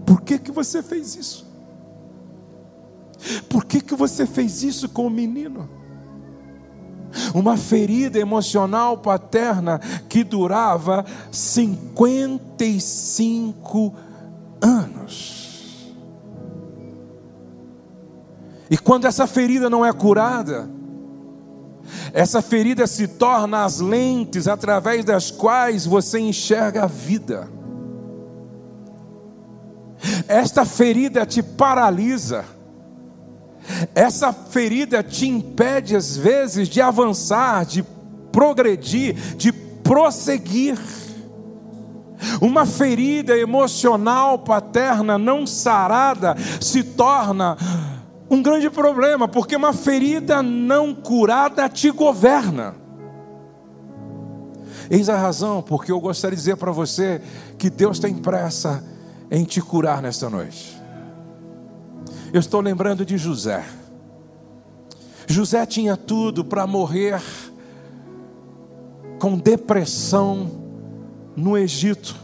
Por 0.04 0.20
que, 0.20 0.38
que 0.38 0.50
você 0.50 0.82
fez 0.82 1.16
isso? 1.16 1.46
Por 3.48 3.64
que, 3.64 3.80
que 3.80 3.94
você 3.94 4.26
fez 4.26 4.62
isso 4.62 4.88
com 4.88 5.06
o 5.06 5.10
menino? 5.10 5.68
Uma 7.34 7.56
ferida 7.56 8.18
emocional 8.18 8.98
paterna 8.98 9.80
que 10.08 10.24
durava 10.24 11.04
55 11.30 13.94
anos. 14.60 15.36
E 18.68 18.76
quando 18.76 19.06
essa 19.06 19.26
ferida 19.26 19.70
não 19.70 19.86
é 19.86 19.92
curada, 19.92 20.68
essa 22.12 22.42
ferida 22.42 22.86
se 22.86 23.06
torna 23.06 23.64
as 23.64 23.80
lentes 23.80 24.48
através 24.48 25.04
das 25.04 25.30
quais 25.30 25.86
você 25.86 26.18
enxerga 26.18 26.84
a 26.84 26.86
vida. 26.86 27.48
Esta 30.26 30.64
ferida 30.64 31.24
te 31.24 31.42
paralisa. 31.42 32.44
Essa 33.94 34.32
ferida 34.32 35.02
te 35.02 35.26
impede 35.26 35.96
às 35.96 36.16
vezes 36.16 36.68
de 36.68 36.80
avançar, 36.80 37.64
de 37.64 37.82
progredir, 38.32 39.14
de 39.36 39.52
prosseguir. 39.52 40.78
Uma 42.40 42.64
ferida 42.64 43.36
emocional 43.36 44.38
paterna 44.38 45.18
não 45.18 45.46
sarada 45.46 46.34
se 46.60 46.82
torna 46.82 47.56
um 48.28 48.42
grande 48.42 48.68
problema, 48.68 49.28
porque 49.28 49.54
uma 49.54 49.72
ferida 49.72 50.42
não 50.42 50.94
curada 50.94 51.68
te 51.68 51.90
governa. 51.90 52.74
Eis 54.90 55.08
a 55.08 55.16
razão 55.16 55.62
porque 55.62 55.90
eu 55.90 56.00
gostaria 56.00 56.36
de 56.36 56.42
dizer 56.42 56.56
para 56.56 56.72
você 56.72 57.20
que 57.58 57.68
Deus 57.70 57.98
tem 57.98 58.14
pressa 58.14 58.84
em 59.30 59.44
te 59.44 59.60
curar 59.60 60.00
nesta 60.00 60.30
noite. 60.30 60.75
Eu 62.32 62.40
estou 62.40 62.60
lembrando 62.60 63.04
de 63.04 63.16
José. 63.16 63.64
José 65.26 65.64
tinha 65.66 65.96
tudo 65.96 66.44
para 66.44 66.66
morrer 66.66 67.20
com 69.18 69.38
depressão 69.38 70.50
no 71.34 71.56
Egito, 71.56 72.16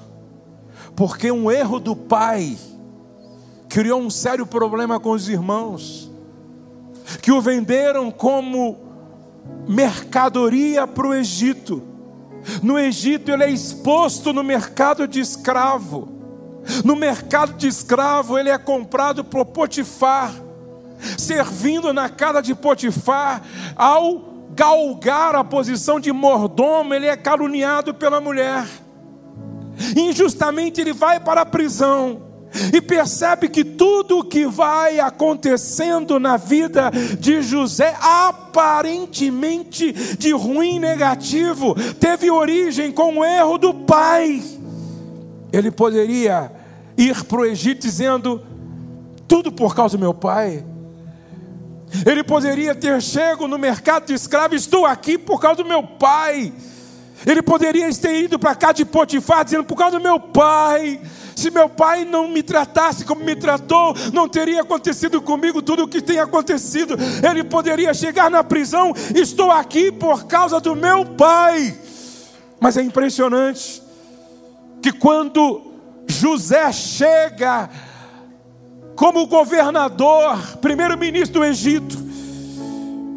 porque 0.94 1.30
um 1.30 1.50
erro 1.50 1.78
do 1.80 1.96
pai 1.96 2.56
criou 3.68 4.00
um 4.00 4.10
sério 4.10 4.46
problema 4.46 5.00
com 5.00 5.10
os 5.10 5.28
irmãos, 5.28 6.10
que 7.20 7.32
o 7.32 7.40
venderam 7.40 8.10
como 8.10 8.78
mercadoria 9.66 10.86
para 10.86 11.06
o 11.06 11.14
Egito. 11.14 11.82
No 12.62 12.78
Egito 12.78 13.30
ele 13.30 13.44
é 13.44 13.50
exposto 13.50 14.32
no 14.32 14.42
mercado 14.42 15.06
de 15.06 15.20
escravo. 15.20 16.21
No 16.84 16.96
mercado 16.96 17.54
de 17.54 17.66
escravo 17.66 18.38
ele 18.38 18.50
é 18.50 18.58
comprado 18.58 19.24
por 19.24 19.46
Potifar, 19.46 20.32
servindo 21.18 21.92
na 21.92 22.08
casa 22.08 22.40
de 22.40 22.54
Potifar, 22.54 23.42
ao 23.76 24.32
galgar 24.54 25.34
a 25.34 25.42
posição 25.42 25.98
de 25.98 26.12
mordomo, 26.12 26.94
ele 26.94 27.06
é 27.06 27.16
caluniado 27.16 27.94
pela 27.94 28.20
mulher. 28.20 28.66
Injustamente 29.96 30.80
ele 30.80 30.92
vai 30.92 31.18
para 31.18 31.40
a 31.40 31.46
prisão 31.46 32.22
e 32.72 32.80
percebe 32.80 33.48
que 33.48 33.64
tudo 33.64 34.18
o 34.18 34.24
que 34.24 34.46
vai 34.46 35.00
acontecendo 35.00 36.20
na 36.20 36.36
vida 36.36 36.90
de 37.18 37.40
José, 37.42 37.96
aparentemente 38.00 39.92
de 40.16 40.32
ruim 40.32 40.78
negativo, 40.78 41.74
teve 41.98 42.30
origem 42.30 42.92
com 42.92 43.18
o 43.18 43.24
erro 43.24 43.56
do 43.56 43.72
pai. 43.72 44.42
Ele 45.52 45.70
poderia 45.70 46.50
ir 46.96 47.24
para 47.24 47.40
o 47.40 47.44
Egito 47.44 47.82
dizendo: 47.82 48.42
tudo 49.28 49.52
por 49.52 49.74
causa 49.74 49.96
do 49.96 50.00
meu 50.00 50.14
pai. 50.14 50.64
Ele 52.06 52.24
poderia 52.24 52.74
ter 52.74 53.02
chego 53.02 53.46
no 53.46 53.58
mercado 53.58 54.06
de 54.06 54.14
escravos, 54.14 54.62
estou 54.62 54.86
aqui 54.86 55.18
por 55.18 55.40
causa 55.40 55.62
do 55.62 55.68
meu 55.68 55.82
pai. 55.82 56.52
Ele 57.26 57.42
poderia 57.42 57.92
ter 57.94 58.24
ido 58.24 58.38
para 58.38 58.54
cá 58.54 58.72
de 58.72 58.84
Potifar, 58.84 59.44
dizendo, 59.44 59.64
por 59.64 59.76
causa 59.76 59.98
do 59.98 60.02
meu 60.02 60.18
pai. 60.18 61.00
Se 61.36 61.50
meu 61.50 61.68
pai 61.68 62.04
não 62.04 62.28
me 62.28 62.42
tratasse 62.42 63.04
como 63.04 63.24
me 63.24 63.36
tratou, 63.36 63.94
não 64.12 64.28
teria 64.28 64.62
acontecido 64.62 65.20
comigo 65.20 65.62
tudo 65.62 65.84
o 65.84 65.88
que 65.88 66.00
tem 66.00 66.18
acontecido. 66.18 66.96
Ele 67.28 67.44
poderia 67.44 67.92
chegar 67.94 68.30
na 68.30 68.42
prisão, 68.42 68.92
estou 69.14 69.50
aqui 69.50 69.92
por 69.92 70.24
causa 70.26 70.60
do 70.60 70.74
meu 70.74 71.04
pai. 71.04 71.76
Mas 72.58 72.76
é 72.76 72.82
impressionante 72.82 73.81
que 74.82 74.92
quando 74.92 75.62
José 76.08 76.70
chega 76.72 77.70
como 78.96 79.26
governador, 79.26 80.58
primeiro-ministro 80.58 81.40
do 81.40 81.46
Egito, 81.46 81.96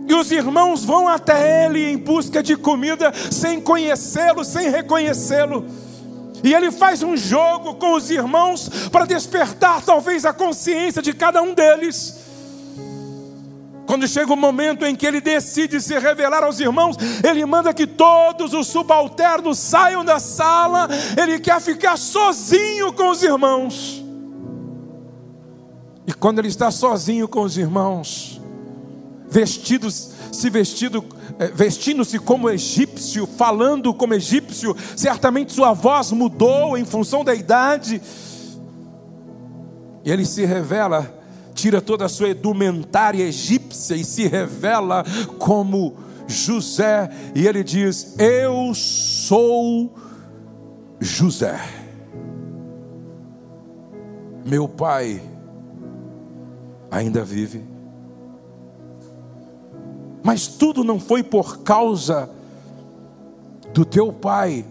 e 0.07 0.13
os 0.13 0.31
irmãos 0.31 0.85
vão 0.85 1.07
até 1.07 1.65
ele 1.65 1.91
em 1.91 1.97
busca 1.97 2.41
de 2.43 2.55
comida, 2.55 3.11
sem 3.31 3.59
conhecê-lo, 3.59 4.43
sem 4.43 4.69
reconhecê-lo. 4.69 5.65
E 6.43 6.53
ele 6.53 6.71
faz 6.71 7.01
um 7.01 7.17
jogo 7.17 7.73
com 7.75 7.93
os 7.93 8.11
irmãos 8.11 8.69
para 8.91 9.05
despertar 9.05 9.81
talvez 9.81 10.25
a 10.25 10.31
consciência 10.31 11.01
de 11.01 11.11
cada 11.11 11.41
um 11.41 11.55
deles. 11.55 12.24
Quando 13.85 14.07
chega 14.07 14.33
o 14.33 14.37
momento 14.37 14.85
em 14.85 14.95
que 14.95 15.05
ele 15.05 15.21
decide 15.21 15.79
se 15.79 15.97
revelar 15.99 16.43
aos 16.43 16.59
irmãos, 16.59 16.97
ele 17.23 17.45
manda 17.45 17.73
que 17.73 17.85
todos 17.85 18.53
os 18.53 18.67
subalternos 18.67 19.59
saiam 19.59 20.03
da 20.03 20.19
sala, 20.19 20.87
ele 21.21 21.39
quer 21.39 21.61
ficar 21.61 21.97
sozinho 21.97 22.91
com 22.93 23.09
os 23.09 23.21
irmãos. 23.21 24.03
E 26.07 26.13
quando 26.13 26.39
ele 26.39 26.47
está 26.47 26.69
sozinho 26.71 27.27
com 27.27 27.41
os 27.41 27.57
irmãos, 27.57 28.41
vestidos, 29.27 30.11
se 30.31 30.49
vestido, 30.49 31.03
eh, 31.39 31.51
vestindo-se 31.53 32.19
como 32.19 32.49
egípcio, 32.49 33.27
falando 33.27 33.93
como 33.93 34.13
egípcio, 34.13 34.75
certamente 34.95 35.53
sua 35.53 35.73
voz 35.73 36.11
mudou 36.11 36.77
em 36.77 36.85
função 36.85 37.23
da 37.23 37.33
idade. 37.33 38.01
E 40.03 40.11
ele 40.11 40.25
se 40.25 40.45
revela, 40.45 41.11
tira 41.55 41.81
toda 41.81 42.05
a 42.05 42.09
sua 42.09 42.29
edumentária 42.29 43.23
egípcia 43.23 43.95
e 43.95 44.03
se 44.03 44.27
revela 44.27 45.03
como 45.39 45.95
José, 46.27 47.09
e 47.33 47.47
ele 47.47 47.63
diz: 47.63 48.19
Eu 48.19 48.73
sou 48.75 49.95
José. 50.99 51.57
Meu 54.45 54.67
pai 54.67 55.21
ainda 56.91 57.23
vive. 57.23 57.63
Mas 60.23 60.47
tudo 60.47 60.83
não 60.83 60.99
foi 60.99 61.23
por 61.23 61.59
causa 61.59 62.29
do 63.73 63.85
teu 63.85 64.11
pai, 64.11 64.65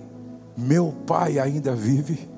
meu 0.57 0.93
pai 1.07 1.39
ainda 1.39 1.75
vive. 1.75 2.29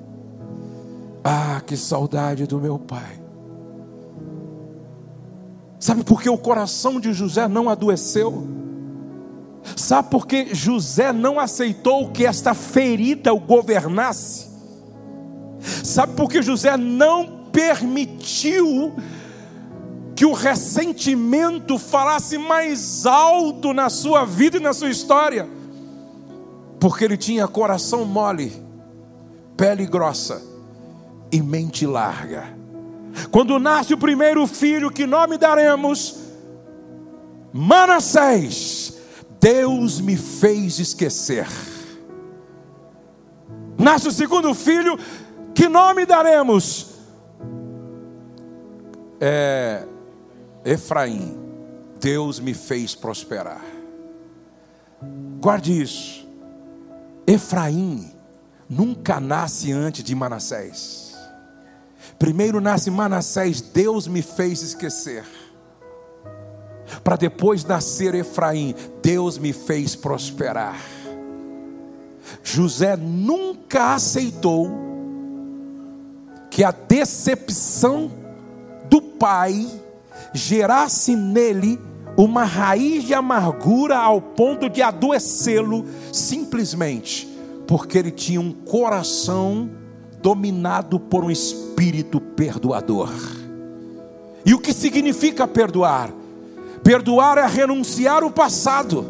Ah, 1.23 1.61
que 1.65 1.75
saudade 1.75 2.45
do 2.45 2.59
meu 2.59 2.79
pai. 2.79 3.26
Sabe 5.79 6.03
por 6.03 6.21
que 6.21 6.29
o 6.29 6.37
coração 6.37 6.99
de 6.99 7.13
José 7.13 7.47
não 7.47 7.69
adoeceu? 7.69 8.47
Sabe 9.75 10.09
por 10.09 10.25
que 10.25 10.53
José 10.55 11.11
não 11.11 11.39
aceitou 11.39 12.09
que 12.09 12.25
esta 12.25 12.53
ferida 12.53 13.33
o 13.33 13.39
governasse? 13.39 14.47
Sabe 15.83 16.13
por 16.13 16.29
que 16.29 16.41
José 16.41 16.77
não 16.77 17.49
permitiu 17.51 18.95
que 20.15 20.25
o 20.25 20.33
ressentimento 20.33 21.77
falasse 21.77 22.39
mais 22.39 23.05
alto 23.05 23.71
na 23.71 23.89
sua 23.89 24.25
vida 24.25 24.57
e 24.57 24.59
na 24.59 24.73
sua 24.73 24.89
história, 24.89 25.47
porque 26.79 27.03
ele 27.03 27.17
tinha 27.17 27.47
coração 27.47 28.03
mole, 28.03 28.51
pele 29.55 29.85
grossa 29.85 30.41
e 31.31 31.39
mente 31.41 31.85
larga. 31.85 32.56
Quando 33.31 33.59
nasce 33.59 33.93
o 33.93 33.97
primeiro 33.97 34.45
filho, 34.47 34.91
que 34.91 35.05
nome 35.05 35.37
daremos? 35.37 36.17
Manassés. 37.53 38.97
Deus 39.39 40.01
me 40.01 40.17
fez 40.17 40.79
esquecer. 40.79 41.47
Nasce 43.77 44.07
o 44.07 44.11
segundo 44.11 44.53
filho, 44.53 44.97
que 45.53 45.67
nome 45.67 46.05
daremos? 46.05 46.95
É, 49.19 49.85
Efraim, 50.65 51.37
Deus 51.99 52.39
me 52.39 52.53
fez 52.53 52.95
prosperar. 52.95 53.63
Guarde 55.39 55.81
isso. 55.81 56.27
Efraim 57.25 58.11
nunca 58.69 59.19
nasce 59.19 59.71
antes 59.71 60.03
de 60.03 60.15
Manassés. 60.15 61.06
Primeiro 62.19 62.59
nasce 62.59 62.89
Manassés, 62.89 63.61
Deus 63.61 64.07
me 64.07 64.21
fez 64.21 64.61
esquecer. 64.61 65.23
Para 67.03 67.15
depois 67.15 67.63
nascer 67.63 68.15
Efraim, 68.15 68.73
Deus 69.01 69.37
me 69.37 69.53
fez 69.53 69.95
prosperar. 69.95 70.79
José 72.43 72.95
nunca 72.97 73.93
aceitou 73.93 74.69
que 76.49 76.63
a 76.63 76.71
decepção 76.71 78.11
do 78.89 79.01
pai 79.01 79.67
gerasse 80.33 81.15
nele 81.15 81.79
uma 82.17 82.43
raiz 82.43 83.03
de 83.03 83.13
amargura 83.13 83.97
ao 83.97 84.19
ponto 84.19 84.67
de 84.67 84.81
adoecê-lo, 84.81 85.85
simplesmente 86.11 87.27
porque 87.67 87.97
ele 87.97 88.11
tinha 88.11 88.39
um 88.41 88.51
coração 88.51 89.69
dominado 90.21 90.99
por 90.99 91.23
um 91.23 91.31
espírito 91.31 92.19
perdoador. 92.19 93.11
E 94.45 94.53
o 94.53 94.59
que 94.59 94.73
significa 94.73 95.47
perdoar? 95.47 96.11
Perdoar 96.83 97.37
é 97.37 97.45
renunciar 97.45 98.23
o 98.23 98.31
passado 98.31 99.05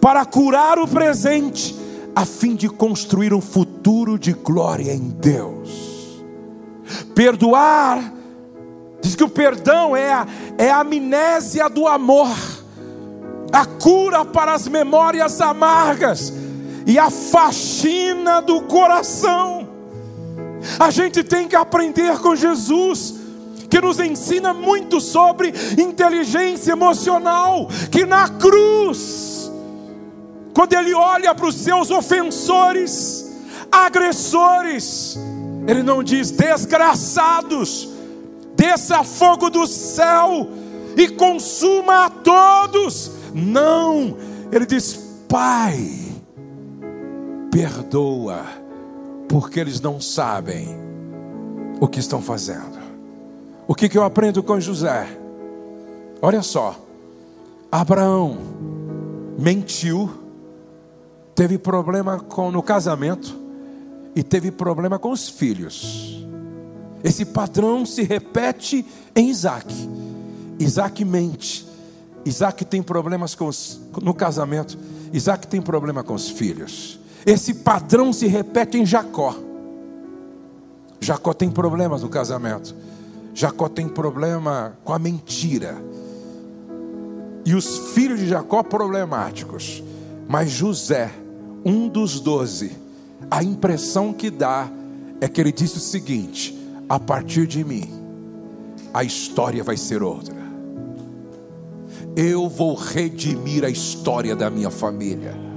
para 0.00 0.24
curar 0.24 0.78
o 0.78 0.88
presente, 0.88 1.76
a 2.14 2.24
fim 2.24 2.54
de 2.54 2.68
construir 2.68 3.32
um 3.32 3.40
futuro 3.40 4.18
de 4.18 4.32
glória 4.32 4.92
em 4.92 5.08
Deus. 5.08 6.24
Perdoar 7.14 8.18
Diz 9.00 9.14
que 9.14 9.24
o 9.24 9.28
perdão 9.28 9.96
é 9.96 10.12
a, 10.12 10.26
é 10.56 10.70
a 10.70 10.80
amnésia 10.80 11.68
do 11.68 11.86
amor, 11.86 12.36
a 13.52 13.64
cura 13.64 14.24
para 14.24 14.52
as 14.52 14.66
memórias 14.66 15.40
amargas 15.40 16.32
e 16.86 16.98
a 16.98 17.10
faxina 17.10 18.42
do 18.42 18.62
coração. 18.62 19.67
A 20.78 20.90
gente 20.90 21.22
tem 21.22 21.48
que 21.48 21.56
aprender 21.56 22.18
com 22.18 22.34
Jesus 22.34 23.14
que 23.68 23.80
nos 23.80 24.00
ensina 24.00 24.54
muito 24.54 25.00
sobre 25.00 25.52
inteligência 25.78 26.72
emocional, 26.72 27.68
que 27.90 28.06
na 28.06 28.28
cruz, 28.28 29.50
quando 30.54 30.72
ele 30.72 30.94
olha 30.94 31.34
para 31.34 31.46
os 31.46 31.54
seus 31.54 31.90
ofensores, 31.90 33.30
agressores, 33.70 35.18
ele 35.66 35.82
não 35.82 36.02
diz 36.02 36.30
desgraçados, 36.30 37.90
desça 38.56 39.04
fogo 39.04 39.50
do 39.50 39.66
céu 39.66 40.48
e 40.96 41.08
consuma 41.10 42.06
a 42.06 42.10
todos. 42.10 43.10
Não, 43.34 44.16
ele 44.50 44.64
diz: 44.64 44.98
Pai, 45.28 45.78
perdoa, 47.50 48.46
porque 49.28 49.60
eles 49.60 49.80
não 49.80 50.00
sabem 50.00 50.68
o 51.80 51.86
que 51.86 52.00
estão 52.00 52.20
fazendo. 52.22 52.78
O 53.66 53.74
que, 53.74 53.88
que 53.88 53.98
eu 53.98 54.02
aprendo 54.02 54.42
com 54.42 54.58
José? 54.58 55.06
Olha 56.22 56.42
só, 56.42 56.74
Abraão 57.70 58.38
mentiu, 59.38 60.10
teve 61.34 61.58
problema 61.58 62.18
com, 62.18 62.50
no 62.50 62.62
casamento 62.62 63.38
e 64.16 64.22
teve 64.22 64.50
problema 64.50 64.98
com 64.98 65.12
os 65.12 65.28
filhos. 65.28 66.26
Esse 67.04 67.24
padrão 67.24 67.86
se 67.86 68.02
repete 68.02 68.84
em 69.14 69.28
Isaac. 69.28 69.72
Isaac 70.58 71.04
mente. 71.04 71.68
Isaac 72.24 72.64
tem 72.64 72.82
problemas 72.82 73.36
os, 73.38 73.80
no 74.02 74.12
casamento. 74.12 74.76
Isaac 75.12 75.46
tem 75.46 75.62
problema 75.62 76.02
com 76.02 76.14
os 76.14 76.28
filhos. 76.28 76.97
Esse 77.26 77.54
padrão 77.54 78.12
se 78.12 78.26
repete 78.26 78.78
em 78.78 78.86
Jacó. 78.86 79.34
Jacó 81.00 81.32
tem 81.32 81.50
problemas 81.50 82.02
no 82.02 82.08
casamento. 82.08 82.74
Jacó 83.34 83.68
tem 83.68 83.88
problema 83.88 84.76
com 84.84 84.92
a 84.92 84.98
mentira. 84.98 85.76
E 87.44 87.54
os 87.54 87.92
filhos 87.94 88.18
de 88.18 88.28
Jacó 88.28 88.62
problemáticos. 88.62 89.82
Mas 90.28 90.50
José, 90.50 91.10
um 91.64 91.88
dos 91.88 92.20
doze, 92.20 92.72
a 93.30 93.42
impressão 93.42 94.12
que 94.12 94.30
dá 94.30 94.68
é 95.20 95.28
que 95.28 95.40
ele 95.40 95.52
disse 95.52 95.78
o 95.78 95.80
seguinte: 95.80 96.56
a 96.88 96.98
partir 96.98 97.46
de 97.46 97.64
mim, 97.64 97.88
a 98.92 99.04
história 99.04 99.62
vai 99.62 99.76
ser 99.76 100.02
outra. 100.02 100.36
Eu 102.16 102.48
vou 102.48 102.74
redimir 102.74 103.64
a 103.64 103.70
história 103.70 104.34
da 104.34 104.50
minha 104.50 104.70
família. 104.70 105.47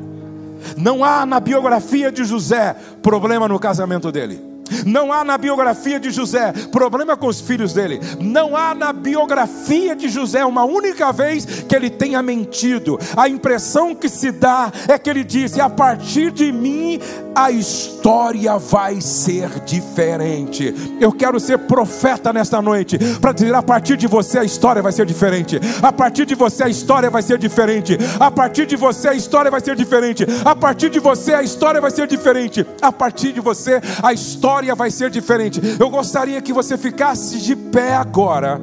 Não 0.78 1.03
há 1.03 1.26
na 1.26 1.39
biografia 1.39 2.12
de 2.12 2.24
José 2.24 2.76
problema 3.01 3.47
no 3.47 3.59
casamento 3.59 4.12
dele. 4.12 4.51
Não 4.86 5.12
há 5.12 5.24
na 5.24 5.38
biografia 5.38 5.99
de 5.99 6.12
José 6.12 6.53
problema 6.72 7.18
com 7.18 7.28
os 7.28 7.41
filhos 7.41 7.74
dele. 7.74 7.99
Não 8.20 8.55
há 8.55 8.74
na 8.74 8.93
biografia 8.93 9.95
de 9.95 10.07
José 10.07 10.45
uma 10.45 10.64
única 10.64 11.12
vez 11.12 11.45
que 11.45 11.76
ele 11.76 11.89
tenha 11.89 12.22
mentido. 12.22 12.97
A 13.16 13.28
impressão 13.28 13.93
que 13.93 14.07
se 14.07 14.32
dá 14.32 14.72
é 14.88 14.97
que 14.97 15.09
ele 15.09 15.24
disse: 15.24 15.59
a 15.59 15.70
partir 15.70 16.32
de 16.32 16.51
mim 16.51 16.99
a 17.36 17.52
história 17.52 18.58
vai 18.58 19.02
ser 19.02 19.50
diferente. 19.62 20.74
Eu 21.00 21.12
quero 21.12 21.40
ser 21.40 21.58
profeta 21.60 22.34
nesta 22.34 22.62
noite 22.62 22.98
para 23.20 23.32
dizer: 23.32 23.54
a 23.54 23.62
partir 23.62 23.98
de 23.98 24.08
você 24.08 24.40
a 24.40 24.44
história 24.44 24.82
vai 24.82 24.92
ser 24.92 25.06
diferente. 25.06 25.60
A 25.82 25.92
partir 25.92 26.26
de 26.26 26.36
você 26.36 26.64
a 26.64 26.70
história 26.70 27.10
vai 27.10 27.22
ser 27.22 27.38
diferente. 27.38 27.98
A 28.20 28.30
partir 28.30 28.66
de 28.66 28.76
você 28.76 29.08
a 29.08 29.14
história 29.14 29.52
vai 29.52 29.62
ser 29.62 29.76
diferente. 29.76 30.26
A 30.44 30.56
partir 30.56 30.90
de 30.90 31.00
você 31.00 31.34
a 31.34 31.44
história 31.44 31.82
vai 31.82 31.92
ser 31.92 32.08
diferente. 32.08 32.66
A 32.82 32.92
partir 32.92 33.34
de 33.34 33.40
você 33.40 33.82
a 34.02 34.14
história 34.14 34.76
vai 34.76 34.92
ser 34.92 35.10
diferente. 35.10 35.62
Eu 35.80 35.90
gostaria 35.90 36.42
que 36.42 36.54
você 36.54 36.78
ficasse 36.78 37.40
de 37.40 37.56
pé 37.56 37.96
agora 37.96 38.62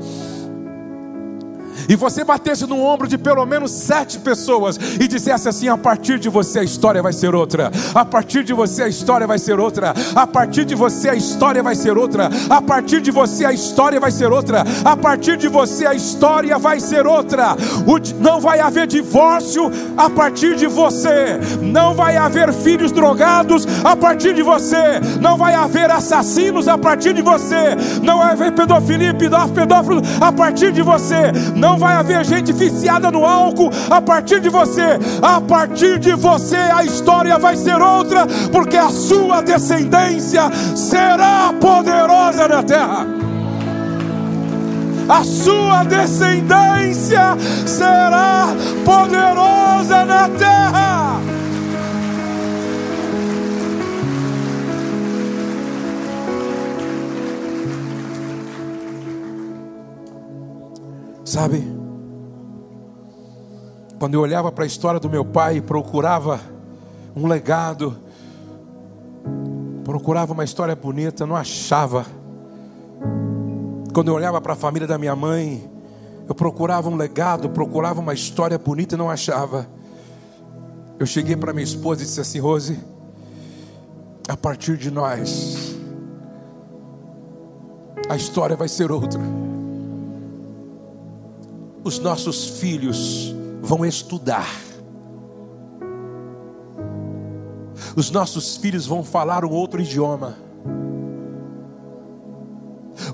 e 1.89 1.97
você 1.97 2.23
batesse 2.23 2.67
no 2.67 2.81
ombro 2.81 3.09
de 3.09 3.17
pelo 3.17 3.45
menos 3.47 3.71
sete 3.71 4.19
pessoas 4.19 4.79
e 5.01 5.09
dissesse 5.09 5.49
assim: 5.49 5.69
a 5.69 5.79
partir 5.79 6.19
de 6.19 6.29
você 6.29 6.59
a 6.59 6.63
história 6.63 7.03
vai 7.03 7.13
ser 7.13 7.35
outra, 7.35 7.73
a 7.95 8.05
partir 8.05 8.45
de 8.45 8.53
você 8.53 8.83
a 8.83 8.89
história 8.89 9.27
vai 9.27 9.39
ser 9.39 9.59
outra, 9.59 9.95
a 10.15 10.27
partir 10.27 10.65
de 10.65 10.75
você 10.75 11.09
a 11.09 11.15
história 11.15 11.63
vai 11.63 11.75
ser 11.75 11.97
outra, 11.97 12.29
a 12.51 12.61
partir 12.61 13.01
de 13.01 13.11
você 13.11 13.47
a 13.47 13.53
história 13.53 13.99
vai 13.99 14.11
ser 14.11 14.31
outra, 14.31 14.65
a 14.85 14.97
partir 14.97 15.37
de 15.37 15.49
você 15.49 15.87
a 15.87 15.95
história 15.95 16.59
vai 16.59 16.79
ser 16.81 17.07
outra. 17.07 17.57
Não 18.21 18.41
vai 18.41 18.61
haver 18.61 18.87
divórcio 18.87 19.71
a 19.97 20.11
partir 20.11 20.57
de 20.57 20.67
você, 20.67 21.39
não 21.63 21.95
vai 21.95 22.17
haver 22.17 22.53
filhos 22.53 22.93
drogados 22.93 23.67
a 23.85 23.97
partir 23.97 24.35
de 24.35 24.43
você, 24.43 25.01
não 25.21 25.37
vai 25.37 25.55
haver 25.55 25.91
assassinos 25.91 26.69
a 26.69 26.77
partir 26.77 27.15
de 27.15 27.23
você, 27.23 27.77
não 28.03 28.19
vai 28.19 28.33
haver 28.33 28.53
pedofilia, 28.53 29.15
pedófilos 29.15 30.03
a 30.21 30.33
partir 30.33 30.73
de 30.73 30.83
você, 30.83 31.33
não 31.55 31.78
vai 31.79 31.97
haver 31.97 32.25
gente 32.25 32.53
viciada 32.53 33.11
no 33.11 33.25
álcool 33.25 33.71
a 33.89 34.01
partir 34.01 34.41
de 34.41 34.49
você. 34.49 34.99
A 35.23 35.41
partir 35.41 35.99
de 35.99 36.15
você 36.15 36.57
a 36.57 36.85
história 36.85 37.39
vai 37.39 37.57
ser 37.57 37.81
outra, 37.81 38.27
porque 38.53 38.77
a 38.77 38.91
sua 38.91 39.41
descendência 39.41 40.51
será 40.75 41.55
poderosa 41.61 42.49
na 42.49 42.63
terra. 42.63 43.07
A 45.09 45.25
sua 45.25 45.85
descendência 45.85 47.37
será 47.67 48.49
poderosa 48.85 50.05
na 50.05 50.29
terra. 50.29 51.38
Sabe? 61.29 61.63
Quando 63.99 64.15
eu 64.15 64.21
olhava 64.23 64.51
para 64.51 64.65
a 64.65 64.67
história 64.67 64.99
do 64.99 65.11
meu 65.11 65.27
pai 65.27 65.59
e 65.59 65.61
procurava 65.61 66.41
um 67.15 67.27
legado, 67.27 67.99
procurava 69.85 70.33
uma 70.33 70.43
história 70.43 70.75
bonita, 70.75 71.27
não 71.27 71.37
achava. 71.37 72.07
Quando 73.93 74.09
eu 74.09 74.15
olhava 74.15 74.41
para 74.41 74.55
a 74.55 74.57
família 74.57 74.89
da 74.89 74.97
minha 74.97 75.15
mãe, 75.15 75.71
eu 76.27 76.35
procurava 76.35 76.89
um 76.89 76.97
legado, 76.97 77.51
procurava 77.51 78.01
uma 78.01 78.15
história 78.15 78.57
bonita 78.57 78.95
e 78.95 78.99
não 78.99 79.11
achava. 79.11 79.69
Eu 80.99 81.05
cheguei 81.05 81.37
para 81.37 81.53
minha 81.53 81.65
esposa 81.65 82.01
e 82.01 82.07
disse 82.07 82.23
assim: 82.23 82.39
Rose, 82.39 82.81
a 84.27 84.37
partir 84.37 84.79
de 84.79 84.91
nós, 84.91 85.77
a 88.09 88.17
história 88.17 88.57
vai 88.57 88.69
ser 88.69 88.91
outra 88.91 89.21
os 91.89 91.99
nossos 91.99 92.61
filhos 92.61 93.35
vão 93.63 93.85
estudar. 93.85 94.47
Os 97.97 98.11
nossos 98.11 98.59
filhos 98.59 98.87
vão 98.87 99.03
falar 99.03 99.43
um 99.43 99.51
outro 99.51 99.81
idioma. 99.81 100.37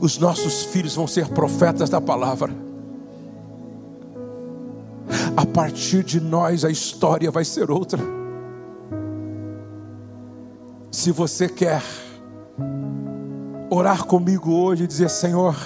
Os 0.00 0.18
nossos 0.18 0.64
filhos 0.64 0.96
vão 0.96 1.06
ser 1.06 1.28
profetas 1.28 1.88
da 1.88 2.00
palavra. 2.00 2.52
A 5.36 5.46
partir 5.46 6.02
de 6.02 6.20
nós 6.20 6.64
a 6.64 6.70
história 6.70 7.30
vai 7.30 7.44
ser 7.44 7.70
outra. 7.70 8.02
Se 10.90 11.12
você 11.12 11.48
quer 11.48 11.82
orar 13.70 14.04
comigo 14.04 14.52
hoje 14.52 14.82
e 14.82 14.86
dizer: 14.88 15.08
Senhor, 15.08 15.56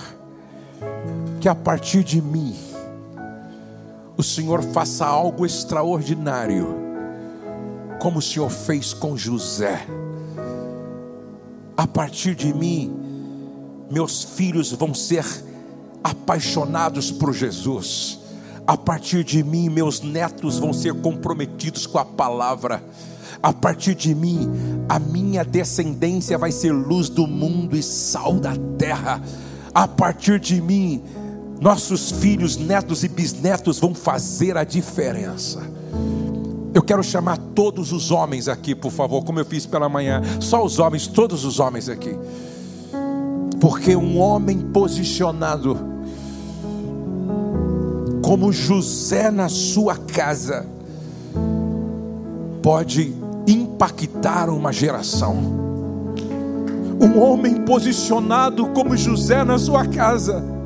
que 1.40 1.48
a 1.48 1.54
partir 1.54 2.04
de 2.04 2.20
mim 2.20 2.67
o 4.18 4.22
Senhor 4.22 4.64
faça 4.64 5.06
algo 5.06 5.46
extraordinário, 5.46 6.74
como 8.00 8.18
o 8.18 8.22
Senhor 8.22 8.50
fez 8.50 8.92
com 8.92 9.16
José. 9.16 9.86
A 11.76 11.86
partir 11.86 12.34
de 12.34 12.52
mim, 12.52 12.92
meus 13.88 14.24
filhos 14.24 14.72
vão 14.72 14.92
ser 14.92 15.24
apaixonados 16.02 17.12
por 17.12 17.32
Jesus. 17.32 18.18
A 18.66 18.76
partir 18.76 19.22
de 19.22 19.44
mim, 19.44 19.68
meus 19.68 20.00
netos 20.00 20.58
vão 20.58 20.72
ser 20.72 20.94
comprometidos 20.94 21.86
com 21.86 21.98
a 21.98 22.04
palavra. 22.04 22.82
A 23.40 23.52
partir 23.52 23.94
de 23.94 24.16
mim, 24.16 24.50
a 24.88 24.98
minha 24.98 25.44
descendência 25.44 26.36
vai 26.36 26.50
ser 26.50 26.72
luz 26.72 27.08
do 27.08 27.24
mundo 27.24 27.76
e 27.76 27.82
sal 27.84 28.34
da 28.34 28.56
terra. 28.76 29.22
A 29.72 29.86
partir 29.86 30.40
de 30.40 30.60
mim, 30.60 31.04
nossos 31.60 32.10
filhos, 32.12 32.56
netos 32.56 33.02
e 33.02 33.08
bisnetos 33.08 33.78
vão 33.78 33.94
fazer 33.94 34.56
a 34.56 34.64
diferença. 34.64 35.60
Eu 36.72 36.82
quero 36.82 37.02
chamar 37.02 37.38
todos 37.38 37.92
os 37.92 38.10
homens 38.10 38.46
aqui, 38.46 38.74
por 38.74 38.92
favor, 38.92 39.24
como 39.24 39.40
eu 39.40 39.44
fiz 39.44 39.66
pela 39.66 39.88
manhã. 39.88 40.22
Só 40.38 40.64
os 40.64 40.78
homens, 40.78 41.06
todos 41.06 41.44
os 41.44 41.58
homens 41.58 41.88
aqui. 41.88 42.16
Porque 43.60 43.96
um 43.96 44.20
homem 44.20 44.58
posicionado, 44.60 45.76
como 48.22 48.52
José 48.52 49.30
na 49.30 49.48
sua 49.48 49.96
casa, 49.96 50.66
pode 52.62 53.12
impactar 53.46 54.48
uma 54.50 54.72
geração. 54.72 55.66
um 57.00 57.20
homem 57.20 57.54
posicionado 57.62 58.66
como 58.70 58.96
José 58.96 59.44
na 59.44 59.56
sua 59.56 59.86
casa, 59.86 60.57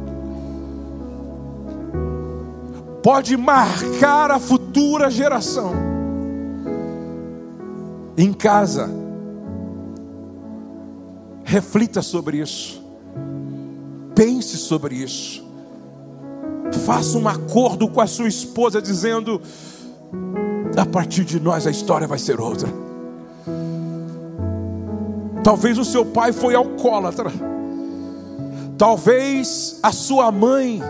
pode 3.02 3.36
marcar 3.36 4.30
a 4.30 4.38
futura 4.38 5.10
geração. 5.10 5.72
Em 8.16 8.32
casa, 8.32 8.88
reflita 11.44 12.00
sobre 12.02 12.38
isso, 12.38 12.82
pense 14.14 14.56
sobre 14.56 14.94
isso, 14.94 15.44
faça 16.86 17.18
um 17.18 17.26
acordo 17.26 17.88
com 17.88 18.00
a 18.00 18.06
sua 18.06 18.28
esposa, 18.28 18.80
dizendo: 18.80 19.40
a 20.76 20.86
partir 20.86 21.24
de 21.24 21.40
nós 21.40 21.66
a 21.66 21.70
história 21.70 22.06
vai 22.06 22.18
ser 22.18 22.40
outra. 22.40 22.68
Talvez 25.42 25.76
o 25.76 25.84
seu 25.84 26.04
pai 26.04 26.32
foi 26.32 26.54
alcoólatra. 26.54 27.32
Talvez 28.78 29.80
a 29.82 29.90
sua 29.90 30.30
mãe 30.30 30.80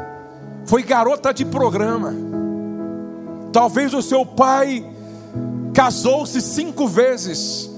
foi 0.66 0.82
garota 0.82 1.32
de 1.32 1.44
programa. 1.44 2.14
Talvez 3.52 3.92
o 3.92 4.02
seu 4.02 4.24
pai 4.24 4.84
casou-se 5.74 6.40
cinco 6.40 6.86
vezes. 6.86 7.70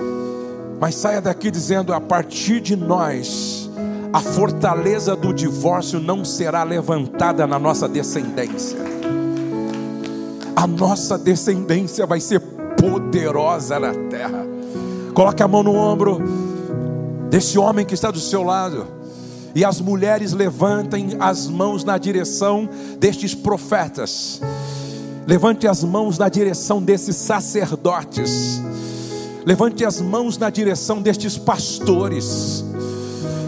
Mas 0.81 0.95
saia 0.95 1.21
daqui 1.21 1.51
dizendo: 1.51 1.93
a 1.93 2.01
partir 2.01 2.61
de 2.61 2.77
nós, 2.77 3.71
a 4.13 4.21
fortaleza 4.21 5.17
do 5.17 5.33
divórcio 5.33 5.99
não 5.99 6.25
será 6.25 6.63
levantada 6.63 7.47
na 7.47 7.59
nossa 7.59 7.89
descendência. 7.89 8.79
A 10.55 10.67
nossa 10.67 11.19
descendência 11.19 12.07
vai 12.07 12.21
ser 12.21 12.41
poderosa 12.41 13.81
na 13.81 13.93
terra. 14.09 14.47
Coloque 15.15 15.43
a 15.43 15.49
mão 15.49 15.63
no 15.63 15.75
ombro 15.75 16.21
desse 17.29 17.59
homem 17.59 17.85
que 17.85 17.95
está 17.95 18.11
do 18.11 18.21
seu 18.21 18.43
lado. 18.43 18.87
E 19.55 19.65
as 19.65 19.81
mulheres 19.81 20.33
levantem 20.33 21.17
as 21.21 21.47
mãos 21.47 21.85
na 21.85 21.97
direção 21.97 22.69
destes 22.99 23.35
profetas. 23.35 24.41
Levante 25.27 25.69
as 25.69 25.85
mãos 25.85 26.19
na 26.19 26.29
direção 26.29 26.83
desses 26.83 27.15
sacerdotes. 27.15 28.61
Levante 29.47 29.85
as 29.85 30.01
mãos 30.01 30.37
na 30.37 30.51
direção 30.51 31.01
destes 31.01 31.39
pastores. 31.39 32.65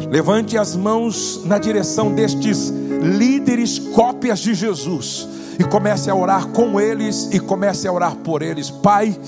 Levante 0.08 0.56
as 0.56 0.76
mãos 0.76 1.40
na 1.44 1.58
direção 1.58 2.14
destes 2.14 2.68
líderes 3.02 3.78
cópias 3.78 4.38
de 4.38 4.54
Jesus 4.54 5.26
e 5.58 5.64
comece 5.64 6.08
a 6.08 6.14
orar 6.14 6.46
com 6.48 6.80
eles 6.80 7.28
e 7.32 7.40
comece 7.40 7.88
a 7.88 7.92
orar 7.92 8.14
por 8.16 8.42
eles. 8.42 8.70
Pai, 8.70 9.18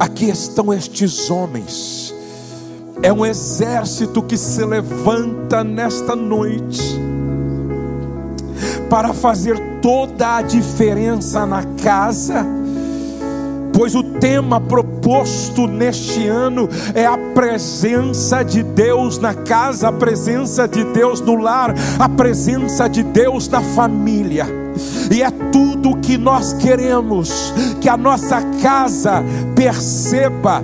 aqui 0.00 0.24
estão 0.28 0.74
estes 0.74 1.30
homens 1.30 2.01
é 3.02 3.12
um 3.12 3.26
exército 3.26 4.22
que 4.22 4.36
se 4.36 4.64
levanta 4.64 5.64
nesta 5.64 6.14
noite 6.14 6.80
para 8.88 9.12
fazer 9.12 9.58
toda 9.80 10.36
a 10.36 10.42
diferença 10.42 11.44
na 11.44 11.64
casa, 11.82 12.46
pois 13.72 13.94
o 13.96 14.02
tema 14.04 14.60
proposto 14.60 15.66
neste 15.66 16.28
ano 16.28 16.68
é 16.94 17.04
a 17.04 17.18
presença 17.34 18.44
de 18.44 18.62
Deus 18.62 19.18
na 19.18 19.34
casa, 19.34 19.88
a 19.88 19.92
presença 19.92 20.68
de 20.68 20.84
Deus 20.84 21.20
no 21.20 21.36
lar, 21.36 21.74
a 21.98 22.08
presença 22.08 22.88
de 22.88 23.02
Deus 23.02 23.48
na 23.48 23.60
família. 23.60 24.46
E 25.10 25.22
é 25.22 25.30
tudo 25.50 25.90
o 25.90 25.96
que 25.96 26.16
nós 26.16 26.52
queremos, 26.52 27.52
que 27.80 27.88
a 27.88 27.96
nossa 27.96 28.40
casa 28.62 29.24
perceba, 29.56 30.62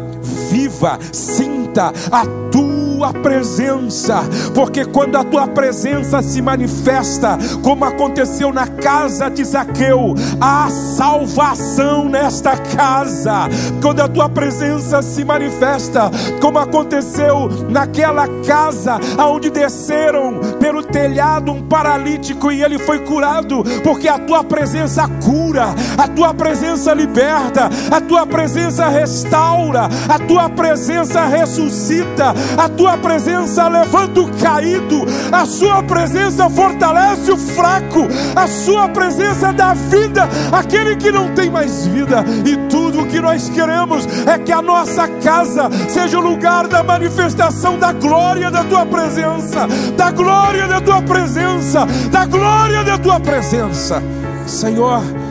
viva, 0.50 0.98
sinta 1.12 1.57
a 1.86 2.24
tua 2.50 2.67
presença, 3.12 4.22
porque 4.54 4.84
quando 4.84 5.16
a 5.16 5.24
tua 5.24 5.46
presença 5.46 6.20
se 6.22 6.42
manifesta, 6.42 7.38
como 7.62 7.84
aconteceu 7.84 8.52
na 8.52 8.66
casa 8.66 9.28
de 9.28 9.44
Zaqueu, 9.44 10.14
há 10.40 10.68
salvação 10.70 12.08
nesta 12.08 12.56
casa. 12.56 13.48
Quando 13.80 14.00
a 14.00 14.08
tua 14.08 14.28
presença 14.28 15.00
se 15.02 15.24
manifesta, 15.24 16.10
como 16.40 16.58
aconteceu 16.58 17.48
naquela 17.68 18.26
casa 18.44 18.98
onde 19.18 19.50
desceram 19.50 20.40
pelo 20.60 20.82
telhado 20.82 21.52
um 21.52 21.62
paralítico 21.62 22.50
e 22.50 22.62
ele 22.62 22.78
foi 22.78 23.00
curado, 23.00 23.62
porque 23.82 24.08
a 24.08 24.18
tua 24.18 24.42
presença 24.42 25.08
cura, 25.24 25.74
a 25.96 26.08
tua 26.08 26.32
presença 26.34 26.92
liberta, 26.94 27.68
a 27.90 28.00
tua 28.00 28.26
presença 28.26 28.88
restaura, 28.88 29.88
a 30.08 30.18
tua 30.18 30.48
presença 30.48 31.26
ressuscita, 31.26 32.34
a 32.56 32.68
tua 32.68 32.87
presença 32.96 33.68
levanta 33.68 34.20
o 34.20 34.30
caído, 34.38 35.04
a 35.30 35.44
sua 35.44 35.82
presença 35.82 36.48
fortalece 36.48 37.30
o 37.30 37.36
fraco, 37.36 38.06
a 38.34 38.46
sua 38.46 38.88
presença 38.88 39.52
dá 39.52 39.74
vida 39.74 40.28
àquele 40.52 40.96
que 40.96 41.10
não 41.10 41.34
tem 41.34 41.50
mais 41.50 41.86
vida, 41.86 42.24
e 42.44 42.56
tudo 42.68 43.02
o 43.02 43.06
que 43.06 43.20
nós 43.20 43.48
queremos 43.48 44.06
é 44.26 44.38
que 44.38 44.52
a 44.52 44.62
nossa 44.62 45.08
casa 45.08 45.68
seja 45.88 46.18
o 46.18 46.22
lugar 46.22 46.66
da 46.68 46.82
manifestação 46.82 47.78
da 47.78 47.92
glória 47.92 48.50
da 48.50 48.64
tua 48.64 48.86
presença, 48.86 49.66
da 49.96 50.10
glória 50.10 50.66
da 50.66 50.80
tua 50.80 51.02
presença, 51.02 51.86
da 52.10 52.24
glória 52.24 52.84
da 52.84 52.96
tua 52.96 53.20
presença, 53.20 54.02
Senhor. 54.46 55.27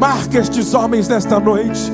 Marca 0.00 0.38
estes 0.38 0.72
homens 0.72 1.08
nesta 1.08 1.38
noite, 1.38 1.92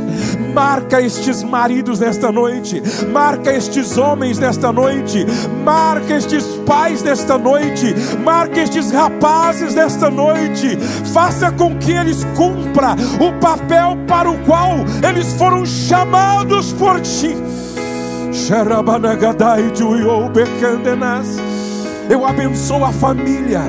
marca 0.55 1.01
estes 1.01 1.43
maridos 1.43 1.99
nesta 1.99 2.31
noite, 2.31 2.81
marca 3.13 3.53
estes 3.53 3.99
homens 3.99 4.39
nesta 4.39 4.73
noite, 4.73 5.27
marca 5.65 6.15
estes 6.15 6.45
pais 6.65 7.03
nesta 7.03 7.37
noite, 7.37 7.97
marca 8.25 8.61
estes 8.61 8.93
rapazes 8.93 9.75
nesta 9.75 10.09
noite, 10.09 10.79
faça 11.13 11.51
com 11.51 11.77
que 11.77 11.91
eles 11.91 12.23
cumpram 12.37 12.95
o 13.19 13.41
papel 13.41 13.99
para 14.07 14.31
o 14.31 14.39
qual 14.45 14.77
eles 15.03 15.33
foram 15.33 15.67
chamados 15.67 16.73
por 16.75 17.01
ti. 17.01 17.35
Eu 22.09 22.25
abençoo 22.25 22.85
a 22.85 22.93
família 22.93 23.63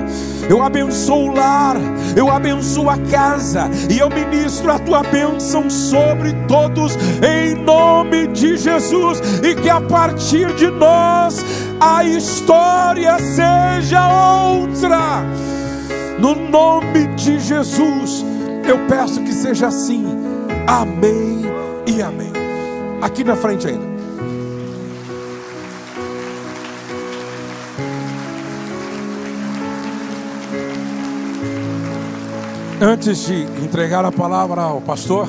eu 0.49 0.61
abençoo 0.61 1.30
o 1.30 1.35
lar, 1.35 1.76
eu 2.15 2.31
abençoo 2.31 2.89
a 2.89 2.97
casa, 2.97 3.69
e 3.89 3.99
eu 3.99 4.09
ministro 4.09 4.72
a 4.72 4.80
tua 4.80 5.03
bênção 5.03 5.69
sobre 5.69 6.34
todos, 6.47 6.97
em 7.22 7.55
nome 7.55 8.27
de 8.27 8.55
Jesus, 8.55 9.19
e 9.43 9.53
que 9.55 9.69
a 9.69 9.81
partir 9.81 10.53
de 10.55 10.69
nós 10.69 11.45
a 11.80 12.03
história 12.03 13.18
seja 13.19 14.41
outra, 14.41 15.22
no 16.18 16.34
nome 16.34 17.07
de 17.15 17.39
Jesus, 17.39 18.26
eu 18.65 18.88
peço 18.88 19.22
que 19.23 19.34
seja 19.34 19.68
assim, 19.68 20.05
amém 20.65 21.41
e 21.85 22.01
amém. 22.01 22.31
Aqui 23.01 23.23
na 23.23 23.35
frente 23.35 23.68
ainda. 23.68 23.97
Antes 32.80 33.26
de 33.26 33.41
entregar 33.64 34.06
a 34.06 34.12
palavra 34.12 34.62
ao 34.62 34.80
pastor, 34.80 35.28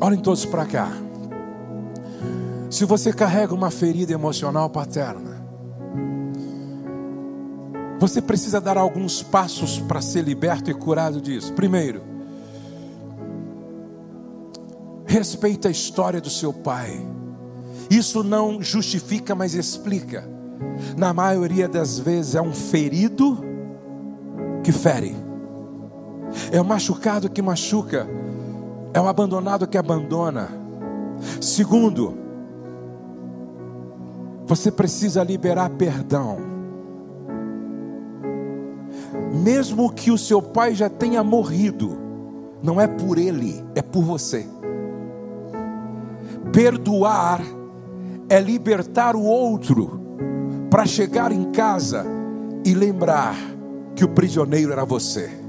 olhem 0.00 0.18
todos 0.18 0.46
para 0.46 0.64
cá. 0.64 0.90
Se 2.70 2.86
você 2.86 3.12
carrega 3.12 3.54
uma 3.54 3.70
ferida 3.70 4.14
emocional 4.14 4.70
paterna, 4.70 5.44
você 7.98 8.22
precisa 8.22 8.62
dar 8.62 8.78
alguns 8.78 9.22
passos 9.22 9.78
para 9.78 10.00
ser 10.00 10.24
liberto 10.24 10.70
e 10.70 10.74
curado 10.74 11.20
disso. 11.20 11.52
Primeiro, 11.52 12.00
respeita 15.04 15.68
a 15.68 15.70
história 15.70 16.18
do 16.18 16.30
seu 16.30 16.50
pai. 16.50 16.98
Isso 17.90 18.24
não 18.24 18.62
justifica, 18.62 19.34
mas 19.34 19.54
explica. 19.54 20.26
Na 20.96 21.12
maioria 21.12 21.68
das 21.68 21.98
vezes 21.98 22.34
é 22.34 22.40
um 22.40 22.54
ferido 22.54 23.38
que 24.64 24.72
fere 24.72 25.21
é 26.50 26.60
o 26.60 26.64
machucado 26.64 27.30
que 27.30 27.42
machuca, 27.42 28.06
é 28.92 29.00
o 29.00 29.08
abandonado 29.08 29.66
que 29.66 29.78
abandona. 29.78 30.48
Segundo, 31.40 32.14
você 34.46 34.70
precisa 34.70 35.22
liberar 35.22 35.70
perdão. 35.70 36.38
Mesmo 39.32 39.92
que 39.92 40.10
o 40.10 40.18
seu 40.18 40.42
pai 40.42 40.74
já 40.74 40.88
tenha 40.88 41.22
morrido, 41.22 41.98
não 42.62 42.80
é 42.80 42.86
por 42.86 43.18
ele, 43.18 43.64
é 43.74 43.82
por 43.82 44.02
você. 44.02 44.46
Perdoar 46.52 47.40
é 48.28 48.40
libertar 48.40 49.16
o 49.16 49.22
outro 49.22 50.00
para 50.70 50.86
chegar 50.86 51.32
em 51.32 51.50
casa 51.50 52.04
e 52.64 52.74
lembrar 52.74 53.36
que 53.94 54.04
o 54.04 54.08
prisioneiro 54.08 54.72
era 54.72 54.84
você 54.84 55.41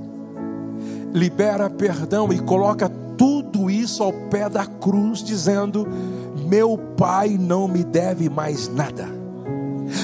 libera 1.13 1.69
perdão 1.69 2.33
e 2.33 2.39
coloca 2.39 2.89
tudo 3.17 3.69
isso 3.69 4.01
ao 4.01 4.11
pé 4.11 4.49
da 4.49 4.65
cruz, 4.65 5.23
dizendo: 5.23 5.87
Meu 6.47 6.77
pai 6.77 7.37
não 7.39 7.67
me 7.67 7.83
deve 7.83 8.29
mais 8.29 8.67
nada. 8.67 9.07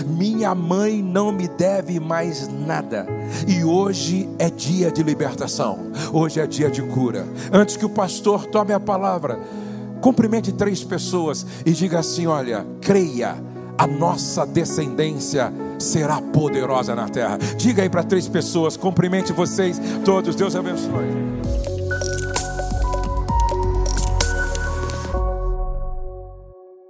Minha 0.06 0.54
mãe 0.54 1.02
não 1.02 1.32
me 1.32 1.48
deve 1.48 2.00
mais 2.00 2.48
nada. 2.48 3.08
E 3.48 3.64
hoje 3.64 4.30
é 4.38 4.50
dia 4.50 4.92
de 4.92 5.02
libertação. 5.02 5.80
Hoje 6.14 6.40
é 6.40 6.46
dia 6.46 6.70
de 6.70 6.82
cura. 6.82 7.26
Antes 7.52 7.76
que 7.76 7.86
o 7.86 7.90
pastor 7.90 8.46
tome 8.46 8.74
a 8.74 8.80
palavra, 8.80 9.40
cumprimente 10.02 10.52
três 10.52 10.84
pessoas 10.84 11.46
e 11.66 11.72
diga 11.72 12.00
assim: 12.00 12.28
Olha, 12.28 12.66
creia, 12.82 13.36
a 13.80 13.88
nossa 13.88 14.46
descendência 14.46 15.54
será 15.80 16.22
poderosa 16.22 16.94
na 16.94 17.08
terra. 17.08 17.38
Diga 17.56 17.82
aí 17.82 17.90
para 17.90 18.04
três 18.04 18.28
pessoas, 18.28 18.76
cumprimente 18.76 19.32
vocês 19.32 19.80
todos. 20.04 20.36
Deus 20.36 20.54
abençoe. 20.54 21.49